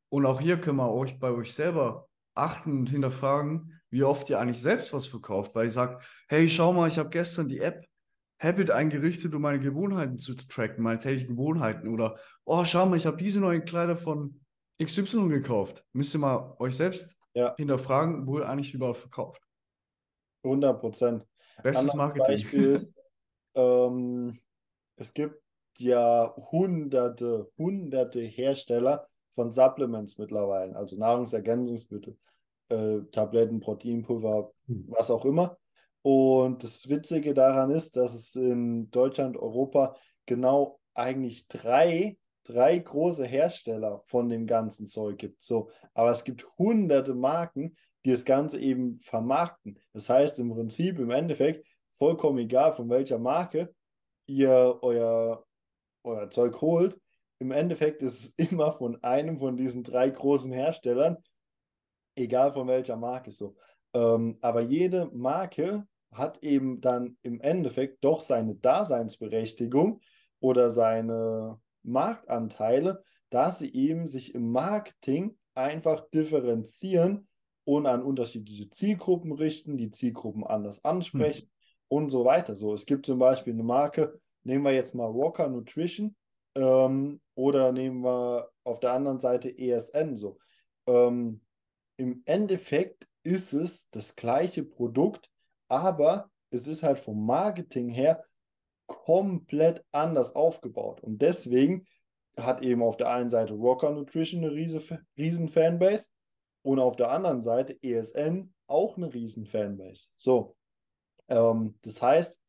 Und 0.09 0.25
auch 0.25 0.41
hier 0.41 0.59
können 0.59 0.77
wir 0.77 0.91
euch 0.91 1.19
bei 1.19 1.29
euch 1.29 1.53
selber 1.53 2.07
achten 2.33 2.71
und 2.79 2.89
hinterfragen, 2.89 3.79
wie 3.91 4.01
oft 4.01 4.27
ihr 4.31 4.39
eigentlich 4.39 4.59
selbst 4.59 4.91
was 4.91 5.05
verkauft. 5.05 5.53
Weil 5.53 5.65
ihr 5.65 5.71
sagt, 5.71 6.03
hey, 6.29 6.49
schau 6.49 6.73
mal, 6.73 6.88
ich 6.88 6.97
habe 6.97 7.09
gestern 7.09 7.47
die 7.47 7.59
App 7.59 7.85
Habit 8.41 8.71
eingerichtet, 8.71 9.35
um 9.35 9.43
meine 9.43 9.59
Gewohnheiten 9.59 10.17
zu 10.17 10.33
tracken, 10.33 10.81
meine 10.81 10.97
täglichen 10.97 11.35
Gewohnheiten. 11.35 11.88
Oder, 11.88 12.17
oh, 12.43 12.65
schau 12.65 12.88
mal, 12.88 12.95
ich 12.95 13.05
habe 13.05 13.17
diese 13.17 13.39
neuen 13.39 13.65
Kleider 13.65 13.97
von 13.97 14.41
XY 14.83 15.29
gekauft. 15.29 15.85
Müsst 15.93 16.15
ihr 16.15 16.21
mal 16.21 16.55
euch 16.57 16.75
selbst 16.75 17.19
ja. 17.35 17.53
hinterfragen, 17.55 18.25
wo 18.25 18.39
ihr 18.39 18.49
eigentlich 18.49 18.73
überall 18.73 18.95
verkauft. 18.95 19.43
100 20.43 20.79
Prozent. 20.79 21.27
Bestes 21.62 21.93
Marketing. 21.93 22.38
Beispiel 22.38 22.73
ist, 22.73 22.98
ähm, 23.55 24.39
es 24.95 25.13
gibt 25.13 25.41
ja 25.77 26.33
hunderte, 26.51 27.49
hunderte 27.57 28.21
Hersteller 28.21 29.07
von 29.31 29.51
Supplements 29.51 30.17
mittlerweile, 30.17 30.75
also 30.75 30.97
Nahrungsergänzungsmittel, 30.97 32.17
äh, 32.69 32.99
Tabletten, 33.12 33.59
Proteinpulver, 33.59 34.51
mhm. 34.67 34.85
was 34.89 35.09
auch 35.12 35.25
immer. 35.25 35.57
Und 36.01 36.63
das 36.63 36.89
Witzige 36.89 37.33
daran 37.33 37.71
ist, 37.71 37.95
dass 37.95 38.13
es 38.13 38.35
in 38.35 38.89
Deutschland, 38.91 39.38
Europa 39.38 39.95
genau 40.25 40.79
eigentlich 40.93 41.47
drei, 41.47 42.17
drei 42.43 42.77
große 42.79 43.25
Hersteller 43.25 44.03
von 44.07 44.29
dem 44.29 44.47
ganzen 44.47 44.88
Zeug 44.88 45.17
gibt. 45.17 45.41
So, 45.41 45.69
aber 45.93 46.12
es 46.12 46.23
gibt 46.23 46.45
hunderte 46.57 47.15
Marken, 47.15 47.75
die 48.05 48.12
das 48.12 48.25
Ganze 48.25 48.59
eben 48.59 48.99
vermarkten. 49.01 49.77
Das 49.93 50.09
heißt 50.09 50.39
im 50.39 50.51
Prinzip, 50.51 50.99
im 50.99 51.12
Endeffekt, 51.12 51.67
vollkommen 51.99 52.39
egal, 52.39 52.73
von 52.73 52.89
welcher 52.89 53.19
Marke 53.19 53.75
ihr 54.25 54.79
euer, 54.81 55.45
euer 56.03 56.31
Zeug 56.31 56.59
holt. 56.62 56.99
Im 57.39 57.51
Endeffekt 57.51 58.01
ist 58.01 58.19
es 58.19 58.49
immer 58.51 58.73
von 58.73 59.03
einem 59.03 59.38
von 59.39 59.57
diesen 59.57 59.83
drei 59.83 60.09
großen 60.09 60.51
Herstellern, 60.51 61.17
egal 62.15 62.53
von 62.53 62.67
welcher 62.67 62.95
Marke 62.95 63.31
so. 63.31 63.55
Ähm, 63.93 64.38
aber 64.41 64.62
jede 64.62 65.07
Marke 65.13 65.86
hat 66.11 66.41
eben 66.41 66.82
dann 66.82 67.17
im 67.21 67.39
Endeffekt 67.41 68.03
doch 68.03 68.21
seine 68.21 68.55
Daseinsberechtigung 68.55 70.01
oder 70.39 70.71
seine 70.71 71.59
Marktanteile, 71.84 73.03
da 73.30 73.51
sie 73.51 73.71
eben 73.74 74.07
sich 74.07 74.34
im 74.34 74.51
Marketing 74.51 75.38
einfach 75.53 76.09
differenzieren 76.09 77.28
und 77.65 77.86
an 77.86 78.03
unterschiedliche 78.03 78.69
Zielgruppen 78.69 79.34
richten, 79.34 79.78
die 79.78 79.91
Zielgruppen 79.91 80.45
anders 80.45 80.84
ansprechen. 80.86 81.47
Hm 81.47 81.59
und 81.89 82.09
so 82.09 82.23
weiter. 82.23 82.55
So, 82.55 82.73
es 82.73 82.85
gibt 82.85 83.05
zum 83.05 83.19
Beispiel 83.19 83.53
eine 83.53 83.63
Marke, 83.63 84.19
nehmen 84.43 84.63
wir 84.63 84.71
jetzt 84.71 84.95
mal 84.95 85.13
Walker 85.13 85.49
Nutrition 85.49 86.15
ähm, 86.55 87.19
oder 87.35 87.71
nehmen 87.71 88.03
wir 88.03 88.49
auf 88.63 88.79
der 88.79 88.93
anderen 88.93 89.19
Seite 89.19 89.55
ESN. 89.57 90.15
So, 90.15 90.39
ähm, 90.87 91.41
im 91.97 92.21
Endeffekt 92.25 93.07
ist 93.23 93.53
es 93.53 93.89
das 93.89 94.15
gleiche 94.15 94.63
Produkt, 94.63 95.29
aber 95.67 96.31
es 96.51 96.65
ist 96.67 96.83
halt 96.83 96.99
vom 96.99 97.25
Marketing 97.25 97.89
her 97.89 98.23
komplett 98.87 99.83
anders 99.91 100.35
aufgebaut. 100.35 101.01
Und 101.01 101.21
deswegen 101.21 101.85
hat 102.37 102.63
eben 102.63 102.81
auf 102.81 102.97
der 102.97 103.11
einen 103.11 103.29
Seite 103.29 103.53
Rocker 103.53 103.91
Nutrition 103.91 104.43
eine 104.43 104.53
riesen, 104.53 104.81
riesen 105.17 105.49
Fanbase 105.49 106.09
Und 106.61 106.79
auf 106.79 106.95
der 106.95 107.11
anderen 107.11 107.43
Seite 107.43 107.77
ESN 107.81 108.53
auch 108.67 108.97
eine 108.97 109.13
riesen 109.13 109.45
Fanbase. 109.45 110.07
So, 110.17 110.55
ähm, 111.30 111.75
das 111.82 112.01
heißt, 112.01 112.39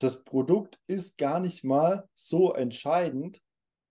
das 0.00 0.24
Produkt 0.24 0.80
ist 0.86 1.18
gar 1.18 1.40
nicht 1.40 1.62
mal 1.62 2.08
so 2.14 2.54
entscheidend, 2.54 3.42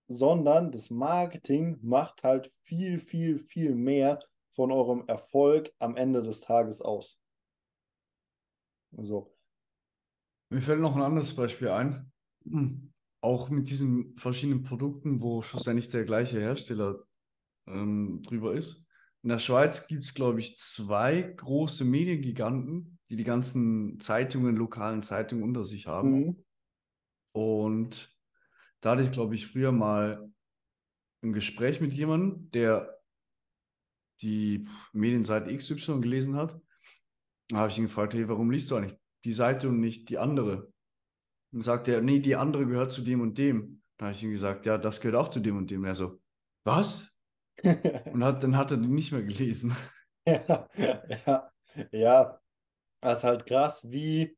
sondern 0.08 0.72
das 0.72 0.90
Marketing 0.90 1.78
macht 1.82 2.24
halt 2.24 2.52
viel, 2.64 2.98
viel, 2.98 3.38
viel 3.38 3.76
mehr 3.76 4.18
von 4.50 4.72
eurem 4.72 5.06
Erfolg 5.06 5.72
am 5.78 5.96
Ende 5.96 6.22
des 6.22 6.40
Tages 6.40 6.82
aus. 6.82 7.20
So. 8.90 9.32
Mir 10.50 10.60
fällt 10.60 10.80
noch 10.80 10.96
ein 10.96 11.02
anderes 11.02 11.34
Beispiel 11.34 11.68
ein. 11.68 12.12
Auch 13.20 13.50
mit 13.50 13.70
diesen 13.70 14.16
verschiedenen 14.18 14.64
Produkten, 14.64 15.22
wo 15.22 15.42
schlussendlich 15.42 15.90
der 15.90 16.04
gleiche 16.04 16.40
Hersteller 16.40 17.04
ähm, 17.68 18.20
drüber 18.22 18.54
ist. 18.54 18.84
In 19.22 19.28
der 19.28 19.38
Schweiz 19.38 19.86
gibt 19.86 20.04
es, 20.04 20.14
glaube 20.14 20.40
ich, 20.40 20.58
zwei 20.58 21.22
große 21.22 21.84
Mediengiganten, 21.84 22.98
die 23.10 23.16
die 23.16 23.24
ganzen 23.24 23.98
Zeitungen, 24.00 24.56
lokalen 24.56 25.02
Zeitungen 25.02 25.44
unter 25.44 25.64
sich 25.64 25.86
haben. 25.88 26.10
Mhm. 26.12 26.44
Und 27.32 28.16
da 28.80 28.92
hatte 28.92 29.02
ich, 29.02 29.10
glaube 29.10 29.34
ich, 29.34 29.48
früher 29.48 29.72
mal 29.72 30.30
ein 31.22 31.32
Gespräch 31.32 31.80
mit 31.80 31.92
jemandem, 31.92 32.50
der 32.52 32.98
die 34.22 34.68
Medienseite 34.92 35.54
XY 35.54 36.00
gelesen 36.00 36.36
hat. 36.36 36.58
Da 37.48 37.58
habe 37.58 37.70
ich 37.70 37.78
ihn 37.78 37.84
gefragt, 37.84 38.14
hey, 38.14 38.28
warum 38.28 38.50
liest 38.50 38.70
du 38.70 38.76
eigentlich 38.76 38.98
die 39.24 39.32
Seite 39.32 39.68
und 39.68 39.80
nicht 39.80 40.08
die 40.08 40.18
andere? 40.18 40.72
Und 41.52 41.62
sagt 41.62 41.88
er, 41.88 42.00
nee, 42.00 42.20
die 42.20 42.36
andere 42.36 42.66
gehört 42.66 42.92
zu 42.92 43.02
dem 43.02 43.20
und 43.20 43.36
dem. 43.38 43.82
Da 43.96 44.06
habe 44.06 44.14
ich 44.14 44.22
ihm 44.22 44.30
gesagt, 44.30 44.66
ja, 44.66 44.78
das 44.78 45.00
gehört 45.00 45.16
auch 45.16 45.28
zu 45.28 45.40
dem 45.40 45.56
und 45.56 45.70
dem. 45.70 45.80
Und 45.80 45.88
er 45.88 45.94
so, 45.94 46.20
was? 46.64 47.18
und 47.62 48.24
hat, 48.24 48.42
dann 48.42 48.56
hat 48.56 48.70
er 48.70 48.76
die 48.76 48.88
nicht 48.88 49.10
mehr 49.10 49.24
gelesen. 49.24 49.76
Ja, 50.26 50.68
ja, 51.26 51.50
ja. 51.92 52.40
Das 53.00 53.18
ist 53.18 53.24
halt 53.24 53.46
krass, 53.46 53.90
wie 53.90 54.36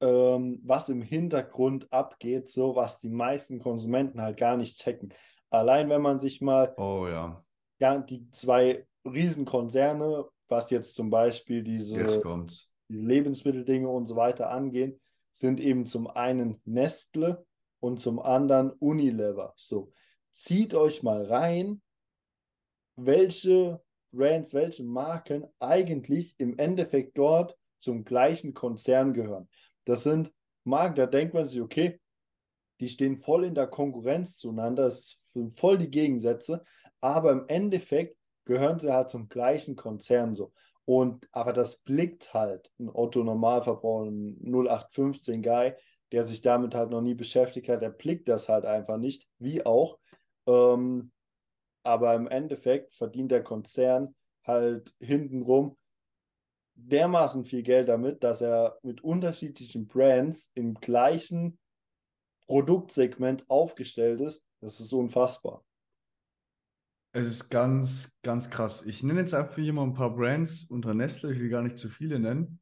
ähm, 0.00 0.60
was 0.64 0.88
im 0.88 1.00
Hintergrund 1.00 1.90
abgeht, 1.92 2.48
so 2.48 2.74
was 2.74 2.98
die 2.98 3.08
meisten 3.08 3.60
Konsumenten 3.60 4.20
halt 4.20 4.36
gar 4.36 4.56
nicht 4.56 4.78
checken. 4.78 5.14
Allein 5.48 5.88
wenn 5.88 6.02
man 6.02 6.18
sich 6.18 6.40
mal 6.40 6.74
oh, 6.76 7.06
ja. 7.06 7.42
ja 7.78 7.98
die 7.98 8.28
zwei 8.30 8.86
Riesenkonzerne, 9.04 10.24
was 10.48 10.70
jetzt 10.70 10.94
zum 10.94 11.08
Beispiel 11.08 11.62
diese, 11.62 12.02
diese 12.02 12.22
Lebensmitteldinge 12.88 13.88
und 13.88 14.06
so 14.06 14.16
weiter 14.16 14.50
angehen, 14.50 15.00
sind 15.32 15.60
eben 15.60 15.86
zum 15.86 16.08
einen 16.08 16.60
Nestle 16.64 17.46
und 17.80 17.98
zum 17.98 18.20
anderen 18.20 18.70
Unilever. 18.70 19.54
So, 19.56 19.92
zieht 20.30 20.74
euch 20.74 21.02
mal 21.02 21.24
rein, 21.24 21.80
welche 22.96 23.82
Brands, 24.12 24.52
welche 24.52 24.84
Marken 24.84 25.46
eigentlich 25.58 26.34
im 26.38 26.58
Endeffekt 26.58 27.16
dort 27.16 27.56
zum 27.82 28.04
gleichen 28.04 28.54
Konzern 28.54 29.12
gehören. 29.12 29.48
Das 29.84 30.04
sind 30.04 30.32
Marken, 30.64 30.94
da 30.94 31.06
denkt 31.06 31.34
man 31.34 31.46
sich, 31.46 31.60
okay, 31.60 32.00
die 32.80 32.88
stehen 32.88 33.16
voll 33.16 33.44
in 33.44 33.54
der 33.54 33.66
Konkurrenz 33.66 34.38
zueinander, 34.38 34.86
es 34.86 35.18
sind 35.34 35.58
voll 35.58 35.78
die 35.78 35.90
Gegensätze, 35.90 36.64
aber 37.00 37.32
im 37.32 37.44
Endeffekt 37.48 38.16
gehören 38.44 38.78
sie 38.78 38.92
halt 38.92 39.10
zum 39.10 39.28
gleichen 39.28 39.76
Konzern 39.76 40.34
so. 40.34 40.52
Und 40.84 41.28
aber 41.32 41.52
das 41.52 41.76
blickt 41.76 42.34
halt 42.34 42.72
ein 42.80 42.88
Otto 42.88 43.22
Normalverbraucher, 43.22 44.10
ein 44.10 44.36
0815 44.42 45.42
Guy, 45.42 45.74
der 46.10 46.24
sich 46.24 46.42
damit 46.42 46.74
halt 46.74 46.90
noch 46.90 47.00
nie 47.00 47.14
beschäftigt 47.14 47.68
hat, 47.68 47.82
der 47.82 47.90
blickt 47.90 48.28
das 48.28 48.48
halt 48.48 48.64
einfach 48.64 48.98
nicht, 48.98 49.26
wie 49.38 49.64
auch. 49.64 49.98
Ähm, 50.46 51.12
aber 51.84 52.14
im 52.14 52.28
Endeffekt 52.28 52.94
verdient 52.94 53.30
der 53.30 53.42
Konzern 53.42 54.14
halt 54.44 54.94
hintenrum 55.00 55.76
dermaßen 56.74 57.44
viel 57.44 57.62
Geld 57.62 57.88
damit, 57.88 58.22
dass 58.22 58.40
er 58.40 58.78
mit 58.82 59.02
unterschiedlichen 59.02 59.86
Brands 59.86 60.50
im 60.54 60.74
gleichen 60.74 61.58
Produktsegment 62.46 63.48
aufgestellt 63.48 64.20
ist. 64.20 64.44
Das 64.60 64.80
ist 64.80 64.92
unfassbar. 64.92 65.64
Es 67.14 67.26
ist 67.26 67.50
ganz, 67.50 68.18
ganz 68.22 68.48
krass. 68.48 68.86
Ich 68.86 69.02
nenne 69.02 69.20
jetzt 69.20 69.34
einfach 69.34 69.56
hier 69.56 69.72
mal 69.72 69.82
ein 69.82 69.94
paar 69.94 70.14
Brands 70.14 70.64
unter 70.64 70.94
Nestle, 70.94 71.32
ich 71.32 71.40
will 71.40 71.50
gar 71.50 71.62
nicht 71.62 71.76
zu 71.76 71.88
viele 71.88 72.18
nennen. 72.18 72.60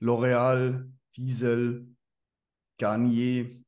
L'Oreal, 0.00 0.90
Diesel, 1.16 1.94
Garnier, 2.78 3.62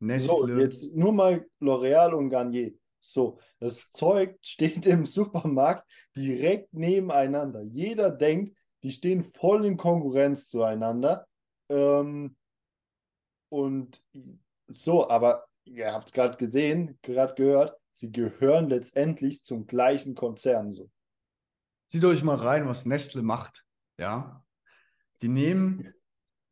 Nestle. 0.00 0.28
So, 0.28 0.58
jetzt 0.58 0.94
nur 0.94 1.12
mal 1.12 1.46
L'Oreal 1.60 2.12
und 2.12 2.30
Garnier. 2.30 2.72
So, 3.00 3.38
das 3.60 3.90
Zeug 3.90 4.38
steht 4.42 4.86
im 4.86 5.06
Supermarkt 5.06 5.88
direkt 6.16 6.74
nebeneinander. 6.74 7.62
Jeder 7.62 8.10
denkt, 8.10 8.56
die 8.82 8.92
stehen 8.92 9.24
voll 9.24 9.64
in 9.64 9.76
Konkurrenz 9.76 10.48
zueinander. 10.48 11.26
Ähm, 11.68 12.36
und 13.50 14.02
so, 14.68 15.08
aber 15.08 15.46
ihr 15.64 15.92
habt 15.92 16.08
es 16.08 16.12
gerade 16.12 16.36
gesehen, 16.36 16.98
gerade 17.02 17.34
gehört, 17.34 17.78
sie 17.92 18.12
gehören 18.12 18.68
letztendlich 18.68 19.42
zum 19.42 19.66
gleichen 19.66 20.14
Konzern. 20.14 20.72
So. 20.72 20.90
Zieht 21.88 22.04
euch 22.04 22.22
mal 22.22 22.36
rein, 22.36 22.68
was 22.68 22.86
Nestle 22.86 23.22
macht. 23.22 23.64
Ja. 23.98 24.44
Die 25.22 25.28
nehmen, 25.28 25.92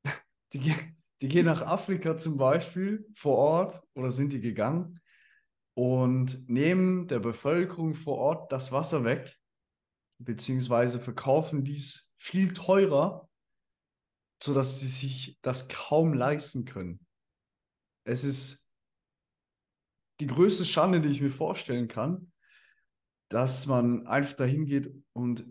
die, 0.52 0.74
die 1.20 1.28
gehen 1.28 1.46
nach 1.46 1.62
Afrika 1.62 2.16
zum 2.16 2.36
Beispiel 2.36 3.06
vor 3.14 3.36
Ort 3.36 3.82
oder 3.94 4.10
sind 4.10 4.32
die 4.32 4.40
gegangen 4.40 5.00
und 5.76 6.48
nehmen 6.48 7.06
der 7.06 7.18
Bevölkerung 7.18 7.94
vor 7.94 8.16
Ort 8.16 8.50
das 8.50 8.72
Wasser 8.72 9.04
weg, 9.04 9.38
beziehungsweise 10.18 10.98
verkaufen 10.98 11.64
dies 11.64 12.14
viel 12.16 12.54
teurer, 12.54 13.28
sodass 14.42 14.80
sie 14.80 14.88
sich 14.88 15.38
das 15.42 15.68
kaum 15.68 16.14
leisten 16.14 16.64
können. 16.64 17.06
Es 18.04 18.24
ist 18.24 18.72
die 20.20 20.26
größte 20.26 20.64
Schande, 20.64 21.02
die 21.02 21.10
ich 21.10 21.20
mir 21.20 21.30
vorstellen 21.30 21.88
kann, 21.88 22.32
dass 23.28 23.66
man 23.66 24.06
einfach 24.06 24.34
dahin 24.34 24.64
geht 24.64 24.94
und 25.12 25.44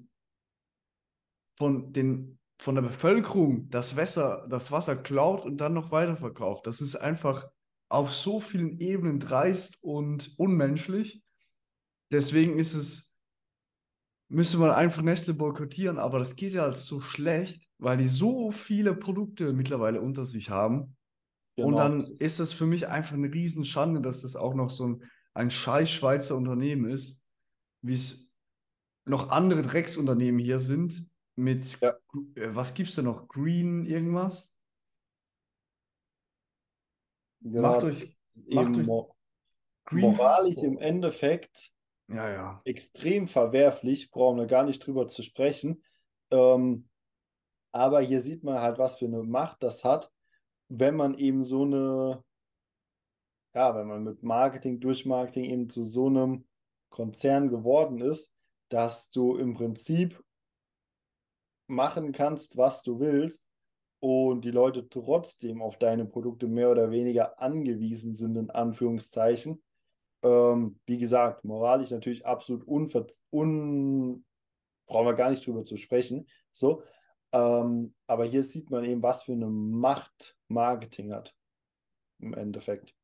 von, 1.56 1.94
den, 1.94 2.40
von 2.60 2.74
der 2.74 2.82
Bevölkerung 2.82 3.70
das 3.70 3.96
Wasser, 3.96 4.48
das 4.50 4.72
Wasser 4.72 4.96
klaut 4.96 5.46
und 5.46 5.58
dann 5.58 5.76
noch 5.76 5.92
weiterverkauft. 5.92 6.66
Das 6.66 6.82
ist 6.82 6.96
einfach 6.96 7.48
auf 7.96 8.14
so 8.14 8.42
vielen 8.42 8.78
Ebenen 8.80 9.22
dreist 9.22 9.82
und 9.82 10.38
unmenschlich. 10.38 11.24
Deswegen 12.12 12.60
ist 12.60 12.74
es, 12.74 13.22
müsste 14.28 14.58
man 14.58 14.72
einfach 14.72 15.02
Nestle 15.02 15.34
boykottieren, 15.34 15.98
aber 15.98 16.20
das 16.20 16.36
geht 16.36 16.52
ja 16.52 16.64
als 16.66 16.88
so 16.88 17.00
schlecht, 17.00 17.70
weil 17.78 17.96
die 17.98 18.10
so 18.10 18.52
viele 18.52 18.94
Produkte 18.94 19.54
mittlerweile 19.54 20.02
unter 20.02 20.26
sich 20.26 20.50
haben. 20.50 20.98
Genau. 21.56 21.70
Und 21.70 21.78
dann 21.78 22.02
ist 22.20 22.40
es 22.40 22.52
für 22.52 22.66
mich 22.66 22.88
einfach 22.90 23.14
eine 23.14 23.34
Riesenschande, 23.34 24.02
dass 24.02 24.24
das 24.24 24.36
auch 24.36 24.56
noch 24.56 24.70
so 24.70 24.88
ein, 24.88 25.04
ein 25.34 25.50
scheiß 25.50 25.90
Schweizer 25.90 26.36
Unternehmen 26.36 26.90
ist, 26.90 27.26
wie 27.82 27.94
es 27.94 28.36
noch 29.06 29.30
andere 29.30 29.62
Drecksunternehmen 29.62 30.40
hier 30.40 30.60
sind 30.60 31.08
mit, 31.38 31.80
ja. 31.80 31.96
Äh, 32.36 32.50
was 32.54 32.74
gibt 32.74 32.90
es 32.90 32.96
denn 32.96 33.06
noch? 33.06 33.30
Green 33.30 33.86
irgendwas? 33.86 34.55
Genau, 37.46 37.74
macht 37.74 37.84
euch, 37.84 38.18
macht 38.48 38.76
euch 38.76 38.88
mo 38.88 39.16
moralisch 39.92 40.58
im 40.64 40.80
Endeffekt 40.80 41.72
ja, 42.08 42.28
ja. 42.28 42.62
extrem 42.66 43.28
verwerflich, 43.28 44.10
brauchen 44.10 44.40
wir 44.40 44.48
gar 44.48 44.64
nicht 44.64 44.80
drüber 44.80 45.08
zu 45.08 45.22
sprechen. 45.22 45.84
Ähm, 46.32 46.90
aber 47.72 48.02
hier 48.02 48.22
sieht 48.22 48.44
man 48.44 48.62
halt, 48.62 48.80
was 48.80 48.98
für 48.98 49.06
eine 49.06 49.22
Macht 49.22 49.62
das 49.62 49.84
hat, 49.84 50.12
wenn 50.70 50.96
man 50.96 51.14
eben 51.20 51.44
so 51.44 51.64
eine, 51.66 52.24
ja, 53.54 53.76
wenn 53.76 53.88
man 53.88 54.04
mit 54.04 54.24
Marketing, 54.24 54.80
durch 54.80 55.06
Marketing 55.06 55.44
eben 55.46 55.70
zu 55.70 55.84
so 55.84 56.08
einem 56.08 56.48
Konzern 56.90 57.50
geworden 57.50 58.02
ist, 58.02 58.34
dass 58.70 59.12
du 59.12 59.36
im 59.38 59.54
Prinzip 59.54 60.20
machen 61.68 62.12
kannst, 62.12 62.58
was 62.58 62.82
du 62.82 63.00
willst 63.00 63.48
und 64.00 64.46
die 64.46 64.52
Leute 64.52 64.88
trotzdem 64.90 65.62
auf 65.62 65.78
deine 65.80 66.06
Produkte 66.06 66.48
mehr 66.48 66.72
oder 66.72 66.92
weniger 66.92 67.40
angewiesen 67.40 68.16
sind, 68.16 68.38
in 68.38 68.50
Anführungszeichen. 68.50 69.64
Ähm, 70.24 70.80
wie 70.86 70.98
gesagt, 70.98 71.44
moralisch 71.44 71.92
natürlich 71.92 72.26
absolut 72.26 72.64
unver 72.66 73.08
un 73.32 74.26
brauchen 74.88 75.08
wir 75.08 75.14
gar 75.14 75.30
nicht 75.30 75.46
drüber 75.46 75.64
zu 75.64 75.78
sprechen. 75.78 76.28
So, 76.52 76.84
ähm, 77.32 77.94
aber 78.08 78.26
hier 78.26 78.44
sieht 78.44 78.70
man 78.70 78.84
eben, 78.84 79.02
was 79.02 79.24
für 79.24 79.34
eine 79.34 79.48
Macht 79.48 80.38
Marketing 80.48 81.14
hat. 81.14 81.36
Im 82.20 82.34
Endeffekt. 82.34 82.96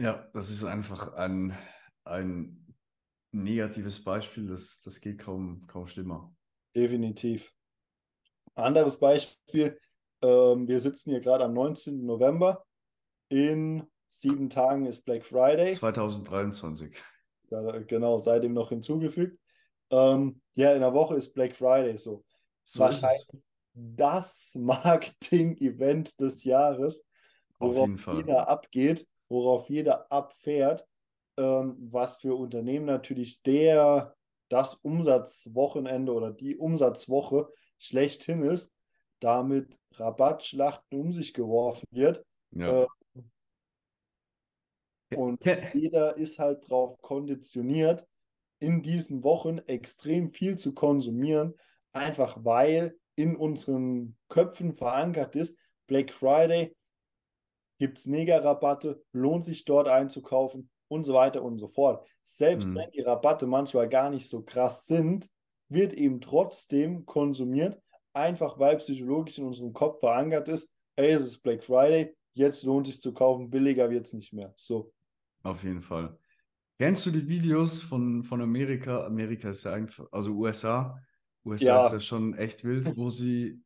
Ja, 0.00 0.28
das 0.32 0.50
ist 0.50 0.64
einfach 0.64 1.12
ein, 1.14 1.56
ein 2.04 2.74
negatives 3.32 4.02
Beispiel, 4.02 4.46
das, 4.46 4.80
das 4.82 5.00
geht 5.00 5.18
kaum, 5.18 5.66
kaum 5.66 5.86
schlimmer. 5.86 6.34
Definitiv. 6.74 7.54
Anderes 8.54 8.98
Beispiel, 8.98 9.78
ähm, 10.22 10.68
wir 10.68 10.80
sitzen 10.80 11.10
hier 11.10 11.20
gerade 11.20 11.44
am 11.44 11.54
19. 11.54 12.04
November. 12.04 12.64
In 13.28 13.86
sieben 14.10 14.50
Tagen 14.50 14.86
ist 14.86 15.04
Black 15.04 15.24
Friday. 15.24 15.72
2023. 15.72 16.96
da, 17.50 17.78
genau, 17.80 18.18
seitdem 18.18 18.52
noch 18.52 18.68
hinzugefügt. 18.68 19.38
Ähm, 19.90 20.40
ja, 20.54 20.74
in 20.74 20.80
der 20.80 20.94
Woche 20.94 21.16
ist 21.16 21.34
Black 21.34 21.56
Friday 21.56 21.96
so. 21.98 22.24
So 22.64 22.80
Wahrscheinlich 22.80 23.26
das 23.74 24.52
Marketing-Event 24.54 26.20
des 26.20 26.44
Jahres, 26.44 27.04
Auf 27.58 27.74
worauf 27.74 28.16
jeder 28.16 28.48
abgeht, 28.48 29.06
worauf 29.28 29.68
jeder 29.70 30.10
abfährt, 30.12 30.86
ähm, 31.38 31.76
was 31.90 32.18
für 32.18 32.34
Unternehmen 32.34 32.84
natürlich 32.86 33.42
der, 33.42 34.14
das 34.48 34.74
Umsatzwochenende 34.74 36.12
oder 36.12 36.30
die 36.30 36.56
Umsatzwoche 36.56 37.48
schlechthin 37.82 38.42
ist, 38.42 38.72
damit 39.20 39.78
Rabattschlachten 39.94 40.98
um 40.98 41.12
sich 41.12 41.34
geworfen 41.34 41.86
wird. 41.90 42.24
Ja. 42.52 42.84
Äh, 42.84 42.86
Und 45.14 45.44
jeder 45.74 46.16
ist 46.16 46.38
halt 46.38 46.70
darauf 46.70 47.00
konditioniert, 47.02 48.06
in 48.60 48.82
diesen 48.82 49.22
Wochen 49.24 49.58
extrem 49.58 50.32
viel 50.32 50.56
zu 50.56 50.72
konsumieren, 50.72 51.54
einfach 51.92 52.44
weil 52.44 52.96
in 53.16 53.36
unseren 53.36 54.16
Köpfen 54.28 54.72
verankert 54.74 55.36
ist, 55.36 55.58
Black 55.86 56.12
Friday 56.12 56.74
gibt 57.78 57.98
es 57.98 58.06
Mega-Rabatte, 58.06 59.02
lohnt 59.12 59.44
sich 59.44 59.64
dort 59.64 59.88
einzukaufen 59.88 60.70
und 60.88 61.04
so 61.04 61.14
weiter 61.14 61.42
und 61.42 61.58
so 61.58 61.68
fort. 61.68 62.08
Selbst 62.22 62.68
Mhm. 62.68 62.76
wenn 62.76 62.90
die 62.92 63.00
Rabatte 63.00 63.46
manchmal 63.46 63.88
gar 63.88 64.08
nicht 64.08 64.28
so 64.28 64.42
krass 64.42 64.86
sind, 64.86 65.28
wird 65.72 65.92
eben 65.92 66.20
trotzdem 66.20 67.06
konsumiert, 67.06 67.80
einfach 68.12 68.58
weil 68.58 68.76
psychologisch 68.76 69.38
in 69.38 69.44
unserem 69.44 69.72
Kopf 69.72 70.00
verankert 70.00 70.48
ist, 70.48 70.70
ey, 70.96 71.12
es 71.12 71.22
ist 71.22 71.42
Black 71.42 71.62
Friday, 71.64 72.14
jetzt 72.34 72.62
lohnt 72.64 72.86
sich 72.86 73.00
zu 73.00 73.12
kaufen, 73.12 73.50
billiger 73.50 73.90
wird 73.90 74.06
es 74.06 74.12
nicht 74.12 74.32
mehr. 74.32 74.52
So. 74.56 74.92
Auf 75.42 75.62
jeden 75.64 75.82
Fall. 75.82 76.16
Kennst 76.78 77.06
du 77.06 77.10
die 77.10 77.28
Videos 77.28 77.82
von, 77.82 78.24
von 78.24 78.40
Amerika? 78.40 79.04
Amerika 79.06 79.50
ist 79.50 79.64
ja 79.64 79.72
einfach, 79.72 80.06
also 80.10 80.32
USA. 80.32 80.98
USA 81.44 81.64
Ja. 81.64 81.86
ist 81.86 81.92
ja 81.92 82.00
schon 82.00 82.34
echt 82.34 82.64
wild, 82.64 82.96
wo 82.96 83.08
sie 83.08 83.60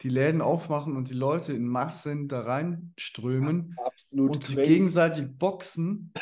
die 0.00 0.08
Läden 0.08 0.40
aufmachen 0.40 0.96
und 0.96 1.10
die 1.10 1.14
Leute 1.14 1.52
in 1.52 1.66
Massen 1.66 2.28
da 2.28 2.40
reinströmen 2.40 3.76
Absolut 3.84 4.30
und 4.36 4.44
sich 4.44 4.56
gegenseitig 4.56 5.26
boxen, 5.36 6.12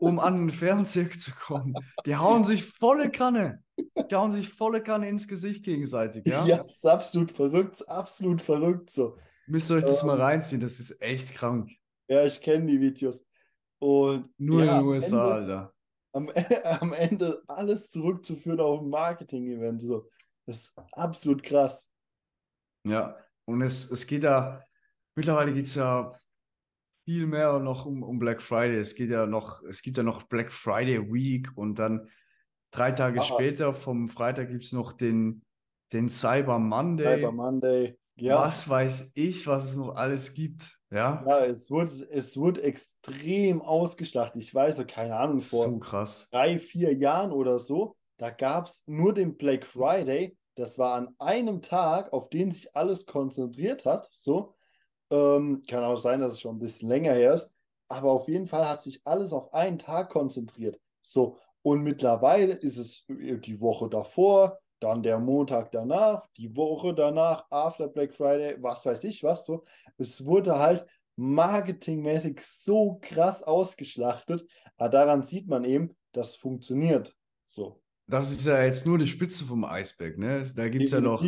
um 0.00 0.18
an 0.18 0.38
den 0.38 0.50
Fernseher 0.50 1.10
zu 1.10 1.30
kommen. 1.32 1.74
Die 2.04 2.16
hauen 2.16 2.44
sich 2.44 2.64
volle 2.64 3.10
Kanne. 3.10 3.62
Die 3.78 4.14
hauen 4.14 4.30
sich 4.30 4.48
volle 4.48 4.82
Kanne 4.82 5.08
ins 5.08 5.28
Gesicht 5.28 5.64
gegenseitig, 5.64 6.26
ja? 6.26 6.44
Ja, 6.46 6.56
ist 6.58 6.86
absolut 6.86 7.32
verrückt, 7.32 7.86
absolut 7.88 8.40
verrückt 8.40 8.90
so. 8.90 9.18
Müsst 9.46 9.70
ihr 9.70 9.76
euch 9.76 9.84
das 9.84 10.02
mal 10.02 10.14
Ähm, 10.14 10.20
reinziehen, 10.20 10.60
das 10.60 10.80
ist 10.80 11.00
echt 11.02 11.34
krank. 11.34 11.70
Ja, 12.08 12.24
ich 12.24 12.40
kenne 12.40 12.66
die 12.66 12.80
Videos. 12.80 13.26
Und 13.78 14.30
Nur 14.38 14.64
ja, 14.64 14.78
in 14.78 14.78
den 14.78 14.86
USA, 14.88 15.38
Ende, 15.38 15.54
Alter. 15.54 15.74
am, 16.12 16.30
am 16.80 16.92
Ende 16.92 17.42
alles 17.46 17.90
zurückzuführen 17.90 18.60
auf 18.60 18.80
ein 18.80 18.88
Marketing-Event. 18.88 19.82
So. 19.82 20.08
Das 20.46 20.58
ist 20.60 20.78
absolut 20.92 21.42
krass. 21.42 21.90
Ja, 22.84 23.16
und 23.44 23.62
es, 23.62 23.90
es 23.90 24.06
geht 24.06 24.24
ja, 24.24 24.62
mittlerweile 25.14 25.52
geht 25.52 25.66
es 25.66 25.74
ja 25.74 26.10
viel 27.04 27.26
mehr 27.26 27.58
noch 27.58 27.86
um, 27.86 28.02
um 28.02 28.18
Black 28.18 28.42
Friday. 28.42 28.78
Es 28.78 28.94
geht 28.94 29.10
ja 29.10 29.26
noch, 29.26 29.62
es 29.64 29.82
gibt 29.82 29.96
ja 29.96 30.02
noch 30.02 30.24
Black 30.24 30.52
Friday 30.52 31.00
Week 31.12 31.48
und 31.56 31.78
dann 31.78 32.08
drei 32.70 32.92
Tage 32.92 33.20
Ah. 33.20 33.24
später, 33.24 33.74
vom 33.74 34.08
Freitag, 34.08 34.48
gibt 34.50 34.64
es 34.64 34.72
noch 34.72 34.92
den, 34.92 35.42
den 35.92 36.08
Cyber 36.08 36.58
Monday. 36.58 37.16
Cyber 37.16 37.32
Monday. 37.32 37.98
Ja, 38.18 38.40
Was 38.40 38.68
weiß 38.68 39.12
ich, 39.14 39.46
was 39.46 39.72
es 39.72 39.76
noch 39.76 39.94
alles 39.94 40.32
gibt. 40.32 40.78
Ja, 40.90 41.22
ja 41.26 41.44
es 41.44 41.70
wurde, 41.70 41.90
es 42.10 42.36
wurde 42.36 42.62
extrem 42.62 43.60
ausgeschlachtet. 43.60 44.40
Ich 44.42 44.54
weiß, 44.54 44.86
keine 44.86 45.16
Ahnung, 45.16 45.40
vor 45.40 45.68
so 45.68 45.78
krass. 45.80 46.28
drei, 46.30 46.58
vier 46.58 46.94
Jahren 46.94 47.32
oder 47.32 47.58
so, 47.58 47.96
da 48.16 48.30
gab 48.30 48.66
es 48.66 48.82
nur 48.86 49.12
den 49.12 49.36
Black 49.36 49.66
Friday. 49.66 50.36
Das 50.54 50.78
war 50.78 50.94
an 50.94 51.14
einem 51.18 51.60
Tag, 51.60 52.12
auf 52.14 52.30
den 52.30 52.50
sich 52.52 52.74
alles 52.74 53.04
konzentriert 53.04 53.84
hat. 53.84 54.08
So, 54.12 54.54
ähm, 55.10 55.62
kann 55.68 55.84
auch 55.84 55.98
sein, 55.98 56.20
dass 56.20 56.32
es 56.34 56.40
schon 56.40 56.56
ein 56.56 56.60
bisschen 56.60 56.88
länger 56.88 57.12
her 57.12 57.34
ist, 57.34 57.52
aber 57.88 58.10
auf 58.12 58.26
jeden 58.28 58.46
Fall 58.46 58.66
hat 58.66 58.82
sich 58.82 59.00
alles 59.04 59.32
auf 59.34 59.52
einen 59.52 59.78
Tag 59.78 60.08
konzentriert. 60.08 60.80
So, 61.02 61.36
und 61.66 61.82
mittlerweile 61.82 62.54
ist 62.54 62.76
es 62.76 63.04
die 63.08 63.60
Woche 63.60 63.88
davor, 63.88 64.60
dann 64.78 65.02
der 65.02 65.18
Montag 65.18 65.72
danach, 65.72 66.24
die 66.36 66.54
Woche 66.54 66.94
danach, 66.94 67.44
after 67.50 67.88
Black 67.88 68.14
Friday, 68.14 68.56
was 68.62 68.86
weiß 68.86 69.02
ich 69.02 69.24
was 69.24 69.44
so. 69.44 69.64
Es 69.98 70.24
wurde 70.24 70.60
halt 70.60 70.86
marketingmäßig 71.16 72.40
so 72.40 73.00
krass 73.02 73.42
ausgeschlachtet, 73.42 74.46
aber 74.76 74.90
daran 74.90 75.24
sieht 75.24 75.48
man 75.48 75.64
eben, 75.64 75.90
das 76.12 76.36
funktioniert. 76.36 77.16
So. 77.44 77.82
Das 78.06 78.30
ist 78.30 78.46
ja 78.46 78.62
jetzt 78.62 78.86
nur 78.86 78.98
die 78.98 79.08
Spitze 79.08 79.44
vom 79.44 79.64
Eisberg, 79.64 80.18
ne? 80.18 80.44
Da 80.54 80.68
gibt 80.68 80.84
es 80.84 80.92
ja 80.92 81.00
noch, 81.00 81.24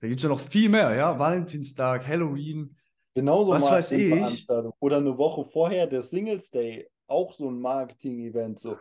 da 0.00 0.08
gibt's 0.08 0.22
ja 0.22 0.30
noch 0.30 0.40
viel 0.40 0.70
mehr, 0.70 0.94
ja? 0.94 1.18
Valentinstag, 1.18 2.08
Halloween. 2.08 2.74
Genauso 3.14 3.50
Was 3.50 3.70
weiß 3.70 3.92
ich? 3.92 4.48
Oder 4.80 4.96
eine 4.96 5.18
Woche 5.18 5.44
vorher 5.44 5.86
der 5.86 6.00
Singles 6.00 6.50
Day, 6.50 6.88
auch 7.06 7.34
so 7.34 7.50
ein 7.50 7.60
Marketing-Event. 7.60 8.60
So. 8.60 8.78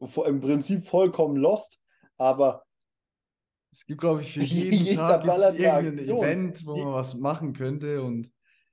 Im 0.00 0.40
Prinzip 0.40 0.86
vollkommen 0.86 1.36
lost, 1.36 1.80
aber 2.16 2.64
Es 3.70 3.84
gibt, 3.84 4.00
glaube 4.00 4.22
ich, 4.22 4.32
für 4.32 4.40
jeden 4.44 4.84
Jeder 4.84 5.20
Tag 5.20 5.22
gibt's 5.22 5.50
irgendein. 5.50 6.16
Event, 6.18 6.66
wo 6.66 6.76
man 6.76 6.94
was 6.94 7.14
machen 7.16 7.52
könnte. 7.52 8.02
Und 8.02 8.30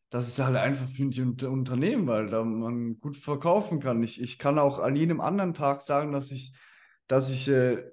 das 0.09 0.27
ist 0.27 0.39
halt 0.39 0.55
einfach 0.55 0.87
für 0.89 1.05
die 1.09 1.21
Unter- 1.21 1.49
Unternehmen, 1.51 2.07
weil 2.07 2.27
da 2.27 2.43
man 2.43 2.99
gut 2.99 3.15
verkaufen 3.15 3.79
kann. 3.79 4.01
Ich, 4.03 4.21
ich 4.21 4.37
kann 4.39 4.59
auch 4.59 4.79
an 4.79 4.95
jedem 4.95 5.19
anderen 5.19 5.53
Tag 5.53 5.81
sagen, 5.81 6.11
dass 6.11 6.31
ich, 6.31 6.53
dass 7.07 7.31
ich 7.31 7.47
äh, 7.49 7.83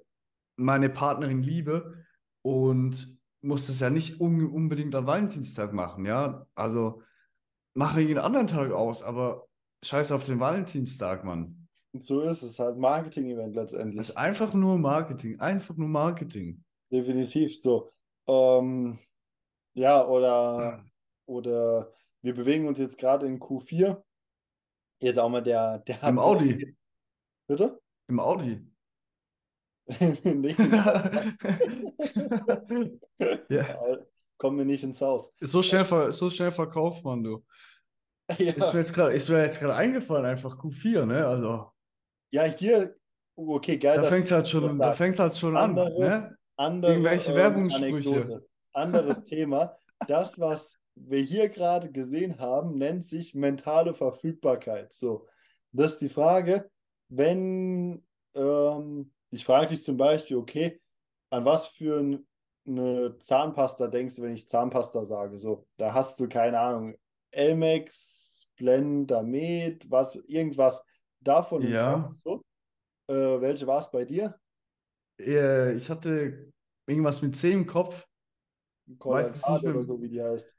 meine 0.55 0.89
Partnerin 0.89 1.41
liebe 1.43 2.05
und 2.43 3.19
muss 3.41 3.67
das 3.67 3.79
ja 3.81 3.89
nicht 3.89 4.21
un 4.21 4.45
unbedingt 4.45 4.95
am 4.95 5.05
Valentinstag 5.07 5.73
machen, 5.73 6.05
ja. 6.05 6.45
Also 6.55 7.01
mache 7.73 7.99
jeden 8.01 8.19
anderen 8.19 8.47
Tag 8.47 8.71
aus, 8.71 9.03
aber 9.03 9.47
scheiß 9.83 10.11
auf 10.13 10.25
den 10.25 10.39
Valentinstag, 10.39 11.25
Mann. 11.25 11.62
So 11.93 12.21
ist 12.21 12.43
es 12.43 12.59
halt 12.59 12.77
Marketing-Event 12.77 13.55
Das 13.55 13.71
letztendlich. 13.71 14.01
ist 14.01 14.17
einfach 14.17 14.53
nur 14.53 14.77
Marketing, 14.77 15.39
einfach 15.39 15.75
nur 15.75 15.87
Marketing. 15.87 16.63
Definitiv 16.91 17.59
so. 17.59 17.91
Ähm, 18.27 18.99
ja, 19.73 20.05
oder, 20.05 20.83
oder 21.25 21.93
wir 22.21 22.33
bewegen 22.33 22.67
uns 22.67 22.79
jetzt 22.79 22.97
gerade 22.97 23.25
in 23.27 23.39
Q4. 23.39 24.01
Jetzt 24.99 25.19
auch 25.19 25.29
mal 25.29 25.41
der, 25.41 25.79
der 25.79 26.01
Im 26.03 26.19
Audi, 26.19 26.75
Bitte? 27.47 27.79
im 28.07 28.19
Audi. 28.19 28.65
Nicht 30.23 30.59
Ja. 33.49 33.79
Kommen 34.37 34.57
wir 34.57 34.65
nicht 34.65 34.83
ins 34.83 35.01
Haus. 35.01 35.31
So 35.39 35.61
schnell, 35.61 35.85
ver 35.85 36.11
so 36.11 36.29
schnell 36.29 36.51
verkauft 36.51 37.05
man, 37.05 37.23
du. 37.23 37.45
Ja, 38.39 38.51
ist 38.51 38.73
mir 39.29 39.43
jetzt 39.43 39.59
gerade 39.59 39.75
eingefallen, 39.75 40.25
einfach 40.25 40.57
Q4, 40.57 41.05
ne? 41.05 41.25
Also, 41.25 41.71
ja 42.33 42.43
hier, 42.43 42.95
oh, 43.35 43.55
okay, 43.55 43.77
geil, 43.77 44.01
da 44.01 44.03
fängt 44.03 44.25
es 44.25 44.31
halt 44.31 44.49
schon, 44.49 44.79
da 44.79 44.91
fängt's 44.93 45.19
halt 45.19 45.35
schon 45.35 45.55
an, 45.55 45.77
Andere- 45.77 45.99
ne? 45.99 46.37
andere 46.55 46.91
Irgendwelche 46.93 47.31
ähm, 47.31 47.37
Werbungssprüche. 47.37 48.11
Anekdote. 48.11 48.47
Anderes 48.73 49.23
Thema. 49.23 49.77
Das, 50.07 50.39
was 50.39 50.77
wir 50.95 51.21
hier 51.21 51.49
gerade 51.49 51.91
gesehen 51.91 52.39
haben, 52.39 52.77
nennt 52.77 53.03
sich 53.03 53.33
mentale 53.33 53.93
Verfügbarkeit. 53.93 54.93
So, 54.93 55.27
das 55.71 55.93
ist 55.93 56.01
die 56.01 56.09
Frage, 56.09 56.69
wenn 57.09 58.03
ähm, 58.35 59.11
ich 59.31 59.45
frage 59.45 59.67
dich 59.67 59.83
zum 59.83 59.97
Beispiel, 59.97 60.37
okay, 60.37 60.81
an 61.29 61.45
was 61.45 61.67
für 61.67 61.99
ein, 61.99 62.27
eine 62.67 63.17
Zahnpasta 63.17 63.87
denkst 63.87 64.15
du, 64.15 64.21
wenn 64.23 64.35
ich 64.35 64.47
Zahnpasta 64.47 65.05
sage? 65.05 65.39
So, 65.39 65.67
da 65.77 65.93
hast 65.93 66.19
du 66.19 66.27
keine 66.27 66.59
Ahnung, 66.59 66.95
Elmex, 67.31 68.47
Blendamed, 68.57 69.89
was, 69.89 70.15
irgendwas 70.27 70.83
davon 71.23 71.61
Ja. 71.63 72.13
So. 72.15 72.43
Äh, 73.07 73.13
welche 73.41 73.67
war 73.67 73.81
es 73.81 73.91
bei 73.91 74.05
dir? 74.05 74.39
Äh, 75.19 75.73
Ich 75.75 75.89
hatte 75.89 76.51
irgendwas 76.87 77.21
mit 77.21 77.35
C 77.35 77.51
im 77.51 77.65
Kopf. 77.65 78.07
Weiß 78.87 79.41
Colorado 79.41 79.53
nicht 79.53 79.63
mehr. 79.75 79.83
so, 79.85 80.01
wie 80.01 80.09
die 80.09 80.21
heißt. 80.21 80.55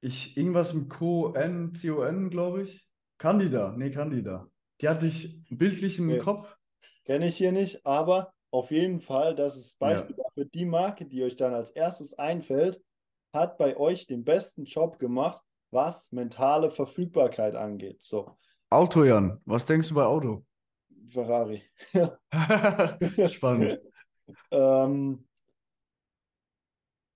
Ich, 0.00 0.36
irgendwas 0.36 0.74
mit 0.74 0.90
Co-N, 0.90 1.74
C-O-N, 1.74 2.30
glaube 2.30 2.62
ich. 2.62 2.86
Candida, 3.18 3.74
nee, 3.76 3.90
Candida. 3.90 4.48
Die 4.80 4.88
hatte 4.88 5.06
ich 5.06 5.44
bildlich 5.50 5.98
im 5.98 6.10
Okay. 6.10 6.18
Kopf. 6.18 6.56
Kenne 7.04 7.26
ich 7.26 7.36
hier 7.36 7.52
nicht, 7.52 7.84
aber 7.84 8.32
auf 8.50 8.70
jeden 8.70 9.00
Fall, 9.00 9.34
das 9.34 9.56
ist 9.56 9.80
Ja. 9.80 9.88
Beispiel 9.88 10.16
dafür, 10.16 10.44
die 10.46 10.64
Marke, 10.64 11.04
die 11.04 11.22
euch 11.24 11.36
dann 11.36 11.52
als 11.52 11.70
erstes 11.70 12.14
einfällt, 12.14 12.80
hat 13.32 13.58
bei 13.58 13.76
euch 13.76 14.06
den 14.06 14.24
besten 14.24 14.64
Job 14.64 14.98
gemacht, 14.98 15.42
was 15.70 16.12
mentale 16.12 16.70
Verfügbarkeit 16.70 17.54
angeht. 17.56 18.02
So, 18.02 18.36
Auto, 18.70 19.04
Jan. 19.04 19.40
Was 19.46 19.64
denkst 19.64 19.88
du 19.88 19.94
bei 19.94 20.04
Auto? 20.04 20.44
Ferrari. 21.08 21.62
Spannend. 23.28 23.80
ähm, 24.50 25.24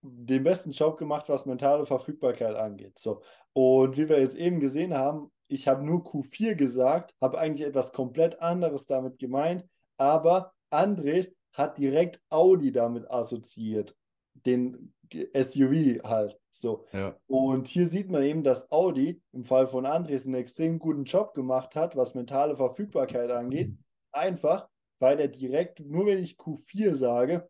den 0.00 0.42
besten 0.42 0.72
Job 0.72 0.98
gemacht, 0.98 1.28
was 1.28 1.46
mentale 1.46 1.84
Verfügbarkeit 1.84 2.56
angeht. 2.56 2.98
So. 2.98 3.22
Und 3.52 3.96
wie 3.96 4.08
wir 4.08 4.20
jetzt 4.20 4.34
eben 4.34 4.60
gesehen 4.60 4.94
haben, 4.94 5.30
ich 5.46 5.68
habe 5.68 5.84
nur 5.84 6.00
Q4 6.00 6.54
gesagt, 6.54 7.14
habe 7.20 7.38
eigentlich 7.38 7.68
etwas 7.68 7.92
komplett 7.92 8.40
anderes 8.40 8.86
damit 8.86 9.18
gemeint, 9.18 9.66
aber 9.98 10.54
Andres 10.70 11.30
hat 11.52 11.76
direkt 11.76 12.20
Audi 12.30 12.72
damit 12.72 13.10
assoziiert, 13.10 13.94
den 14.34 14.92
SUV 15.34 16.02
halt. 16.04 16.38
So. 16.50 16.86
Ja. 16.92 17.16
Und 17.26 17.68
hier 17.68 17.88
sieht 17.88 18.10
man 18.10 18.22
eben, 18.22 18.42
dass 18.42 18.70
Audi 18.70 19.20
im 19.32 19.44
Fall 19.44 19.66
von 19.66 19.86
Andres 19.86 20.26
einen 20.26 20.34
extrem 20.36 20.78
guten 20.78 21.04
Job 21.04 21.34
gemacht 21.34 21.76
hat, 21.76 21.96
was 21.96 22.14
mentale 22.14 22.56
Verfügbarkeit 22.56 23.30
angeht. 23.30 23.74
Einfach, 24.12 24.68
weil 24.98 25.20
er 25.20 25.28
direkt, 25.28 25.80
nur 25.80 26.06
wenn 26.06 26.18
ich 26.18 26.36
Q4 26.36 26.94
sage, 26.94 27.48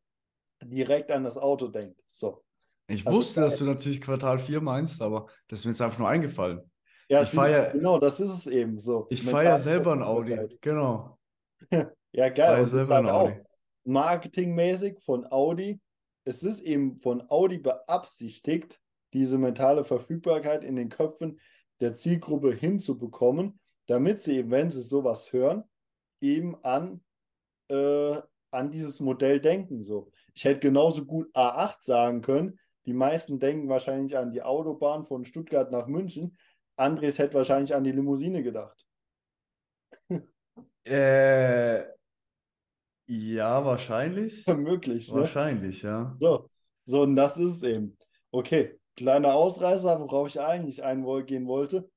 direkt 0.64 1.10
an 1.10 1.24
das 1.24 1.36
Auto 1.36 1.68
denkt. 1.68 2.00
So. 2.06 2.42
Ich 2.88 3.06
Also 3.06 3.16
wusste, 3.16 3.40
dass 3.40 3.56
du 3.56 3.64
natürlich 3.64 4.00
Quartal 4.00 4.38
4 4.38 4.60
meinst, 4.60 5.00
aber 5.02 5.26
das 5.48 5.60
ist 5.60 5.64
mir 5.64 5.70
jetzt 5.72 5.82
einfach 5.82 5.98
nur 5.98 6.08
eingefallen. 6.08 6.60
Ja, 7.08 7.22
Ich 7.22 7.28
feier- 7.30 7.72
genau, 7.72 7.98
das 7.98 8.20
ist 8.20 8.30
es 8.30 8.46
eben 8.46 8.78
so. 8.80 9.06
Ich 9.10 9.22
feiere 9.22 9.56
selber 9.56 9.92
ein 9.92 10.02
Audi. 10.02 10.36
Genau. 10.60 11.18
Ja, 12.14 12.26
Ich 12.26 12.34
geil. 12.34 12.60
das 12.60 12.72
ist 12.72 12.80
selber 12.86 12.96
ein 12.98 13.08
auch 13.08 13.28
Audi. 13.30 13.40
marketingmäßig 13.84 14.98
von 15.00 15.26
Audi. 15.30 15.80
Es 16.24 16.42
ist 16.42 16.60
eben 16.60 17.00
von 17.00 17.28
Audi 17.28 17.58
beabsichtigt, 17.58 18.80
diese 19.12 19.38
mentale 19.38 19.84
Verfügbarkeit 19.84 20.64
in 20.64 20.76
den 20.76 20.88
Köpfen 20.88 21.40
der 21.80 21.92
Zielgruppe 21.92 22.52
hinzubekommen, 22.52 23.58
damit 23.86 24.20
sie 24.20 24.36
eben, 24.36 24.50
wenn 24.50 24.70
sie 24.70 24.82
sowas 24.82 25.32
hören, 25.32 25.64
eben 26.20 26.56
an, 26.64 27.02
äh, 27.68 28.20
an 28.50 28.70
dieses 28.70 29.00
Modell 29.00 29.40
denken. 29.40 29.82
So. 29.82 30.10
Ich 30.34 30.44
hätte 30.44 30.60
genauso 30.60 31.04
gut 31.04 31.34
A8 31.34 31.76
sagen 31.80 32.22
können. 32.22 32.58
Die 32.86 32.94
meisten 32.94 33.38
denken 33.38 33.68
wahrscheinlich 33.68 34.16
an 34.16 34.32
die 34.32 34.42
Autobahn 34.42 35.04
von 35.04 35.24
Stuttgart 35.24 35.70
nach 35.70 35.86
München. 35.86 36.36
Andres 36.76 37.18
hätte 37.18 37.34
wahrscheinlich 37.34 37.74
an 37.74 37.84
die 37.84 37.92
Limousine 37.92 38.42
gedacht. 38.42 38.86
Äh, 40.84 41.84
ja, 43.06 43.64
wahrscheinlich. 43.64 44.46
Möglich, 44.46 45.12
ne? 45.12 45.20
Wahrscheinlich, 45.20 45.82
ja. 45.82 46.16
So, 46.20 46.48
so, 46.84 47.02
und 47.02 47.16
das 47.16 47.36
ist 47.36 47.56
es 47.56 47.62
eben. 47.62 47.96
Okay, 48.30 48.78
kleiner 48.96 49.34
Ausreißer, 49.34 50.00
worauf 50.00 50.28
ich 50.28 50.40
eigentlich 50.40 50.82
eingehen 50.82 51.46
wollte, 51.46 51.90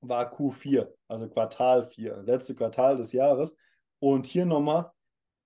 war 0.00 0.32
Q4, 0.32 0.88
also 1.08 1.28
Quartal 1.28 1.88
4, 1.88 2.22
letzte 2.24 2.54
Quartal 2.54 2.96
des 2.96 3.12
Jahres. 3.12 3.56
Und 3.98 4.26
hier 4.26 4.46
nochmal, 4.46 4.90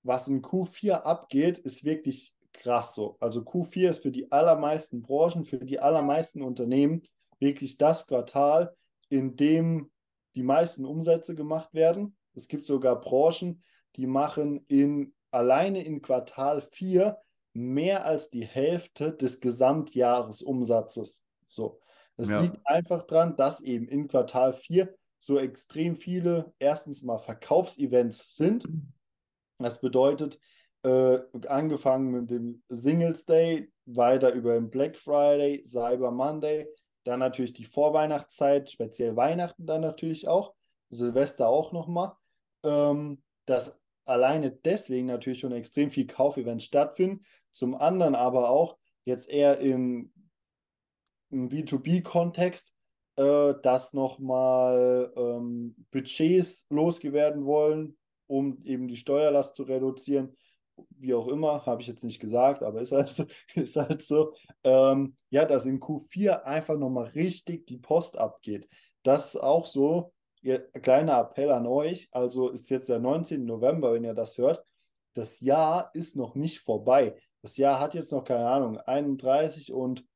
was 0.02 0.28
in 0.28 0.42
Q4 0.42 0.92
abgeht, 1.02 1.58
ist 1.58 1.84
wirklich 1.84 2.34
krass 2.52 2.94
so. 2.94 3.16
Also 3.20 3.40
Q4 3.40 3.90
ist 3.90 4.02
für 4.02 4.10
die 4.10 4.30
allermeisten 4.30 5.02
Branchen, 5.02 5.44
für 5.44 5.58
die 5.58 5.80
allermeisten 5.80 6.42
Unternehmen 6.42 7.02
wirklich 7.38 7.78
das 7.78 8.06
Quartal, 8.06 8.74
in 9.08 9.36
dem 9.36 9.90
die 10.34 10.42
meisten 10.42 10.84
Umsätze 10.84 11.34
gemacht 11.34 11.72
werden. 11.74 12.16
Es 12.34 12.48
gibt 12.48 12.66
sogar 12.66 13.00
Branchen, 13.00 13.62
die 13.96 14.06
machen 14.06 14.64
in, 14.68 15.14
alleine 15.30 15.84
in 15.84 16.02
Quartal 16.02 16.62
4 16.62 17.18
mehr 17.54 18.06
als 18.06 18.30
die 18.30 18.46
Hälfte 18.46 19.12
des 19.12 19.40
Gesamtjahresumsatzes. 19.40 21.24
So. 21.46 21.80
Das 22.16 22.28
Ja. 22.28 22.40
liegt 22.40 22.58
einfach 22.66 23.02
daran, 23.06 23.36
dass 23.36 23.60
eben 23.60 23.88
in 23.88 24.08
Quartal 24.08 24.52
4 24.52 24.94
so 25.18 25.38
extrem 25.38 25.96
viele 25.96 26.52
erstens 26.58 27.02
mal 27.02 27.18
Verkaufsevents 27.18 28.36
sind. 28.36 28.68
Das 29.58 29.80
bedeutet, 29.80 30.38
äh, 30.82 31.18
angefangen 31.46 32.10
mit 32.10 32.30
dem 32.30 32.62
Singles 32.68 33.24
Day, 33.24 33.70
weiter 33.86 34.32
über 34.32 34.54
den 34.54 34.68
Black 34.70 34.96
Friday, 34.96 35.64
Cyber 35.64 36.10
Monday, 36.10 36.66
dann 37.04 37.20
natürlich 37.20 37.52
die 37.52 37.64
Vorweihnachtszeit, 37.64 38.70
speziell 38.70 39.16
Weihnachten 39.16 39.66
dann 39.66 39.80
natürlich 39.80 40.28
auch, 40.28 40.54
Silvester 40.90 41.48
auch 41.48 41.72
nochmal. 41.72 42.12
Ähm, 42.64 43.22
dass 43.46 43.76
alleine 44.04 44.50
deswegen 44.50 45.06
natürlich 45.06 45.40
schon 45.40 45.52
extrem 45.52 45.90
viel 45.90 46.06
Kaufevents 46.06 46.64
stattfinden. 46.64 47.24
Zum 47.52 47.74
anderen 47.74 48.14
aber 48.14 48.50
auch 48.50 48.76
jetzt 49.04 49.28
eher 49.28 49.58
in, 49.58 50.12
im 51.30 51.48
B2B-Kontext, 51.48 52.72
äh, 53.16 53.54
dass 53.62 53.92
nochmal 53.92 55.12
ähm, 55.16 55.74
Budgets 55.90 56.66
losgewerden 56.70 57.44
wollen, 57.44 57.96
um 58.26 58.62
eben 58.64 58.88
die 58.88 58.96
Steuerlast 58.96 59.56
zu 59.56 59.64
reduzieren. 59.64 60.36
Wie 60.98 61.14
auch 61.14 61.28
immer, 61.28 61.66
habe 61.66 61.82
ich 61.82 61.88
jetzt 61.88 62.04
nicht 62.04 62.20
gesagt, 62.20 62.62
aber 62.62 62.80
ist 62.80 62.92
halt 62.92 63.08
so. 63.10 63.26
Ist 63.54 63.76
halt 63.76 64.02
so. 64.02 64.32
Ähm, 64.64 65.16
ja, 65.30 65.44
dass 65.44 65.66
in 65.66 65.80
Q4 65.80 66.42
einfach 66.42 66.78
nochmal 66.78 67.08
richtig 67.08 67.66
die 67.66 67.76
Post 67.78 68.16
abgeht. 68.16 68.68
Das 69.02 69.34
ist 69.34 69.40
auch 69.40 69.66
so, 69.66 70.12
ja, 70.42 70.58
kleiner 70.58 71.18
Appell 71.18 71.50
an 71.50 71.66
euch. 71.66 72.08
Also 72.12 72.50
ist 72.50 72.70
jetzt 72.70 72.88
der 72.88 72.98
19. 72.98 73.44
November, 73.44 73.94
wenn 73.94 74.04
ihr 74.04 74.14
das 74.14 74.38
hört. 74.38 74.64
Das 75.14 75.40
Jahr 75.40 75.90
ist 75.94 76.16
noch 76.16 76.34
nicht 76.34 76.60
vorbei. 76.60 77.16
Das 77.42 77.56
Jahr 77.56 77.80
hat 77.80 77.94
jetzt 77.94 78.12
noch, 78.12 78.24
keine 78.24 78.48
Ahnung, 78.48 78.78
31 78.78 79.72
und 79.72 80.06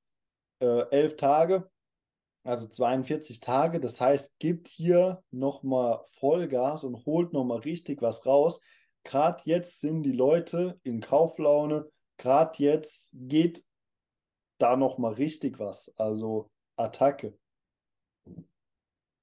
äh, 0.60 0.88
11 0.90 1.16
Tage, 1.16 1.70
also 2.44 2.66
42 2.66 3.40
Tage. 3.40 3.80
Das 3.80 4.00
heißt, 4.00 4.38
gibt 4.38 4.68
hier 4.68 5.22
nochmal 5.30 6.02
Vollgas 6.06 6.84
und 6.84 7.04
holt 7.04 7.32
nochmal 7.32 7.58
richtig 7.58 8.02
was 8.02 8.26
raus. 8.26 8.60
Gerade 9.04 9.42
jetzt 9.44 9.80
sind 9.80 10.02
die 10.02 10.12
Leute 10.12 10.80
in 10.82 11.00
Kauflaune. 11.00 11.90
Gerade 12.16 12.62
jetzt 12.62 13.10
geht 13.12 13.64
da 14.58 14.76
nochmal 14.76 15.14
richtig 15.14 15.58
was. 15.58 15.92
Also 15.96 16.50
Attacke. 16.76 17.38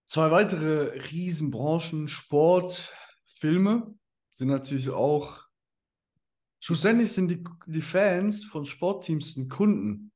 Zwei 0.06 0.32
weitere 0.32 1.00
Riesenbranchen, 1.12 2.08
Sport, 2.08 2.94
Filme, 3.26 3.96
sind 4.32 4.50
natürlich 4.50 4.90
auch. 4.90 5.44
Schlussendlich 6.60 7.12
sind 7.12 7.30
die, 7.30 7.44
die 7.68 7.82
Fans 7.82 8.44
von 8.44 8.66
Sportteams 8.66 9.34
sind 9.34 9.50
Kunden. 9.50 10.12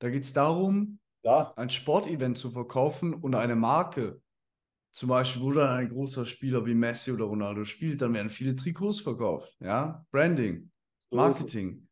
Da 0.00 0.10
geht 0.10 0.24
es 0.24 0.32
darum, 0.32 0.98
Ja, 1.22 1.52
ein 1.56 1.70
Sportevent 1.70 2.38
zu 2.38 2.50
verkaufen 2.50 3.14
und 3.14 3.34
eine 3.34 3.56
Marke. 3.56 4.20
Zum 4.92 5.08
Beispiel, 5.08 5.42
wo 5.42 5.50
dann 5.52 5.70
ein 5.70 5.88
großer 5.88 6.24
Spieler 6.24 6.64
wie 6.66 6.74
Messi 6.74 7.10
oder 7.10 7.24
Ronaldo 7.24 7.64
spielt, 7.64 8.00
dann 8.00 8.14
werden 8.14 8.30
viele 8.30 8.54
Trikots 8.54 9.00
verkauft. 9.00 9.52
Ja, 9.60 10.04
Branding. 10.12 10.70
Marketing. 11.10 11.88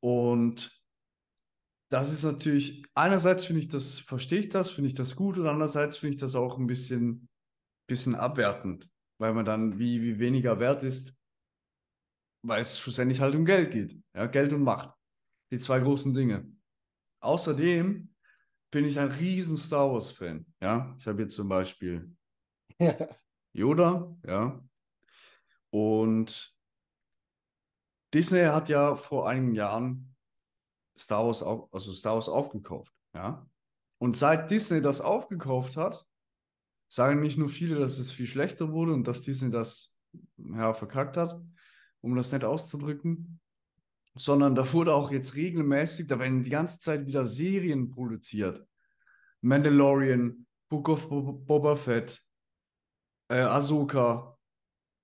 Und 0.00 0.75
das 1.88 2.12
ist 2.12 2.24
natürlich, 2.24 2.84
einerseits 2.94 3.44
finde 3.44 3.60
ich 3.60 3.68
das, 3.68 3.98
verstehe 3.98 4.40
ich 4.40 4.48
das, 4.48 4.70
finde 4.70 4.88
ich 4.88 4.94
das 4.94 5.14
gut 5.14 5.38
und 5.38 5.46
andererseits 5.46 5.98
finde 5.98 6.14
ich 6.14 6.20
das 6.20 6.34
auch 6.34 6.58
ein 6.58 6.66
bisschen, 6.66 7.28
bisschen 7.88 8.14
abwertend, 8.14 8.90
weil 9.18 9.32
man 9.34 9.44
dann 9.44 9.78
wie, 9.78 10.02
wie 10.02 10.18
weniger 10.18 10.58
wert 10.58 10.82
ist, 10.82 11.16
weil 12.44 12.60
es 12.60 12.78
schlussendlich 12.78 13.20
halt 13.20 13.34
um 13.34 13.44
Geld 13.44 13.70
geht. 13.70 13.96
Ja, 14.14 14.26
Geld 14.26 14.52
und 14.52 14.62
Macht. 14.62 14.94
Die 15.52 15.58
zwei 15.58 15.78
großen 15.78 16.12
Dinge. 16.12 16.50
Außerdem 17.20 18.12
bin 18.72 18.84
ich 18.84 18.98
ein 18.98 19.12
riesen 19.12 19.56
Star 19.56 19.92
Wars-Fan. 19.92 20.44
Ja, 20.60 20.94
ich 20.98 21.06
habe 21.06 21.22
jetzt 21.22 21.36
zum 21.36 21.48
Beispiel 21.48 22.16
Yoda, 23.52 24.16
ja. 24.26 24.60
Und 25.70 26.52
Disney 28.12 28.42
hat 28.42 28.68
ja 28.68 28.96
vor 28.96 29.28
einigen 29.28 29.54
Jahren 29.54 30.15
Star 30.98 31.26
Wars, 31.26 31.42
auf, 31.42 31.72
also 31.72 31.92
Star 31.92 32.14
Wars 32.14 32.28
aufgekauft, 32.28 32.92
ja. 33.14 33.46
Und 33.98 34.16
seit 34.16 34.50
Disney 34.50 34.82
das 34.82 35.00
aufgekauft 35.00 35.76
hat, 35.76 36.06
sagen 36.88 37.20
nicht 37.20 37.38
nur 37.38 37.48
viele, 37.48 37.78
dass 37.78 37.98
es 37.98 38.10
viel 38.10 38.26
schlechter 38.26 38.72
wurde 38.72 38.92
und 38.92 39.06
dass 39.06 39.22
Disney 39.22 39.50
das 39.50 39.98
ja, 40.36 40.74
verkackt 40.74 41.16
hat, 41.16 41.40
um 42.00 42.14
das 42.14 42.32
nett 42.32 42.44
auszudrücken, 42.44 43.40
sondern 44.14 44.54
da 44.54 44.70
wurde 44.72 44.94
auch 44.94 45.10
jetzt 45.10 45.34
regelmäßig, 45.34 46.08
da 46.08 46.18
werden 46.18 46.42
die 46.42 46.50
ganze 46.50 46.78
Zeit 46.78 47.06
wieder 47.06 47.24
Serien 47.24 47.90
produziert. 47.90 48.66
Mandalorian, 49.40 50.46
Book 50.68 50.88
of 50.88 51.08
Bob 51.08 51.46
Boba 51.46 51.76
Fett, 51.76 52.22
äh, 53.28 53.40
Ahsoka, 53.40 54.36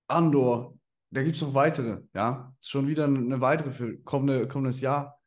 Andor, 0.08 0.78
da 1.10 1.22
gibt 1.22 1.36
es 1.36 1.42
noch 1.42 1.54
weitere, 1.54 2.02
ja. 2.14 2.54
Ist 2.60 2.70
schon 2.70 2.88
wieder 2.88 3.04
eine 3.04 3.40
weitere 3.40 3.70
für 3.70 3.98
kommende, 3.98 4.48
kommendes 4.48 4.80
Jahr 4.80 5.21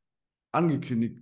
angekündigt. 0.56 1.20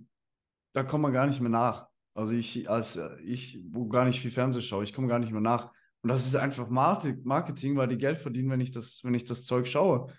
Da 0.72 0.82
kommt 0.82 1.02
man 1.02 1.12
gar 1.12 1.26
nicht 1.26 1.40
mehr 1.40 1.50
nach. 1.50 1.88
Also 2.14 2.34
ich, 2.34 2.70
als 2.70 2.96
äh, 2.96 3.20
ich, 3.22 3.60
wo 3.70 3.88
gar 3.88 4.04
nicht 4.04 4.20
viel 4.20 4.30
Fernsehen 4.30 4.62
schaue, 4.62 4.84
ich 4.84 4.92
komme 4.92 5.08
gar 5.08 5.18
nicht 5.18 5.32
mehr 5.32 5.40
nach. 5.40 5.72
Und 6.02 6.08
das 6.08 6.26
ist 6.26 6.36
einfach 6.36 6.68
Marketing, 6.68 7.76
weil 7.76 7.88
die 7.88 7.98
Geld 7.98 8.18
verdienen, 8.18 8.50
wenn 8.50 8.60
ich 8.60 8.70
das, 8.70 9.02
wenn 9.04 9.14
ich 9.14 9.24
das 9.24 9.44
Zeug 9.44 9.66
schaue. 9.66 10.12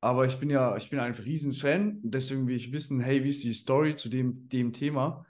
Aber 0.00 0.24
ich 0.24 0.38
bin 0.38 0.48
ja, 0.48 0.76
ich 0.76 0.90
bin 0.90 0.98
einfach 1.00 1.22
ein 1.22 1.28
Riesenfan 1.28 2.00
und 2.02 2.14
deswegen 2.14 2.46
will 2.46 2.56
ich 2.56 2.72
wissen, 2.72 3.00
hey, 3.00 3.24
wie 3.24 3.28
ist 3.28 3.44
die 3.44 3.52
Story 3.52 3.96
zu 3.96 4.08
dem, 4.08 4.48
dem 4.48 4.72
Thema, 4.72 5.26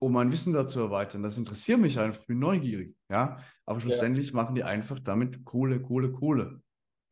um 0.00 0.12
mein 0.12 0.30
Wissen 0.32 0.52
dazu 0.52 0.80
erweitern. 0.80 1.22
Das 1.22 1.38
interessiert 1.38 1.80
mich 1.80 1.98
einfach, 1.98 2.20
ich 2.20 2.26
bin 2.26 2.38
neugierig, 2.38 2.94
ja. 3.08 3.38
Aber 3.64 3.80
schlussendlich 3.80 4.32
machen 4.32 4.54
die 4.54 4.64
einfach 4.64 4.98
damit 5.00 5.44
Kohle, 5.44 5.80
Kohle, 5.80 6.12
Kohle. 6.12 6.60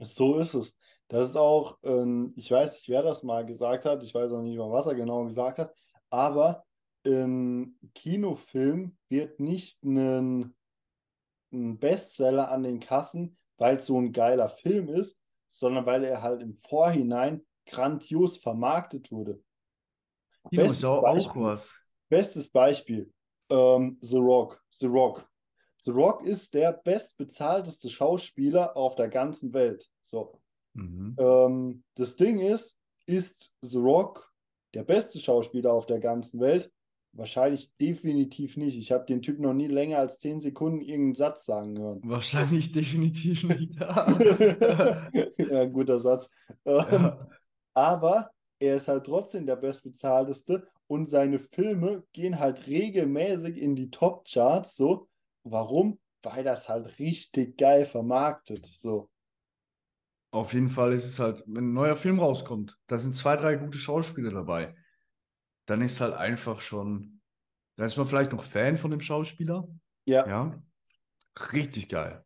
So 0.00 0.38
ist 0.38 0.54
es. 0.54 0.78
Das 1.14 1.28
ist 1.28 1.36
auch, 1.36 1.78
ähm, 1.84 2.32
ich 2.34 2.50
weiß 2.50 2.72
nicht, 2.72 2.88
wer 2.88 3.04
das 3.04 3.22
mal 3.22 3.46
gesagt 3.46 3.84
hat, 3.84 4.02
ich 4.02 4.12
weiß 4.12 4.32
auch 4.32 4.42
nicht 4.42 4.58
was 4.58 4.88
er 4.88 4.96
genau 4.96 5.24
gesagt 5.24 5.60
hat, 5.60 5.72
aber 6.10 6.64
im 7.04 7.78
Kinofilm 7.94 8.96
wird 9.08 9.38
nicht 9.38 9.80
ein 9.84 10.56
ein 11.52 11.78
Bestseller 11.78 12.50
an 12.50 12.64
den 12.64 12.80
Kassen, 12.80 13.38
weil 13.58 13.76
es 13.76 13.86
so 13.86 13.96
ein 13.96 14.10
geiler 14.10 14.50
Film 14.50 14.88
ist, 14.88 15.16
sondern 15.50 15.86
weil 15.86 16.02
er 16.02 16.20
halt 16.20 16.42
im 16.42 16.56
Vorhinein 16.56 17.46
grandios 17.64 18.38
vermarktet 18.38 19.12
wurde. 19.12 19.40
Kino 20.50 20.62
Bestes 20.64 20.78
ist 20.78 20.84
auch 20.84 21.02
Beispiel. 21.02 21.42
was. 21.42 21.90
Bestes 22.08 22.50
Beispiel, 22.50 23.12
ähm, 23.50 23.96
The 24.00 24.16
Rock. 24.16 24.60
The 24.70 24.86
Rock. 24.86 25.30
The 25.76 25.92
Rock 25.92 26.24
ist 26.24 26.54
der 26.54 26.72
bestbezahlteste 26.72 27.88
Schauspieler 27.88 28.76
auf 28.76 28.96
der 28.96 29.06
ganzen 29.06 29.54
Welt. 29.54 29.88
So. 30.06 30.40
Mhm. 30.74 31.16
Ähm, 31.18 31.84
das 31.94 32.16
Ding 32.16 32.40
ist, 32.40 32.76
ist 33.06 33.52
The 33.62 33.78
Rock 33.78 34.32
der 34.74 34.84
beste 34.84 35.20
Schauspieler 35.20 35.72
auf 35.72 35.86
der 35.86 36.00
ganzen 36.00 36.40
Welt? 36.40 36.70
Wahrscheinlich 37.12 37.72
definitiv 37.76 38.56
nicht. 38.56 38.76
Ich 38.76 38.90
habe 38.90 39.04
den 39.06 39.22
Typ 39.22 39.38
noch 39.38 39.52
nie 39.54 39.68
länger 39.68 39.98
als 39.98 40.18
10 40.18 40.40
Sekunden 40.40 40.80
irgendeinen 40.80 41.14
Satz 41.14 41.44
sagen 41.44 41.78
hören. 41.78 42.00
Wahrscheinlich 42.04 42.72
definitiv 42.72 43.44
nicht. 43.44 43.76
ja, 43.78 45.64
guter 45.66 46.00
Satz. 46.00 46.28
Ähm, 46.64 46.84
ja. 46.90 47.28
aber 47.72 48.30
er 48.58 48.74
ist 48.76 48.88
halt 48.88 49.06
trotzdem 49.06 49.46
der 49.46 49.56
bestbezahlteste 49.56 50.66
und 50.88 51.06
seine 51.06 51.38
Filme 51.38 52.02
gehen 52.12 52.40
halt 52.40 52.66
regelmäßig 52.66 53.58
in 53.58 53.76
die 53.76 53.90
Top-Charts. 53.90 54.74
So, 54.76 55.08
warum? 55.44 56.00
Weil 56.22 56.42
das 56.42 56.68
halt 56.68 56.98
richtig 56.98 57.56
geil 57.58 57.86
vermarktet. 57.86 58.66
So, 58.66 59.08
Auf 60.34 60.52
jeden 60.52 60.68
Fall 60.68 60.92
ist 60.92 61.04
es 61.06 61.20
halt, 61.20 61.44
wenn 61.46 61.68
ein 61.70 61.72
neuer 61.74 61.94
Film 61.94 62.18
rauskommt, 62.18 62.76
da 62.88 62.98
sind 62.98 63.14
zwei, 63.14 63.36
drei 63.36 63.54
gute 63.54 63.78
Schauspieler 63.78 64.32
dabei, 64.32 64.74
dann 65.66 65.80
ist 65.80 66.00
halt 66.00 66.12
einfach 66.14 66.60
schon, 66.60 67.20
da 67.76 67.84
ist 67.84 67.96
man 67.96 68.06
vielleicht 68.08 68.32
noch 68.32 68.42
Fan 68.42 68.76
von 68.76 68.90
dem 68.90 69.00
Schauspieler. 69.00 69.68
ja, 70.06 70.26
Ja. 70.26 70.60
Richtig 71.52 71.88
geil. 71.88 72.24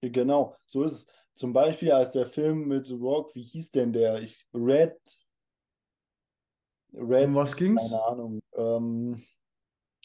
genau. 0.00 0.56
So 0.64 0.84
ist 0.84 0.92
es. 0.92 1.06
Zum 1.34 1.52
Beispiel 1.52 1.92
als 1.92 2.12
der 2.12 2.26
Film 2.26 2.66
mit 2.66 2.86
The 2.86 2.94
Rock, 2.94 3.34
wie 3.34 3.42
hieß 3.42 3.70
denn 3.70 3.92
der? 3.92 4.20
Ich, 4.22 4.44
Red. 4.54 4.96
Red, 6.94 7.26
Um 7.28 7.34
was 7.34 7.54
ging's? 7.54 7.90
keine 7.90 8.04
Ahnung. 8.06 8.40
Ähm, 8.54 9.22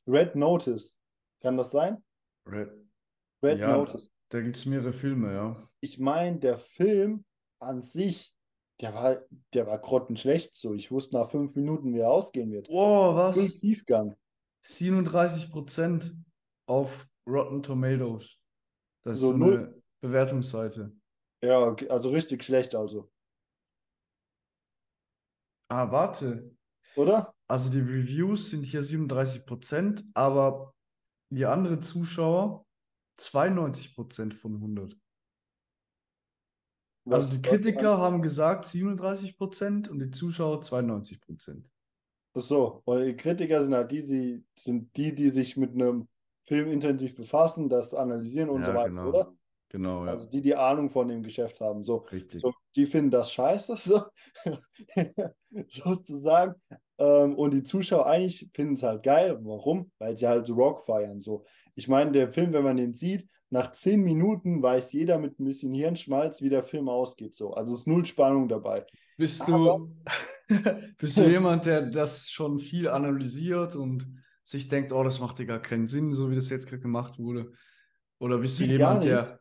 Red 0.05 0.35
Notice. 0.35 0.99
Kann 1.41 1.55
das 1.55 1.71
sein? 1.71 2.03
Red. 2.45 2.69
Red 3.41 3.59
Ja, 3.59 3.77
Notice. 3.77 4.12
Da 4.34 4.41
gibt 4.41 4.57
es 4.57 4.65
mehrere 4.65 4.93
Filme, 4.93 5.31
ja. 5.31 5.69
Ich 5.79 5.99
meine, 5.99 6.39
der 6.39 6.57
Film 6.57 7.23
an 7.59 7.84
sich, 7.84 8.34
der 8.81 8.95
war, 8.95 9.17
der 9.53 9.67
war 9.67 9.77
grottenschlecht 9.77 10.55
so. 10.55 10.73
Ich 10.73 10.89
wusste 10.89 11.15
nach 11.17 11.29
fünf 11.29 11.55
Minuten, 11.55 11.93
wie 11.93 11.99
er 11.99 12.09
ausgehen 12.09 12.51
wird. 12.51 12.67
Oh, 12.67 13.15
was? 13.15 13.36
Null 13.36 13.47
Tiefgang. 13.49 14.15
37% 14.65 16.15
auf 16.67 17.07
Rotten 17.27 17.61
Tomatoes. 17.61 18.39
Das 19.05 19.19
ist 19.19 19.21
So 19.21 19.34
so 19.34 19.38
null- 19.38 19.57
eine 19.59 19.81
Bewertungsseite. 20.01 20.91
Ja, 21.43 21.75
also 21.89 22.09
richtig 22.09 22.43
schlecht 22.43 22.73
also. 22.73 23.11
Ah, 25.69 25.91
warte. 25.91 26.55
Oder? 26.95 27.36
Also 27.47 27.69
die 27.69 27.81
Reviews 27.81 28.49
sind 28.49 28.63
hier 28.63 28.81
37%, 28.81 30.03
aber 30.15 30.73
die 31.29 31.45
anderen 31.45 31.84
Zuschauer 31.84 32.65
92% 33.20 34.34
von 34.34 34.55
100. 34.55 34.97
Was, 37.05 37.26
Also 37.26 37.36
die 37.36 37.41
Kritiker 37.41 37.97
haben 37.97 38.22
gesagt 38.22 38.66
37% 38.66 39.89
und 39.89 39.99
die 39.99 40.11
Zuschauer 40.11 40.61
92%. 40.61 41.64
Ach 42.36 42.41
so, 42.41 42.82
weil 42.86 43.07
die 43.07 43.16
Kritiker 43.16 43.64
sind 43.64 43.76
halt 43.76 43.91
die, 43.91 44.03
die 44.03 44.45
sind 44.57 44.95
die, 44.97 45.14
die 45.14 45.30
sich 45.30 45.57
mit 45.57 45.74
einem 45.74 46.07
Film 46.45 46.72
intensiv 46.72 47.16
befassen, 47.16 47.70
das 47.70 47.93
analysieren 47.93 48.49
und 48.49 48.61
Ja, 48.61 48.68
so 48.68 48.74
weiter, 48.74 48.89
genau. 48.89 49.09
oder? 49.09 49.34
Genau, 49.70 50.05
ja. 50.05 50.11
Also 50.11 50.30
die, 50.30 50.41
die 50.41 50.55
Ahnung 50.55 50.89
von 50.89 51.07
dem 51.07 51.24
Geschäft 51.24 51.59
haben. 51.59 51.84
So, 51.84 51.97
Richtig. 52.11 52.41
so 52.41 52.53
die 52.76 52.86
finden 52.86 53.11
das 53.11 53.32
scheiße, 53.32 53.76
so 53.78 54.03
sozusagen. 55.70 56.61
Ähm, 56.99 57.36
und 57.36 57.51
die 57.51 57.64
Zuschauer 57.64 58.05
eigentlich 58.05 58.49
finden 58.53 58.76
es 58.76 58.84
halt 58.84 59.03
geil. 59.03 59.39
Warum? 59.41 59.91
Weil 59.97 60.16
sie 60.16 60.28
halt 60.28 60.45
so 60.45 60.53
Rock 60.53 60.86
feiern. 60.86 61.22
So. 61.22 61.45
Ich 61.76 61.88
meine, 61.88 62.11
der 62.11 62.32
Film, 62.32 62.53
wenn 62.53 62.63
man 62.63 62.78
den 62.78 62.93
sieht, 62.93 63.28
nach 63.49 63.71
zehn 63.71 64.03
Minuten 64.03 64.61
weiß 64.61 64.93
jeder 64.93 65.19
mit 65.19 65.39
ein 65.39 65.45
bisschen 65.45 65.74
Hirnschmalz, 65.74 66.41
wie 66.41 66.49
der 66.49 66.63
Film 66.63 66.89
ausgeht. 66.89 67.36
So. 67.36 67.53
Also 67.53 67.76
ist 67.76 67.88
null 67.88 68.05
Spannung 68.05 68.47
dabei. 68.47 68.86
Bist 69.17 69.41
Aber- 69.43 69.88
du, 70.47 70.49
bist 70.97 71.17
du 71.17 71.30
jemand, 71.30 71.65
der 71.65 71.84
das 71.84 72.30
schon 72.30 72.59
viel 72.59 72.88
analysiert 72.89 73.76
und 73.76 74.07
sich 74.43 74.67
denkt, 74.67 74.91
oh, 74.91 75.03
das 75.03 75.19
macht 75.19 75.39
dir 75.39 75.45
gar 75.45 75.61
keinen 75.61 75.88
Sinn, 75.88 76.13
so 76.15 76.30
wie 76.30 76.36
das 76.36 76.49
jetzt 76.49 76.67
gerade 76.67 76.82
gemacht 76.82 77.17
wurde? 77.19 77.51
Oder 78.19 78.38
bist 78.38 78.59
du 78.59 78.63
jemand, 78.63 79.03
der. 79.03 79.39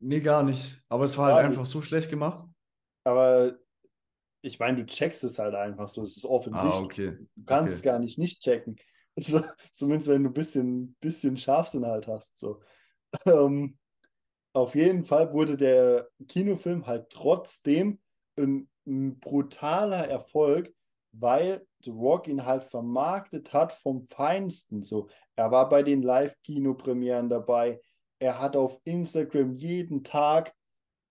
Nee, 0.00 0.20
gar 0.20 0.42
nicht. 0.42 0.82
Aber 0.88 1.04
es 1.04 1.16
war 1.16 1.26
halt 1.26 1.36
Gar 1.36 1.44
einfach 1.44 1.66
so 1.66 1.80
schlecht 1.80 2.10
gemacht. 2.10 2.44
Aber 3.04 3.56
ich 4.40 4.58
meine, 4.58 4.78
du 4.78 4.86
checkst 4.86 5.22
es 5.22 5.38
halt 5.38 5.54
einfach 5.54 5.88
so. 5.88 6.02
Es 6.02 6.16
ist 6.16 6.24
offensichtlich. 6.24 6.74
Ah, 6.74 6.80
okay. 6.82 7.18
Du 7.36 7.44
kannst 7.44 7.70
okay. 7.70 7.76
es 7.76 7.82
gar 7.82 7.98
nicht 8.00 8.18
nicht 8.18 8.42
checken. 8.42 8.76
So, 9.18 9.42
zumindest 9.72 10.08
wenn 10.08 10.24
du 10.24 10.30
ein 10.30 10.34
bisschen, 10.34 10.96
bisschen 11.00 11.36
Scharfsinn 11.36 11.86
halt 11.86 12.06
hast. 12.06 12.38
So. 12.38 12.60
Ähm, 13.26 13.78
auf 14.54 14.74
jeden 14.74 15.04
Fall 15.04 15.32
wurde 15.32 15.56
der 15.56 16.08
Kinofilm 16.28 16.86
halt 16.86 17.10
trotzdem 17.10 18.00
ein, 18.38 18.68
ein 18.86 19.18
brutaler 19.18 20.08
Erfolg, 20.08 20.72
weil 21.12 21.66
The 21.84 21.90
Rock 21.90 22.28
ihn 22.28 22.44
halt 22.44 22.64
vermarktet 22.64 23.52
hat 23.52 23.72
vom 23.72 24.06
Feinsten. 24.06 24.82
So, 24.82 25.08
er 25.36 25.50
war 25.50 25.68
bei 25.68 25.82
den 25.82 26.02
Live-Kinopremieren 26.02 27.28
dabei. 27.28 27.80
Er 28.18 28.40
hat 28.40 28.56
auf 28.56 28.80
Instagram 28.84 29.54
jeden 29.54 30.04
Tag 30.04 30.54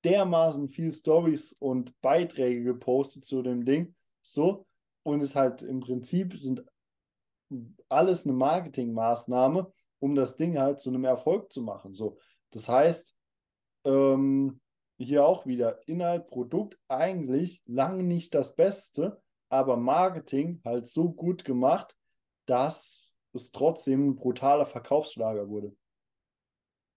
dermaßen 0.04 0.70
viel 0.70 0.94
Stories 0.94 1.54
und 1.60 2.00
Beiträge 2.02 2.64
gepostet 2.64 3.26
zu 3.26 3.42
dem 3.42 3.66
Ding. 3.66 3.96
So, 4.22 4.66
und 5.04 5.22
es 5.22 5.36
halt 5.36 5.62
im 5.62 5.80
Prinzip 5.80 6.36
sind 6.38 6.64
alles 7.90 8.26
eine 8.26 8.34
Marketingmaßnahme, 8.34 9.72
um 10.00 10.16
das 10.16 10.36
Ding 10.38 10.58
halt 10.58 10.80
zu 10.80 10.90
einem 10.90 11.06
Erfolg 11.06 11.52
zu 11.52 11.62
machen. 11.62 11.94
So, 11.94 12.18
das 12.52 12.70
heißt, 12.70 13.16
ähm, 13.86 14.60
hier 14.98 15.26
auch 15.26 15.46
wieder 15.46 15.88
Inhalt, 15.88 16.28
Produkt 16.28 16.78
eigentlich 16.88 17.62
lange 17.66 18.04
nicht 18.04 18.34
das 18.34 18.56
Beste, 18.56 19.22
aber 19.50 19.78
Marketing 19.78 20.62
halt 20.64 20.86
so 20.86 21.12
gut 21.12 21.44
gemacht, 21.44 21.96
dass 22.46 23.16
es 23.34 23.52
trotzdem 23.52 24.10
ein 24.10 24.16
brutaler 24.16 24.66
Verkaufsschlager 24.66 25.48
wurde. 25.50 25.76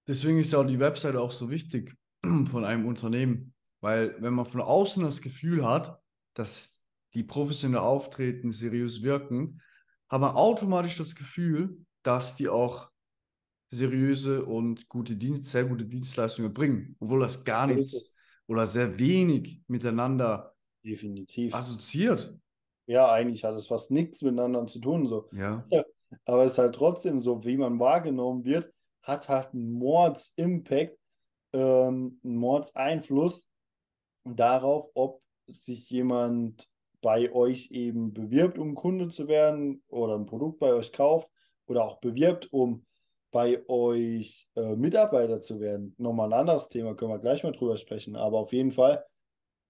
Deswegen 0.06 0.38
ist 0.38 0.52
ja 0.52 0.58
auch 0.60 0.66
die 0.66 0.80
Webseite 0.80 1.20
auch 1.20 1.32
so 1.32 1.50
wichtig 1.50 1.96
von 2.22 2.64
einem 2.64 2.86
Unternehmen. 2.86 3.54
Weil 3.80 4.20
wenn 4.20 4.34
man 4.34 4.46
von 4.46 4.60
außen 4.60 5.04
das 5.04 5.20
Gefühl 5.20 5.66
hat, 5.66 6.00
dass 6.34 6.84
die 7.14 7.22
professionell 7.22 7.80
auftreten, 7.80 8.50
seriös 8.50 9.02
wirken, 9.02 9.60
hat 10.08 10.20
man 10.20 10.34
automatisch 10.34 10.96
das 10.96 11.14
Gefühl, 11.14 11.78
dass 12.02 12.36
die 12.36 12.48
auch 12.48 12.90
seriöse 13.70 14.44
und 14.44 14.88
gute 14.88 15.16
Dienst, 15.16 15.50
sehr 15.50 15.64
gute 15.64 15.84
Dienstleistungen 15.84 16.52
bringen, 16.52 16.96
obwohl 17.00 17.20
das 17.20 17.44
gar 17.44 17.66
nichts 17.66 18.14
oder 18.46 18.66
sehr 18.66 18.98
wenig 18.98 19.62
miteinander 19.66 20.54
Definitiv. 20.84 21.54
assoziiert. 21.54 22.38
Ja, 22.86 23.10
eigentlich 23.10 23.44
hat 23.44 23.56
es 23.56 23.66
fast 23.66 23.90
nichts 23.90 24.22
miteinander 24.22 24.66
zu 24.66 24.78
tun. 24.78 25.06
So. 25.06 25.28
Ja, 25.32 25.64
Aber 26.26 26.44
es 26.44 26.52
ist 26.52 26.58
halt 26.58 26.74
trotzdem 26.74 27.18
so, 27.18 27.44
wie 27.44 27.56
man 27.56 27.78
wahrgenommen 27.78 28.44
wird, 28.44 28.72
hat 29.02 29.28
halt 29.28 29.52
einen 29.52 29.72
Mordsimpact, 29.72 30.96
ähm, 31.52 32.20
einen 32.22 32.36
Mordseinfluss 32.36 33.48
darauf, 34.24 34.88
ob 34.94 35.22
sich 35.46 35.90
jemand 35.90 36.68
bei 37.04 37.30
euch 37.34 37.70
eben 37.70 38.14
bewirbt, 38.14 38.58
um 38.58 38.74
Kunde 38.74 39.08
zu 39.08 39.28
werden 39.28 39.82
oder 39.88 40.14
ein 40.14 40.24
Produkt 40.24 40.58
bei 40.58 40.72
euch 40.72 40.90
kauft 40.90 41.28
oder 41.66 41.84
auch 41.84 42.00
bewirbt, 42.00 42.50
um 42.50 42.86
bei 43.30 43.62
euch 43.68 44.48
äh, 44.56 44.74
Mitarbeiter 44.74 45.38
zu 45.38 45.60
werden. 45.60 45.94
Nochmal 45.98 46.32
ein 46.32 46.40
anderes 46.40 46.70
Thema, 46.70 46.94
können 46.94 47.10
wir 47.10 47.18
gleich 47.18 47.44
mal 47.44 47.52
drüber 47.52 47.76
sprechen. 47.76 48.16
Aber 48.16 48.38
auf 48.38 48.54
jeden 48.54 48.72
Fall, 48.72 49.04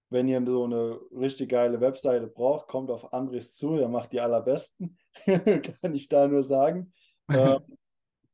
wenn 0.09 0.29
ihr 0.29 0.41
so 0.45 0.63
eine 0.63 0.97
richtig 1.11 1.49
geile 1.49 1.81
Webseite 1.81 2.27
braucht, 2.27 2.69
kommt 2.69 2.89
auf 2.89 3.11
Andres 3.11 3.53
zu, 3.53 3.75
der 3.75 3.89
macht 3.89 4.13
die 4.13 4.21
allerbesten, 4.21 4.97
kann 5.25 5.93
ich 5.93 6.07
da 6.07 6.27
nur 6.27 6.43
sagen. 6.43 6.93
Äh, 7.27 7.59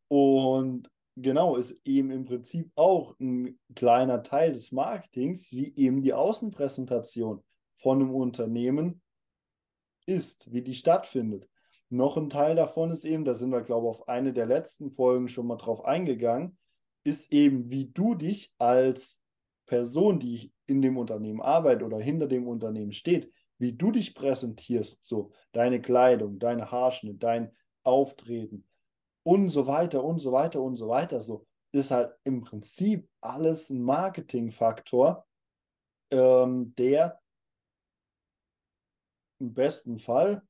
und 0.10 0.90
genau, 1.16 1.56
ist 1.56 1.74
eben 1.86 2.12
im 2.12 2.26
Prinzip 2.26 2.70
auch 2.76 3.18
ein 3.22 3.58
kleiner 3.74 4.22
Teil 4.22 4.52
des 4.52 4.74
Marketings, 4.74 5.50
wie 5.54 5.74
eben 5.78 6.02
die 6.02 6.14
Außenpräsentation 6.14 7.42
von 7.82 8.02
einem 8.02 8.14
Unternehmen 8.14 9.02
ist, 10.06 10.52
wie 10.52 10.62
die 10.62 10.76
stattfindet. 10.76 11.48
Noch 11.90 12.18
ein 12.18 12.30
Teil 12.30 12.56
davon 12.56 12.92
ist 12.92 13.04
eben, 13.04 13.26
da 13.26 13.34
sind 13.34 13.52
wir, 13.52 13.62
glaube 13.62 13.88
ich, 13.88 14.00
auf 14.00 14.08
eine 14.08 14.34
der 14.34 14.46
letzten 14.46 14.90
Folgen 14.92 15.28
schon 15.28 15.48
mal 15.48 15.58
drauf 15.58 15.84
eingegangen, 15.84 16.58
ist 17.04 17.32
eben, 17.34 17.70
wie 17.70 17.88
du 17.88 18.16
dich 18.16 18.54
als 18.58 19.20
Person, 19.66 20.20
die 20.20 20.54
in 20.68 20.82
dem 20.82 20.98
Unternehmen 20.98 21.42
arbeitet 21.42 21.84
oder 21.84 22.00
hinter 22.00 22.28
dem 22.28 22.48
Unternehmen 22.48 22.94
steht, 22.94 23.32
wie 23.58 23.74
du 23.74 23.92
dich 23.92 24.16
präsentierst, 24.16 25.06
so 25.06 25.32
deine 25.52 25.82
Kleidung, 25.82 26.40
dein 26.40 26.72
Haarschnitt, 26.72 27.22
dein 27.22 27.52
Auftreten, 27.84 28.66
und 29.24 29.50
so 29.50 29.68
weiter 29.68 30.04
und 30.04 30.20
so 30.20 30.32
weiter 30.32 30.62
und 30.62 30.76
so 30.76 30.88
weiter. 30.88 31.22
So 31.22 31.46
ist 31.72 31.92
halt 31.92 32.14
im 32.24 32.42
Prinzip 32.42 33.08
alles 33.22 33.70
ein 33.70 33.82
Marketingfaktor, 33.82 35.26
ähm, 36.12 36.74
der 36.76 37.21
im 39.42 39.54
besten 39.54 40.00
Fall 40.00 40.44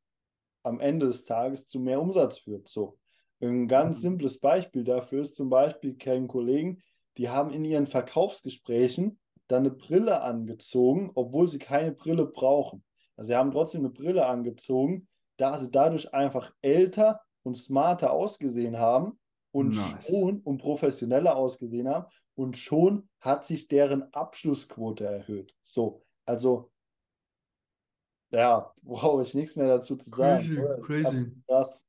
am 0.63 0.79
Ende 0.79 1.07
des 1.07 1.25
Tages 1.25 1.67
zu 1.67 1.79
mehr 1.79 2.01
Umsatz 2.01 2.39
führt. 2.39 2.67
So. 2.67 2.97
Ein 3.41 3.67
ganz 3.67 4.01
Mhm. 4.01 4.01
simples 4.01 4.39
Beispiel 4.39 4.83
dafür 4.83 5.21
ist 5.21 5.35
zum 5.35 5.49
Beispiel, 5.49 5.91
ich 5.91 5.97
kenne 5.99 6.27
Kollegen, 6.27 6.81
die 7.17 7.29
haben 7.29 7.51
in 7.51 7.65
ihren 7.65 7.87
Verkaufsgesprächen 7.87 9.19
dann 9.47 9.63
eine 9.63 9.71
Brille 9.71 10.21
angezogen, 10.21 11.11
obwohl 11.15 11.47
sie 11.47 11.59
keine 11.59 11.91
Brille 11.91 12.27
brauchen. 12.27 12.85
Also 13.17 13.29
sie 13.29 13.35
haben 13.35 13.51
trotzdem 13.51 13.81
eine 13.81 13.89
Brille 13.89 14.25
angezogen, 14.27 15.07
da 15.37 15.57
sie 15.59 15.71
dadurch 15.71 16.13
einfach 16.13 16.53
älter 16.61 17.21
und 17.43 17.55
smarter 17.55 18.11
ausgesehen 18.13 18.77
haben 18.77 19.19
und 19.51 19.75
Nice. 19.75 20.13
schon 20.13 20.39
und 20.41 20.59
professioneller 20.59 21.35
ausgesehen 21.35 21.89
haben 21.89 22.05
und 22.35 22.57
schon 22.57 23.09
hat 23.19 23.45
sich 23.45 23.67
deren 23.67 24.13
Abschlussquote 24.13 25.05
erhöht. 25.05 25.55
So, 25.61 26.03
also 26.25 26.70
ja, 28.31 28.73
brauche 28.83 29.23
ich 29.23 29.33
nichts 29.33 29.55
mehr 29.55 29.67
dazu 29.67 29.95
zu 29.97 30.09
sagen. 30.09 30.39
Crazy, 30.39 30.61
ist 30.61 30.81
crazy. 30.83 31.31
krass. 31.47 31.85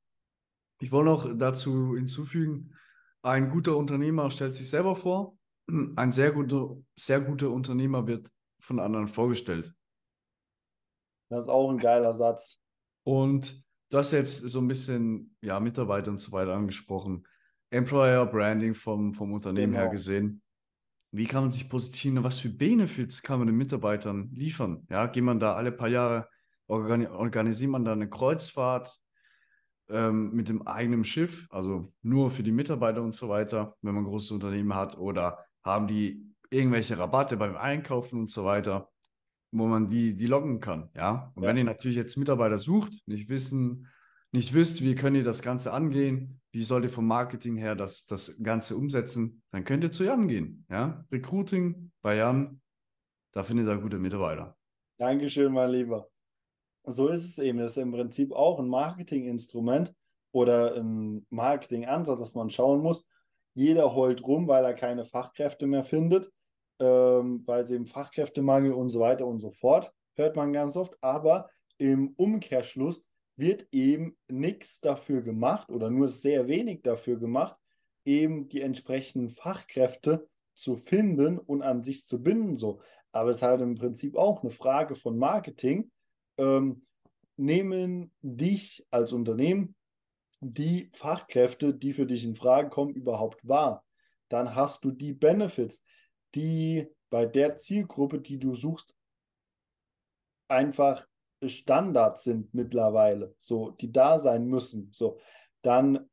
Ich 0.79 0.91
wollte 0.91 1.09
noch 1.09 1.37
dazu 1.37 1.95
hinzufügen, 1.95 2.75
ein 3.21 3.49
guter 3.49 3.77
Unternehmer 3.77 4.29
stellt 4.31 4.53
sich 4.53 4.69
selber 4.69 4.95
vor, 4.95 5.37
ein 5.95 6.11
sehr 6.11 6.31
guter, 6.31 6.75
sehr 6.97 7.21
guter 7.21 7.49
Unternehmer 7.51 8.05
wird 8.05 8.29
von 8.59 8.79
anderen 8.79 9.07
vorgestellt. 9.07 9.73
Das 11.29 11.45
ist 11.45 11.49
auch 11.49 11.69
ein 11.69 11.77
geiler 11.77 12.13
Satz. 12.13 12.59
Und 13.05 13.63
du 13.89 13.97
hast 13.97 14.11
jetzt 14.11 14.39
so 14.41 14.59
ein 14.59 14.67
bisschen, 14.67 15.35
ja, 15.41 15.59
Mitarbeiter 15.59 16.11
und 16.11 16.19
so 16.19 16.31
weiter 16.31 16.53
angesprochen. 16.53 17.25
Employer 17.71 18.25
Branding 18.25 18.75
vom, 18.75 19.13
vom 19.13 19.31
Unternehmen 19.33 19.73
her 19.73 19.83
Genau. 19.83 19.91
gesehen. 19.93 20.41
Wie 21.11 21.25
kann 21.25 21.43
man 21.43 21.51
sich 21.51 21.69
positionieren? 21.69 22.23
Was 22.23 22.39
für 22.39 22.49
Benefits 22.49 23.21
kann 23.21 23.39
man 23.39 23.47
den 23.47 23.55
Mitarbeitern 23.57 24.29
liefern? 24.33 24.85
Ja, 24.89 25.07
geht 25.07 25.23
man 25.23 25.39
da 25.39 25.55
alle 25.55 25.71
paar 25.71 25.87
Jahre, 25.87 26.27
organi 26.73 27.07
organisiert 27.07 27.71
man 27.71 27.85
da 27.85 27.93
eine 27.93 28.09
Kreuzfahrt 28.09 28.99
ähm, 29.89 30.31
mit 30.33 30.49
dem 30.49 30.65
eigenen 30.67 31.03
Schiff, 31.03 31.47
also 31.51 31.83
nur 32.01 32.31
für 32.31 32.43
die 32.43 32.51
Mitarbeiter 32.51 33.01
und 33.01 33.13
so 33.13 33.29
weiter, 33.29 33.75
wenn 33.81 33.93
man 33.93 34.03
ein 34.03 34.07
großes 34.07 34.31
Unternehmen 34.31 34.73
hat, 34.73 34.97
oder 34.97 35.39
haben 35.63 35.87
die 35.87 36.25
irgendwelche 36.49 36.97
Rabatte 36.97 37.37
beim 37.37 37.55
Einkaufen 37.57 38.19
und 38.19 38.29
so 38.31 38.45
weiter, 38.45 38.89
wo 39.51 39.67
man 39.67 39.89
die, 39.89 40.15
die 40.15 40.27
loggen 40.27 40.59
kann, 40.59 40.89
ja. 40.95 41.31
Und 41.35 41.43
Ja. 41.43 41.49
wenn 41.49 41.57
ihr 41.57 41.63
natürlich 41.63 41.97
jetzt 41.97 42.17
Mitarbeiter 42.17 42.57
sucht, 42.57 42.93
nicht 43.07 43.29
wissen, 43.29 43.87
nicht 44.31 44.53
wisst, 44.53 44.81
wie 44.81 44.95
könnt 44.95 45.15
ihr 45.15 45.23
das 45.23 45.41
Ganze 45.43 45.71
angehen, 45.73 46.41
wie 46.51 46.63
sollt 46.63 46.85
ihr 46.85 46.89
vom 46.89 47.05
Marketing 47.07 47.55
her 47.57 47.75
das, 47.75 48.05
das 48.07 48.41
Ganze 48.41 48.75
umsetzen, 48.75 49.43
dann 49.51 49.63
könnt 49.63 49.83
ihr 49.83 49.91
zu 49.91 50.03
Jan 50.03 50.27
gehen, 50.27 50.65
ja. 50.69 51.05
Recruiting 51.11 51.91
bei 52.01 52.15
Jan, 52.15 52.61
da 53.33 53.43
findet 53.43 53.67
ihr 53.67 53.77
gute 53.77 53.99
Mitarbeiter. 53.99 54.55
Dankeschön, 54.97 55.51
mein 55.51 55.69
Lieber. 55.71 56.07
So 56.85 57.07
ist 57.07 57.23
es 57.23 57.39
eben. 57.39 57.59
Das 57.59 57.71
ist 57.71 57.77
im 57.77 57.91
Prinzip 57.91 58.33
auch 58.33 58.59
ein 58.59 58.67
Marketinginstrument 58.67 59.93
oder 60.31 60.75
ein 60.75 61.25
Marketingansatz, 61.29 62.19
dass 62.19 62.35
man 62.35 62.49
schauen 62.49 62.81
muss. 62.81 63.05
Jeder 63.53 63.95
heult 63.95 64.23
rum, 64.25 64.47
weil 64.47 64.65
er 64.65 64.73
keine 64.73 65.05
Fachkräfte 65.05 65.67
mehr 65.67 65.83
findet, 65.83 66.31
ähm, 66.79 67.43
weil 67.45 67.63
es 67.63 67.69
eben 67.69 67.85
Fachkräftemangel 67.85 68.73
und 68.73 68.89
so 68.89 68.99
weiter 68.99 69.27
und 69.27 69.39
so 69.39 69.51
fort, 69.51 69.93
hört 70.15 70.35
man 70.35 70.51
ganz 70.51 70.75
oft. 70.75 70.97
Aber 71.01 71.49
im 71.77 72.13
Umkehrschluss 72.17 73.05
wird 73.35 73.67
eben 73.71 74.17
nichts 74.27 74.79
dafür 74.81 75.21
gemacht 75.21 75.69
oder 75.69 75.89
nur 75.89 76.07
sehr 76.07 76.47
wenig 76.47 76.81
dafür 76.81 77.17
gemacht, 77.17 77.55
eben 78.05 78.49
die 78.49 78.61
entsprechenden 78.61 79.29
Fachkräfte 79.29 80.27
zu 80.55 80.75
finden 80.75 81.39
und 81.39 81.61
an 81.61 81.83
sich 81.83 82.05
zu 82.05 82.21
binden. 82.21 82.57
So. 82.57 82.81
Aber 83.11 83.29
es 83.29 83.37
ist 83.37 83.43
halt 83.43 83.61
im 83.61 83.75
Prinzip 83.75 84.15
auch 84.15 84.41
eine 84.41 84.51
Frage 84.51 84.95
von 84.95 85.17
Marketing. 85.17 85.91
Ähm, 86.37 86.81
nehmen 87.37 88.11
dich 88.21 88.85
als 88.91 89.13
Unternehmen 89.13 89.75
die 90.39 90.89
Fachkräfte, 90.93 91.73
die 91.73 91.93
für 91.93 92.05
dich 92.05 92.25
in 92.25 92.35
Frage 92.35 92.69
kommen, 92.69 92.93
überhaupt 92.93 93.47
wahr? 93.47 93.85
Dann 94.29 94.55
hast 94.55 94.83
du 94.83 94.91
die 94.91 95.13
Benefits, 95.13 95.83
die 96.35 96.87
bei 97.09 97.25
der 97.25 97.55
Zielgruppe, 97.55 98.19
die 98.19 98.39
du 98.39 98.55
suchst, 98.55 98.95
einfach 100.47 101.07
Standard 101.45 102.19
sind 102.19 102.53
mittlerweile, 102.53 103.35
so, 103.39 103.71
die 103.71 103.91
da 103.91 104.19
sein 104.19 104.45
müssen. 104.45 104.89
So, 104.93 105.19
dann 105.61 106.09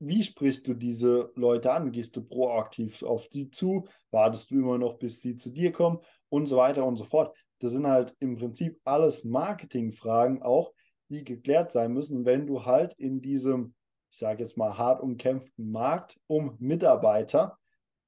wie 0.00 0.24
sprichst 0.24 0.66
du 0.66 0.74
diese 0.74 1.30
Leute 1.34 1.72
an? 1.72 1.92
Gehst 1.92 2.16
du 2.16 2.22
proaktiv 2.22 3.02
auf 3.02 3.28
die 3.28 3.50
zu? 3.50 3.86
Wartest 4.10 4.50
du 4.50 4.54
immer 4.54 4.78
noch, 4.78 4.98
bis 4.98 5.20
sie 5.20 5.36
zu 5.36 5.50
dir 5.50 5.72
kommen? 5.72 5.98
Und 6.30 6.46
so 6.46 6.56
weiter 6.56 6.86
und 6.86 6.96
so 6.96 7.04
fort. 7.04 7.36
Das 7.60 7.72
sind 7.72 7.86
halt 7.86 8.14
im 8.18 8.36
Prinzip 8.36 8.80
alles 8.84 9.24
Marketingfragen 9.24 10.42
auch, 10.42 10.72
die 11.08 11.24
geklärt 11.24 11.72
sein 11.72 11.92
müssen, 11.92 12.24
wenn 12.24 12.46
du 12.46 12.64
halt 12.64 12.94
in 12.94 13.20
diesem, 13.20 13.74
ich 14.10 14.18
sage 14.18 14.42
jetzt 14.42 14.56
mal, 14.56 14.76
hart 14.76 15.02
umkämpften 15.02 15.70
Markt 15.70 16.18
um 16.26 16.56
Mitarbeiter 16.58 17.58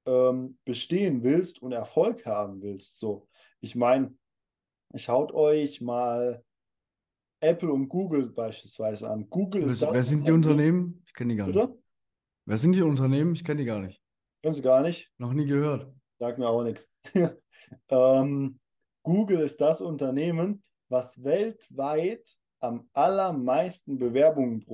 ähm, 0.05 0.57
bestehen 0.65 1.23
willst 1.23 1.61
und 1.61 1.71
Erfolg 1.71 2.25
haben 2.25 2.61
willst. 2.61 2.99
So, 2.99 3.27
ich 3.61 3.75
meine, 3.75 4.15
schaut 4.95 5.31
euch 5.33 5.81
mal 5.81 6.43
Apple 7.39 7.71
und 7.71 7.89
Google 7.89 8.27
beispielsweise 8.29 9.09
an. 9.09 9.29
Google 9.29 9.63
ist 9.63 9.81
Wer, 9.81 10.01
sind 10.01 10.27
die 10.27 10.31
Unternehmen? 10.31 11.03
Ich 11.05 11.13
kenne 11.13 11.33
die 11.33 11.37
gar 11.37 11.47
nicht. 11.47 11.55
Bitte? 11.55 11.77
Wer 12.45 12.57
sind 12.57 12.75
die 12.75 12.81
Unternehmen? 12.81 13.35
Ich 13.35 13.43
kenne 13.43 13.61
die 13.61 13.65
gar 13.65 13.79
nicht. 13.79 14.01
Können 14.41 14.53
Sie 14.53 14.61
gar 14.61 14.81
nicht? 14.81 15.11
Noch 15.17 15.33
nie 15.33 15.45
gehört. 15.45 15.93
Sagt 16.19 16.39
mir 16.39 16.47
auch 16.47 16.63
nichts. 16.63 16.89
ähm, 17.89 18.59
Google 19.03 19.39
ist 19.39 19.59
das 19.61 19.81
Unternehmen, 19.81 20.63
was 20.89 21.23
weltweit 21.23 22.35
am 22.59 22.89
allermeisten 22.93 23.97
Bewerbungen 23.97 24.65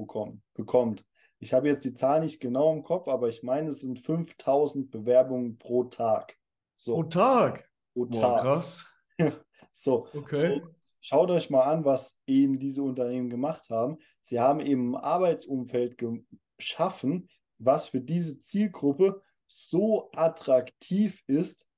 bekommt. 0.53 1.03
Ich 1.39 1.53
habe 1.53 1.69
jetzt 1.69 1.85
die 1.85 1.93
Zahl 1.93 2.19
nicht 2.21 2.39
genau 2.39 2.71
im 2.73 2.83
Kopf, 2.83 3.07
aber 3.07 3.29
ich 3.29 3.41
meine, 3.43 3.69
es 3.69 3.79
sind 3.79 3.99
5000 3.99 4.91
Bewerbungen 4.91 5.57
pro 5.57 5.85
Tag. 5.85 6.37
So, 6.75 6.95
Pro 6.95 7.03
Tag. 7.03 7.69
pro 7.93 8.05
Boah, 8.05 8.21
Tag. 8.21 8.41
krass. 8.41 8.85
So, 9.71 10.07
Okay. 10.13 10.61
und 10.61 10.75
schaut 10.99 11.29
euch 11.29 11.49
mal 11.49 11.61
an, 11.61 11.85
was 11.85 12.17
eben 12.25 12.59
diese 12.59 12.81
Unternehmen 12.83 13.29
gemacht 13.29 13.69
haben. 13.69 13.97
Sie 14.23 14.39
haben 14.39 14.59
eben 14.59 14.95
ein 14.95 15.01
Arbeitsumfeld 15.01 15.97
geschaffen, 16.57 17.29
was 17.59 17.87
für 17.87 18.01
diese 18.01 18.39
Zielgruppe 18.39 19.21
so 19.47 20.09
attraktiv 20.11 21.23
ist, 21.27 21.68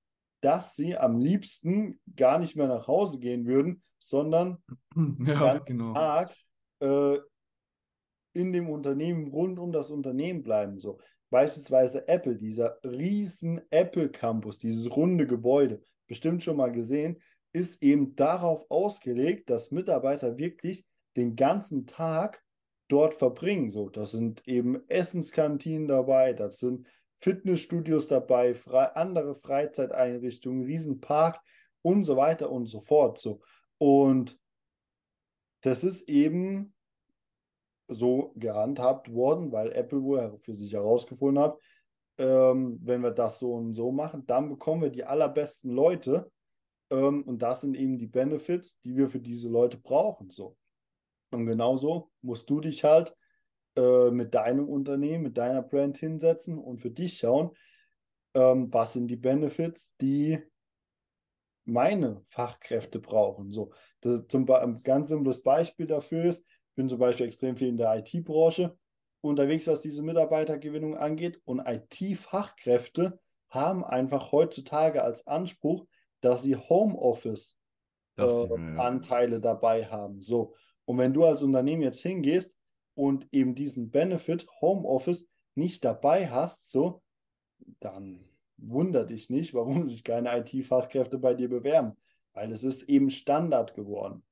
dass 0.42 0.76
sie 0.76 0.98
am 0.98 1.18
liebsten 1.18 2.00
gar 2.16 2.40
nicht 2.40 2.56
mehr 2.56 2.68
nach 2.68 2.88
Hause 2.88 3.20
gehen 3.20 3.46
würden, 3.46 3.82
sondern 4.00 4.58
Ja, 4.96 5.56
ganzen 5.56 5.66
genau. 5.66 5.94
Tag 5.94 6.36
äh, 6.80 7.18
in 8.34 8.52
dem 8.52 8.70
Unternehmen 8.70 9.28
rund 9.28 9.60
um 9.60 9.72
das 9.72 9.90
Unternehmen 9.90 10.44
bleiben. 10.44 10.80
So 10.80 11.00
beispielsweise 11.30 12.08
Apple, 12.08 12.36
dieser 12.36 12.78
riesen 12.84 13.62
Apple 13.70 14.10
Campus, 14.10 14.58
dieses 14.58 14.96
runde 14.96 15.28
Gebäude, 15.28 15.82
bestimmt 16.08 16.44
schon 16.44 16.58
mal 16.58 16.72
gesehen, 16.72 17.22
ist 17.54 17.82
eben 17.84 18.16
darauf 18.16 18.70
ausgelegt, 18.70 19.50
dass 19.50 19.72
Mitarbeiter 19.72 20.38
wirklich 20.38 20.86
den 21.18 21.36
ganzen 21.36 21.86
Tag 21.86 22.44
dort 22.88 23.14
verbringen. 23.14 23.70
So, 23.70 23.90
das 23.90 24.12
sind 24.12 24.48
eben 24.48 24.82
Essenskantinen 24.88 25.88
dabei, 25.88 26.34
das 26.34 26.60
sind 26.60 26.88
Fitnessstudios 27.22 28.08
dabei, 28.08 28.54
frei, 28.54 28.86
andere 28.96 29.36
Freizeiteinrichtungen, 29.36 30.64
Riesenpark 30.66 31.40
und 31.82 32.04
so 32.04 32.18
weiter 32.18 32.52
und 32.52 32.66
so 32.66 32.82
fort. 32.82 33.20
So. 33.20 33.42
Und 33.78 34.38
das 35.62 35.84
ist 35.84 36.10
eben 36.10 36.74
so 37.88 38.34
gehandhabt 38.36 39.14
worden, 39.14 39.52
weil 39.52 39.72
Apple 39.74 40.02
wohl 40.02 40.40
für 40.42 40.56
sich 40.56 40.74
herausgefunden 40.74 41.44
hat, 41.44 41.60
ähm, 42.18 42.80
wenn 42.82 43.02
wir 43.02 43.12
das 43.12 43.40
so 43.40 43.54
und 43.54 43.74
so 43.74 43.92
machen, 43.92 44.26
dann 44.26 44.50
bekommen 44.50 44.82
wir 44.82 44.90
die 44.90 45.04
allerbesten 45.04 45.72
Leute. 45.72 46.32
Ähm, 46.90 47.24
und 47.24 47.42
das 47.42 47.62
sind 47.62 47.76
eben 47.76 47.98
die 47.98 48.08
Benefits, 48.08 48.80
die 48.82 48.96
wir 48.96 49.10
für 49.10 49.20
diese 49.20 49.50
Leute 49.50 49.78
brauchen. 49.78 50.30
So. 50.30 50.58
Und 51.32 51.46
genauso 51.46 52.10
musst 52.22 52.50
du 52.50 52.60
dich 52.60 52.84
halt 52.84 53.16
äh, 53.76 54.12
mit 54.12 54.34
deinem 54.34 54.68
Unternehmen, 54.68 55.24
mit 55.24 55.38
deiner 55.38 55.62
Brand 55.62 55.98
hinsetzen 55.98 56.58
und 56.58 56.78
für 56.78 56.92
dich 56.92 57.18
schauen, 57.18 57.52
ähm, 58.34 58.72
was 58.72 58.94
sind 58.94 59.08
die 59.08 59.18
Benefits, 59.18 59.96
die 59.98 60.40
meine 61.66 62.24
Fachkräfte 62.30 63.00
brauchen. 63.00 63.52
So, 63.52 63.72
zum 64.28 64.50
ein 64.50 64.84
ganz 64.84 65.10
simples 65.10 65.44
Beispiel 65.44 65.88
dafür 65.88 66.26
ist, 66.26 66.42
ich 66.42 66.76
bin 66.76 66.90
zum 66.90 67.00
Beispiel 67.00 67.26
extrem 67.26 67.56
viel 67.56 67.68
in 67.68 67.78
der 67.78 67.96
IT-Branche 67.98 68.78
unterwegs, 69.22 69.68
was 69.68 69.82
diese 69.82 70.02
Mitarbeitergewinnung 70.02 70.98
angeht. 70.98 71.40
Und 71.46 71.62
IT-Fachkräfte 71.66 73.20
haben 73.50 73.84
einfach 73.84 74.32
heutzutage 74.32 75.04
als 75.04 75.28
Anspruch, 75.28 75.86
dass 76.22 76.44
sie 76.44 76.56
Homeoffice 76.56 77.58
Dachte 78.16 78.46
ich 78.46 78.52
äh, 78.52 79.30
ja. 79.32 79.40
Dabei 79.40 79.86
haben. 79.86 80.22
So. 80.22 80.56
Und 80.86 80.98
wenn 80.98 81.14
du 81.14 81.26
als 81.26 81.44
Unternehmen 81.44 81.82
jetzt 81.82 82.02
hingehst 82.02 82.58
und 83.02 83.28
eben 83.32 83.56
diesen 83.56 83.90
Benefit 83.90 84.46
Homeoffice 84.62 85.28
nicht 85.56 85.84
dabei 85.84 86.30
hast, 86.30 86.70
so, 86.70 87.02
dann 87.80 88.24
wundert 88.58 89.10
dich 89.10 89.32
nicht, 89.32 89.54
warum 89.56 89.86
sich 89.86 90.04
keine 90.04 90.38
IT-Fachkräfte 90.38 91.18
bei 91.18 91.34
dir 91.34 91.50
bewerben, 91.50 91.98
weil 92.34 92.52
es 92.52 92.64
ist 92.64 92.84
eben 92.84 93.10
Standard 93.10 93.74
geworden. 93.74 94.24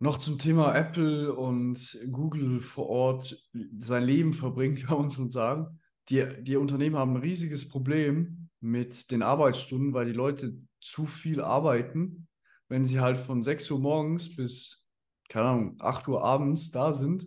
Noch 0.00 0.18
zum 0.18 0.38
Thema 0.38 0.74
Apple 0.74 1.32
und 1.34 1.98
Google 2.12 2.60
vor 2.60 2.90
Ort 2.90 3.42
sein 3.78 4.04
Leben 4.04 4.34
verbringt, 4.34 4.82
kann 4.86 4.98
man 4.98 5.10
schon 5.10 5.30
sagen. 5.30 5.80
Die, 6.10 6.26
die 6.42 6.56
Unternehmen 6.56 6.96
haben 6.96 7.16
ein 7.16 7.22
riesiges 7.22 7.70
Problem 7.70 8.50
mit 8.60 9.10
den 9.10 9.22
Arbeitsstunden, 9.22 9.94
weil 9.94 10.04
die 10.04 10.12
Leute 10.12 10.58
zu 10.78 11.06
viel 11.06 11.40
arbeiten, 11.40 12.28
wenn 12.68 12.84
sie 12.84 13.00
halt 13.00 13.16
von 13.16 13.42
6 13.42 13.70
Uhr 13.70 13.80
morgens 13.80 14.36
bis, 14.36 14.87
keine 15.28 15.46
Ahnung, 15.46 15.76
8 15.80 16.08
Uhr 16.08 16.24
abends 16.24 16.70
da 16.70 16.92
sind 16.92 17.26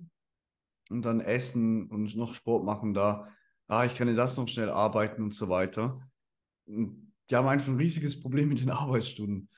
und 0.89 1.03
dann 1.03 1.21
essen 1.21 1.87
und 1.89 2.15
noch 2.15 2.33
Sport 2.33 2.63
machen 2.63 2.93
da. 2.93 3.27
Ah, 3.67 3.85
ich 3.85 3.95
kann 3.95 4.07
ja 4.07 4.15
das 4.15 4.37
noch 4.37 4.47
schnell 4.47 4.69
arbeiten 4.69 5.23
und 5.23 5.33
so 5.33 5.47
weiter. 5.49 6.01
Und 6.65 7.13
die 7.29 7.35
haben 7.35 7.47
einfach 7.47 7.69
ein 7.69 7.77
riesiges 7.77 8.21
Problem 8.21 8.49
mit 8.49 8.61
den 8.61 8.69
Arbeitsstunden. 8.71 9.49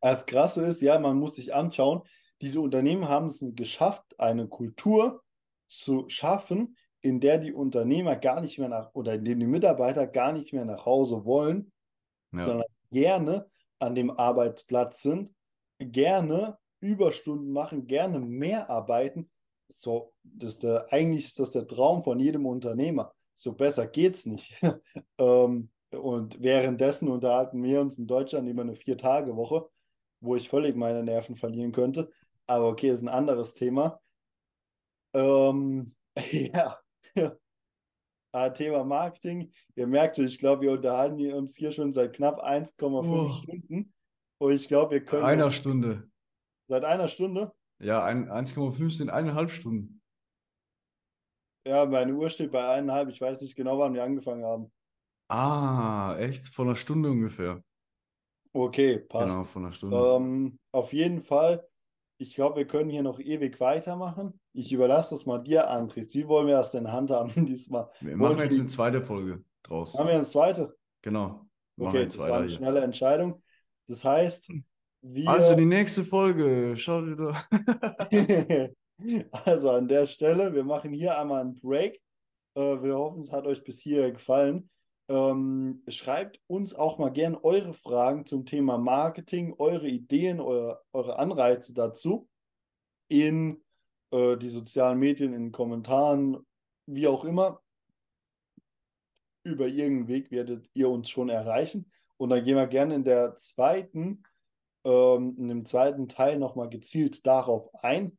Das 0.00 0.26
Krasse 0.26 0.66
ist, 0.66 0.82
ja, 0.82 0.98
man 0.98 1.18
muss 1.18 1.36
sich 1.36 1.54
anschauen, 1.54 2.02
diese 2.42 2.60
Unternehmen 2.60 3.08
haben 3.08 3.28
es 3.28 3.42
geschafft, 3.54 4.18
eine 4.18 4.48
Kultur 4.48 5.22
zu 5.68 6.04
schaffen, 6.08 6.76
in 7.00 7.20
der 7.20 7.38
die 7.38 7.52
Unternehmer 7.52 8.16
gar 8.16 8.40
nicht 8.40 8.58
mehr 8.58 8.68
nach 8.68 8.94
oder 8.94 9.14
in 9.14 9.24
dem 9.24 9.40
die 9.40 9.46
Mitarbeiter 9.46 10.06
gar 10.06 10.32
nicht 10.32 10.52
mehr 10.52 10.64
nach 10.64 10.84
Hause 10.84 11.24
wollen, 11.24 11.72
ja. 12.32 12.44
sondern 12.44 12.66
gerne 12.90 13.48
an 13.78 13.94
dem 13.94 14.10
Arbeitsplatz 14.10 15.02
sind, 15.02 15.34
gerne 15.78 16.58
Überstunden 16.84 17.50
machen, 17.50 17.86
gerne 17.86 18.20
mehr 18.20 18.70
arbeiten. 18.70 19.30
So, 19.68 20.12
das 20.22 20.58
der, 20.58 20.92
eigentlich 20.92 21.24
ist 21.24 21.38
das 21.38 21.52
der 21.52 21.66
Traum 21.66 22.04
von 22.04 22.18
jedem 22.18 22.46
Unternehmer. 22.46 23.14
So 23.34 23.52
besser 23.52 23.86
geht's 23.86 24.26
nicht. 24.26 24.54
ähm, 25.18 25.70
und 25.90 26.42
währenddessen 26.42 27.08
unterhalten 27.08 27.62
wir 27.62 27.80
uns 27.80 27.98
in 27.98 28.06
Deutschland 28.06 28.48
über 28.48 28.62
eine 28.62 28.74
Vier-Tage-Woche, 28.74 29.68
wo 30.20 30.36
ich 30.36 30.48
völlig 30.48 30.76
meine 30.76 31.02
Nerven 31.02 31.36
verlieren 31.36 31.72
könnte. 31.72 32.10
Aber 32.46 32.68
okay, 32.68 32.90
ist 32.90 33.02
ein 33.02 33.08
anderes 33.08 33.54
Thema. 33.54 34.00
Ähm, 35.14 35.94
ja. 36.30 36.78
ah, 38.32 38.48
Thema 38.50 38.84
Marketing. 38.84 39.52
Ihr 39.76 39.86
merkt, 39.86 40.18
ich 40.18 40.38
glaube, 40.38 40.62
wir 40.62 40.72
unterhalten 40.72 41.32
uns 41.32 41.56
hier 41.56 41.72
schon 41.72 41.92
seit 41.92 42.14
knapp 42.14 42.44
1,5 42.44 43.08
oh. 43.08 43.32
Stunden. 43.42 43.92
Und 44.38 44.52
ich 44.52 44.68
glaube, 44.68 44.92
wir 44.92 45.04
können. 45.04 45.24
Einer 45.24 45.50
Stunde. 45.50 46.10
Seit 46.68 46.84
einer 46.84 47.08
Stunde? 47.08 47.52
Ja, 47.78 48.04
1,5 48.06 48.90
sind 48.90 49.10
eineinhalb 49.10 49.50
Stunden. 49.50 50.00
Ja, 51.66 51.86
meine 51.86 52.14
Uhr 52.14 52.28
steht 52.30 52.52
bei 52.52 52.68
eineinhalb. 52.68 53.08
Ich 53.08 53.20
weiß 53.20 53.40
nicht 53.40 53.56
genau, 53.56 53.78
wann 53.78 53.94
wir 53.94 54.04
angefangen 54.04 54.44
haben. 54.44 54.72
Ah, 55.28 56.16
echt? 56.18 56.48
Von 56.48 56.68
einer 56.68 56.76
Stunde 56.76 57.10
ungefähr. 57.10 57.62
Okay, 58.52 58.98
passt. 58.98 59.34
Genau, 59.34 59.44
von 59.44 59.64
einer 59.64 59.72
Stunde. 59.72 59.96
Ähm, 59.96 60.58
auf 60.72 60.92
jeden 60.92 61.22
Fall 61.22 61.66
ich 62.18 62.34
glaube, 62.34 62.56
wir 62.56 62.66
können 62.66 62.90
hier 62.90 63.02
noch 63.02 63.18
ewig 63.18 63.58
weitermachen. 63.60 64.38
Ich 64.52 64.72
überlasse 64.72 65.14
das 65.14 65.26
mal 65.26 65.38
dir, 65.38 65.68
Andres. 65.68 66.14
Wie 66.14 66.28
wollen 66.28 66.46
wir 66.46 66.54
das 66.54 66.70
denn 66.70 66.90
handhaben 66.92 67.32
diesmal? 67.46 67.90
Wir 68.00 68.16
machen 68.16 68.38
jetzt 68.38 68.58
eine 68.58 68.68
zweite 68.68 69.02
Folge 69.02 69.44
draus. 69.62 69.98
Haben 69.98 70.08
wir 70.08 70.14
eine 70.14 70.24
zweite? 70.24 70.76
Genau. 71.02 71.46
Okay, 71.76 72.04
das 72.04 72.18
war 72.18 72.32
eine 72.32 72.46
hier. 72.46 72.56
schnelle 72.56 72.80
Entscheidung. 72.80 73.42
Das 73.88 74.04
heißt, 74.04 74.52
wir. 75.04 75.28
Also 75.28 75.54
die 75.54 75.66
nächste 75.66 76.04
Folge, 76.04 76.74
schaut 76.76 77.06
wieder. 77.06 77.44
also 79.44 79.70
an 79.70 79.88
der 79.88 80.06
Stelle, 80.06 80.54
wir 80.54 80.64
machen 80.64 80.92
hier 80.92 81.18
einmal 81.18 81.42
einen 81.42 81.56
Break. 81.56 82.00
Äh, 82.54 82.82
wir 82.82 82.96
hoffen, 82.96 83.20
es 83.20 83.32
hat 83.32 83.46
euch 83.46 83.62
bis 83.62 83.80
hier 83.80 84.10
gefallen. 84.10 84.70
Ähm, 85.08 85.82
schreibt 85.88 86.40
uns 86.46 86.74
auch 86.74 86.98
mal 86.98 87.10
gern 87.10 87.36
eure 87.36 87.74
Fragen 87.74 88.24
zum 88.24 88.46
Thema 88.46 88.78
Marketing, 88.78 89.54
eure 89.58 89.86
Ideen, 89.86 90.40
eure, 90.40 90.80
eure 90.94 91.18
Anreize 91.18 91.74
dazu 91.74 92.28
in 93.08 93.62
äh, 94.12 94.36
die 94.38 94.48
sozialen 94.48 94.98
Medien, 94.98 95.34
in 95.34 95.42
den 95.42 95.52
Kommentaren, 95.52 96.38
wie 96.86 97.06
auch 97.06 97.24
immer. 97.24 97.60
Über 99.46 99.66
irgendeinen 99.66 100.08
Weg 100.08 100.30
werdet 100.30 100.70
ihr 100.72 100.88
uns 100.88 101.10
schon 101.10 101.28
erreichen. 101.28 101.86
Und 102.16 102.30
dann 102.30 102.42
gehen 102.42 102.56
wir 102.56 102.66
gerne 102.66 102.94
in 102.94 103.04
der 103.04 103.36
zweiten, 103.36 104.22
ähm, 104.84 105.34
in 105.38 105.48
dem 105.48 105.64
zweiten 105.64 106.08
Teil 106.08 106.38
nochmal 106.38 106.68
gezielt 106.68 107.26
darauf 107.26 107.68
ein. 107.82 108.18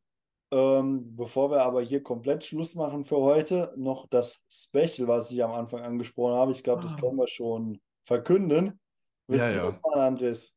Ähm, 0.52 1.16
bevor 1.16 1.50
wir 1.50 1.62
aber 1.62 1.82
hier 1.82 2.02
komplett 2.02 2.46
Schluss 2.46 2.76
machen 2.76 3.04
für 3.04 3.16
heute, 3.16 3.74
noch 3.76 4.06
das 4.08 4.38
Special, 4.48 5.08
was 5.08 5.30
ich 5.32 5.42
am 5.42 5.52
Anfang 5.52 5.80
angesprochen 5.80 6.34
habe. 6.34 6.52
Ich 6.52 6.62
glaube, 6.62 6.82
das 6.82 6.94
ah. 6.94 7.00
können 7.00 7.16
wir 7.16 7.26
schon 7.26 7.80
verkünden. 8.02 8.78
Willst 9.26 9.46
ja, 9.46 9.52
du 9.52 9.58
ja. 9.58 9.66
das 9.66 9.80
machen, 9.82 10.00
Andres? 10.00 10.52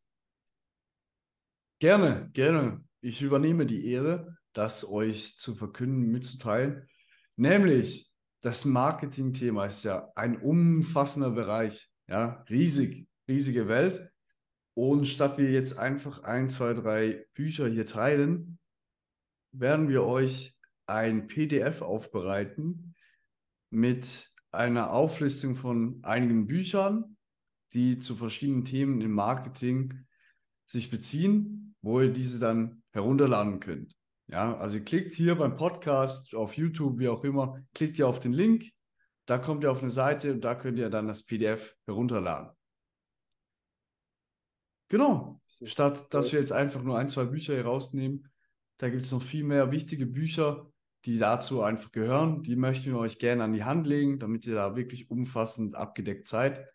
Gerne, 1.79 2.29
gerne. 2.33 2.83
Ich 3.01 3.21
übernehme 3.21 3.65
die 3.65 3.89
Ehre, 3.91 4.37
das 4.53 4.91
euch 4.91 5.37
zu 5.37 5.55
verkünden, 5.55 6.11
mitzuteilen. 6.11 6.87
Nämlich, 7.35 8.11
das 8.41 8.65
Marketing-Thema 8.65 9.65
ist 9.65 9.83
ja 9.85 10.11
ein 10.15 10.39
umfassender 10.39 11.31
Bereich, 11.31 11.89
ja, 12.07 12.43
riesig, 12.49 13.07
riesige 13.27 13.67
Welt. 13.67 14.08
Und 14.73 15.07
statt 15.07 15.37
wir 15.37 15.51
jetzt 15.51 15.77
einfach 15.77 16.23
ein, 16.23 16.49
zwei, 16.49 16.73
drei 16.73 17.25
Bücher 17.33 17.67
hier 17.67 17.85
teilen, 17.85 18.59
werden 19.51 19.89
wir 19.89 20.03
euch 20.03 20.57
ein 20.85 21.27
PDF 21.27 21.81
aufbereiten 21.81 22.95
mit 23.71 24.31
einer 24.51 24.91
Auflistung 24.91 25.55
von 25.55 25.99
einigen 26.03 26.47
Büchern, 26.47 27.17
die 27.73 27.99
zu 27.99 28.15
verschiedenen 28.15 28.65
Themen 28.65 29.01
im 29.01 29.11
Marketing 29.11 30.05
sich 30.65 30.89
beziehen, 30.89 31.75
wo 31.81 32.01
ihr 32.01 32.11
diese 32.11 32.39
dann 32.39 32.83
herunterladen 32.91 33.59
könnt. 33.59 33.95
Ja, 34.27 34.55
also 34.57 34.77
ihr 34.77 34.83
klickt 34.83 35.13
hier 35.13 35.35
beim 35.35 35.55
Podcast, 35.55 36.35
auf 36.35 36.55
YouTube, 36.55 36.99
wie 36.99 37.09
auch 37.09 37.23
immer, 37.23 37.63
klickt 37.73 37.97
ihr 37.97 38.07
auf 38.07 38.19
den 38.19 38.33
Link, 38.33 38.71
da 39.25 39.37
kommt 39.37 39.63
ihr 39.63 39.71
auf 39.71 39.81
eine 39.81 39.91
Seite 39.91 40.33
und 40.33 40.41
da 40.41 40.55
könnt 40.55 40.79
ihr 40.79 40.89
dann 40.89 41.07
das 41.07 41.25
PDF 41.25 41.75
herunterladen. 41.85 42.51
Genau. 44.89 45.39
Statt 45.45 46.13
dass 46.13 46.31
wir 46.31 46.39
jetzt 46.39 46.51
einfach 46.51 46.83
nur 46.83 46.97
ein, 46.97 47.09
zwei 47.09 47.25
Bücher 47.25 47.53
hier 47.53 47.65
rausnehmen, 47.65 48.27
da 48.77 48.89
gibt 48.89 49.05
es 49.05 49.11
noch 49.11 49.21
viel 49.21 49.43
mehr 49.43 49.71
wichtige 49.71 50.05
Bücher, 50.05 50.71
die 51.05 51.17
dazu 51.17 51.61
einfach 51.61 51.91
gehören. 51.91 52.43
Die 52.43 52.55
möchten 52.55 52.91
wir 52.91 52.99
euch 52.99 53.19
gerne 53.19 53.43
an 53.43 53.53
die 53.53 53.63
Hand 53.63 53.87
legen, 53.87 54.19
damit 54.19 54.45
ihr 54.45 54.55
da 54.55 54.75
wirklich 54.75 55.09
umfassend 55.09 55.75
abgedeckt 55.75 56.27
seid 56.27 56.65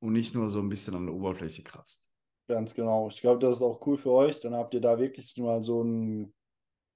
und 0.00 0.12
nicht 0.12 0.34
nur 0.34 0.48
so 0.48 0.58
ein 0.58 0.68
bisschen 0.68 0.94
an 0.94 1.06
der 1.06 1.14
Oberfläche 1.14 1.62
kratzt. 1.62 2.10
Ganz 2.48 2.74
genau. 2.74 3.08
Ich 3.08 3.20
glaube, 3.20 3.40
das 3.40 3.56
ist 3.56 3.62
auch 3.62 3.84
cool 3.86 3.96
für 3.96 4.10
euch. 4.10 4.40
Dann 4.40 4.54
habt 4.54 4.74
ihr 4.74 4.80
da 4.80 4.98
wirklich 4.98 5.36
mal 5.36 5.62
so 5.62 5.82
ein, 5.82 6.34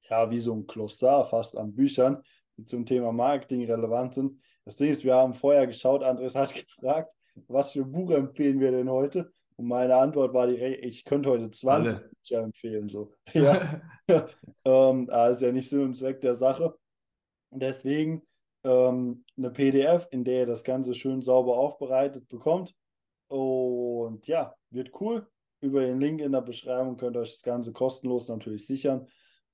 ja, 0.03 0.31
wie 0.31 0.41
so 0.41 0.55
ein 0.55 0.67
Kloster 0.67 1.25
fast 1.25 1.57
an 1.57 1.75
Büchern, 1.75 2.23
die 2.57 2.65
zum 2.65 2.87
Thema 2.87 3.13
Marketing 3.13 3.65
relevant 3.65 4.15
sind. 4.15 4.41
Das 4.65 4.77
Ding 4.77 4.91
ist, 4.91 5.05
wir 5.05 5.15
haben 5.15 5.35
vorher 5.35 5.67
geschaut, 5.67 6.03
Andres 6.03 6.35
hat 6.35 6.55
gefragt, 6.55 7.13
was 7.49 7.73
für 7.73 7.85
Buch 7.85 8.11
empfehlen 8.11 8.61
wir 8.61 8.71
denn 8.71 8.89
heute? 8.89 9.33
Und 9.61 9.67
meine 9.67 9.95
Antwort 9.95 10.33
war 10.33 10.47
direkt, 10.47 10.83
ich 10.87 11.05
könnte 11.05 11.29
heute 11.29 11.51
20 11.51 11.93
Alle. 11.93 12.09
Bücher 12.09 12.43
empfehlen. 12.43 12.89
So. 12.89 13.13
Ja. 13.35 13.83
ähm, 14.65 15.07
das 15.07 15.37
ist 15.37 15.43
ja 15.43 15.53
nicht 15.53 15.69
Sinn 15.69 15.83
und 15.83 15.93
Zweck 15.93 16.23
der 16.23 16.35
Sache. 16.35 16.75
Deswegen 17.51 18.23
ähm, 18.65 19.23
eine 19.37 19.51
PDF, 19.51 20.09
in 20.13 20.25
der 20.25 20.41
ihr 20.41 20.47
das 20.47 20.65
Ganze 20.65 20.95
schön 20.95 21.21
sauber 21.21 21.59
aufbereitet 21.59 22.27
bekommt. 22.31 22.75
Und 23.29 24.27
ja, 24.29 24.57
wird 24.71 24.99
cool. 24.99 25.29
Über 25.61 25.83
den 25.83 26.01
Link 26.01 26.23
in 26.23 26.33
der 26.33 26.41
Beschreibung 26.41 26.97
könnt 26.97 27.19
ihr 27.19 27.21
euch 27.21 27.33
das 27.33 27.43
Ganze 27.43 27.75
kostenlos 27.75 28.29
natürlich 28.29 28.67
sichern. 28.67 29.07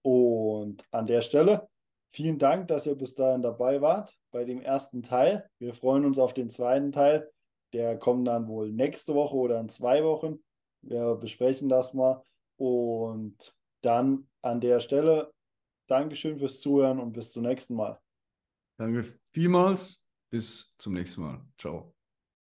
Und 0.03 0.87
an 0.93 1.09
der 1.09 1.23
Stelle 1.23 1.69
vielen 2.11 2.39
Dank, 2.39 2.69
dass 2.69 2.87
ihr 2.87 2.95
bis 2.95 3.17
dahin 3.17 3.43
dabei 3.43 3.81
wart 3.81 4.17
bei 4.31 4.45
dem 4.45 4.61
ersten 4.61 5.03
Teil. 5.03 5.51
Wir 5.59 5.75
freuen 5.75 6.05
uns 6.05 6.21
auf 6.21 6.33
den 6.33 6.49
zweiten 6.49 6.93
Teil. 6.93 7.29
Der 7.77 7.99
kommt 7.99 8.27
dann 8.27 8.49
wohl 8.49 8.73
nächste 8.73 9.15
Woche 9.15 9.37
oder 9.37 9.61
in 9.61 9.69
zwei 9.69 10.03
Wochen. 10.03 10.39
Wir 10.81 11.15
besprechen 11.17 11.69
das 11.69 11.93
mal. 11.93 12.23
Und 12.59 13.55
dann 13.83 14.29
an 14.41 14.63
der 14.63 14.81
Stelle 14.81 15.31
Dankeschön 15.87 16.39
fürs 16.39 16.61
Zuhören 16.61 16.99
und 16.99 17.13
bis 17.13 17.33
zum 17.33 17.43
nächsten 17.43 17.75
Mal. 17.75 18.01
Danke 18.79 19.05
vielmals. 19.35 20.09
Bis 20.31 20.75
zum 20.79 20.95
nächsten 20.95 21.21
Mal. 21.21 21.45
Ciao. 21.59 21.95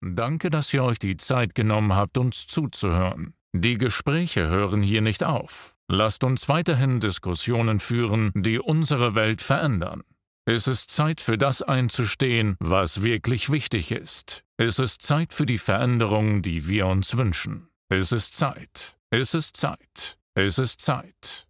Danke, 0.03 0.49
dass 0.49 0.73
ihr 0.73 0.83
euch 0.83 0.99
die 0.99 1.19
Zeit 1.19 1.55
genommen 1.55 1.95
habt, 1.95 2.17
uns 2.17 2.47
zuzuhören. 2.47 3.35
Die 3.53 3.77
Gespräche 3.77 4.49
hören 4.49 4.81
hier 4.81 5.03
nicht 5.03 5.23
auf. 5.23 5.77
Lasst 5.87 6.25
uns 6.25 6.49
weiterhin 6.49 6.99
Diskussionen 6.99 7.79
führen, 7.79 8.33
die 8.35 8.59
unsere 8.59 9.15
Welt 9.15 9.43
verändern. 9.43 10.03
Es 10.47 10.67
ist 10.67 10.91
Zeit 10.91 11.21
für 11.21 11.37
das 11.37 11.61
einzustehen, 11.61 12.57
was 12.59 13.03
wirklich 13.03 13.53
wichtig 13.53 13.93
ist. 13.93 14.43
Es 14.63 14.79
ist 14.79 15.01
Zeit 15.01 15.33
für 15.33 15.47
die 15.47 15.57
Veränderung, 15.57 16.43
die 16.43 16.69
wir 16.69 16.87
uns 16.87 17.17
wünschen. 17.17 17.71
Es 17.89 18.13
ist 18.13 18.37
Zeit. 18.37 18.99
Es 19.09 19.33
ist 19.33 19.57
Zeit. 19.57 20.19
Es 20.35 20.59
ist 20.59 20.83
Zeit. 20.83 21.47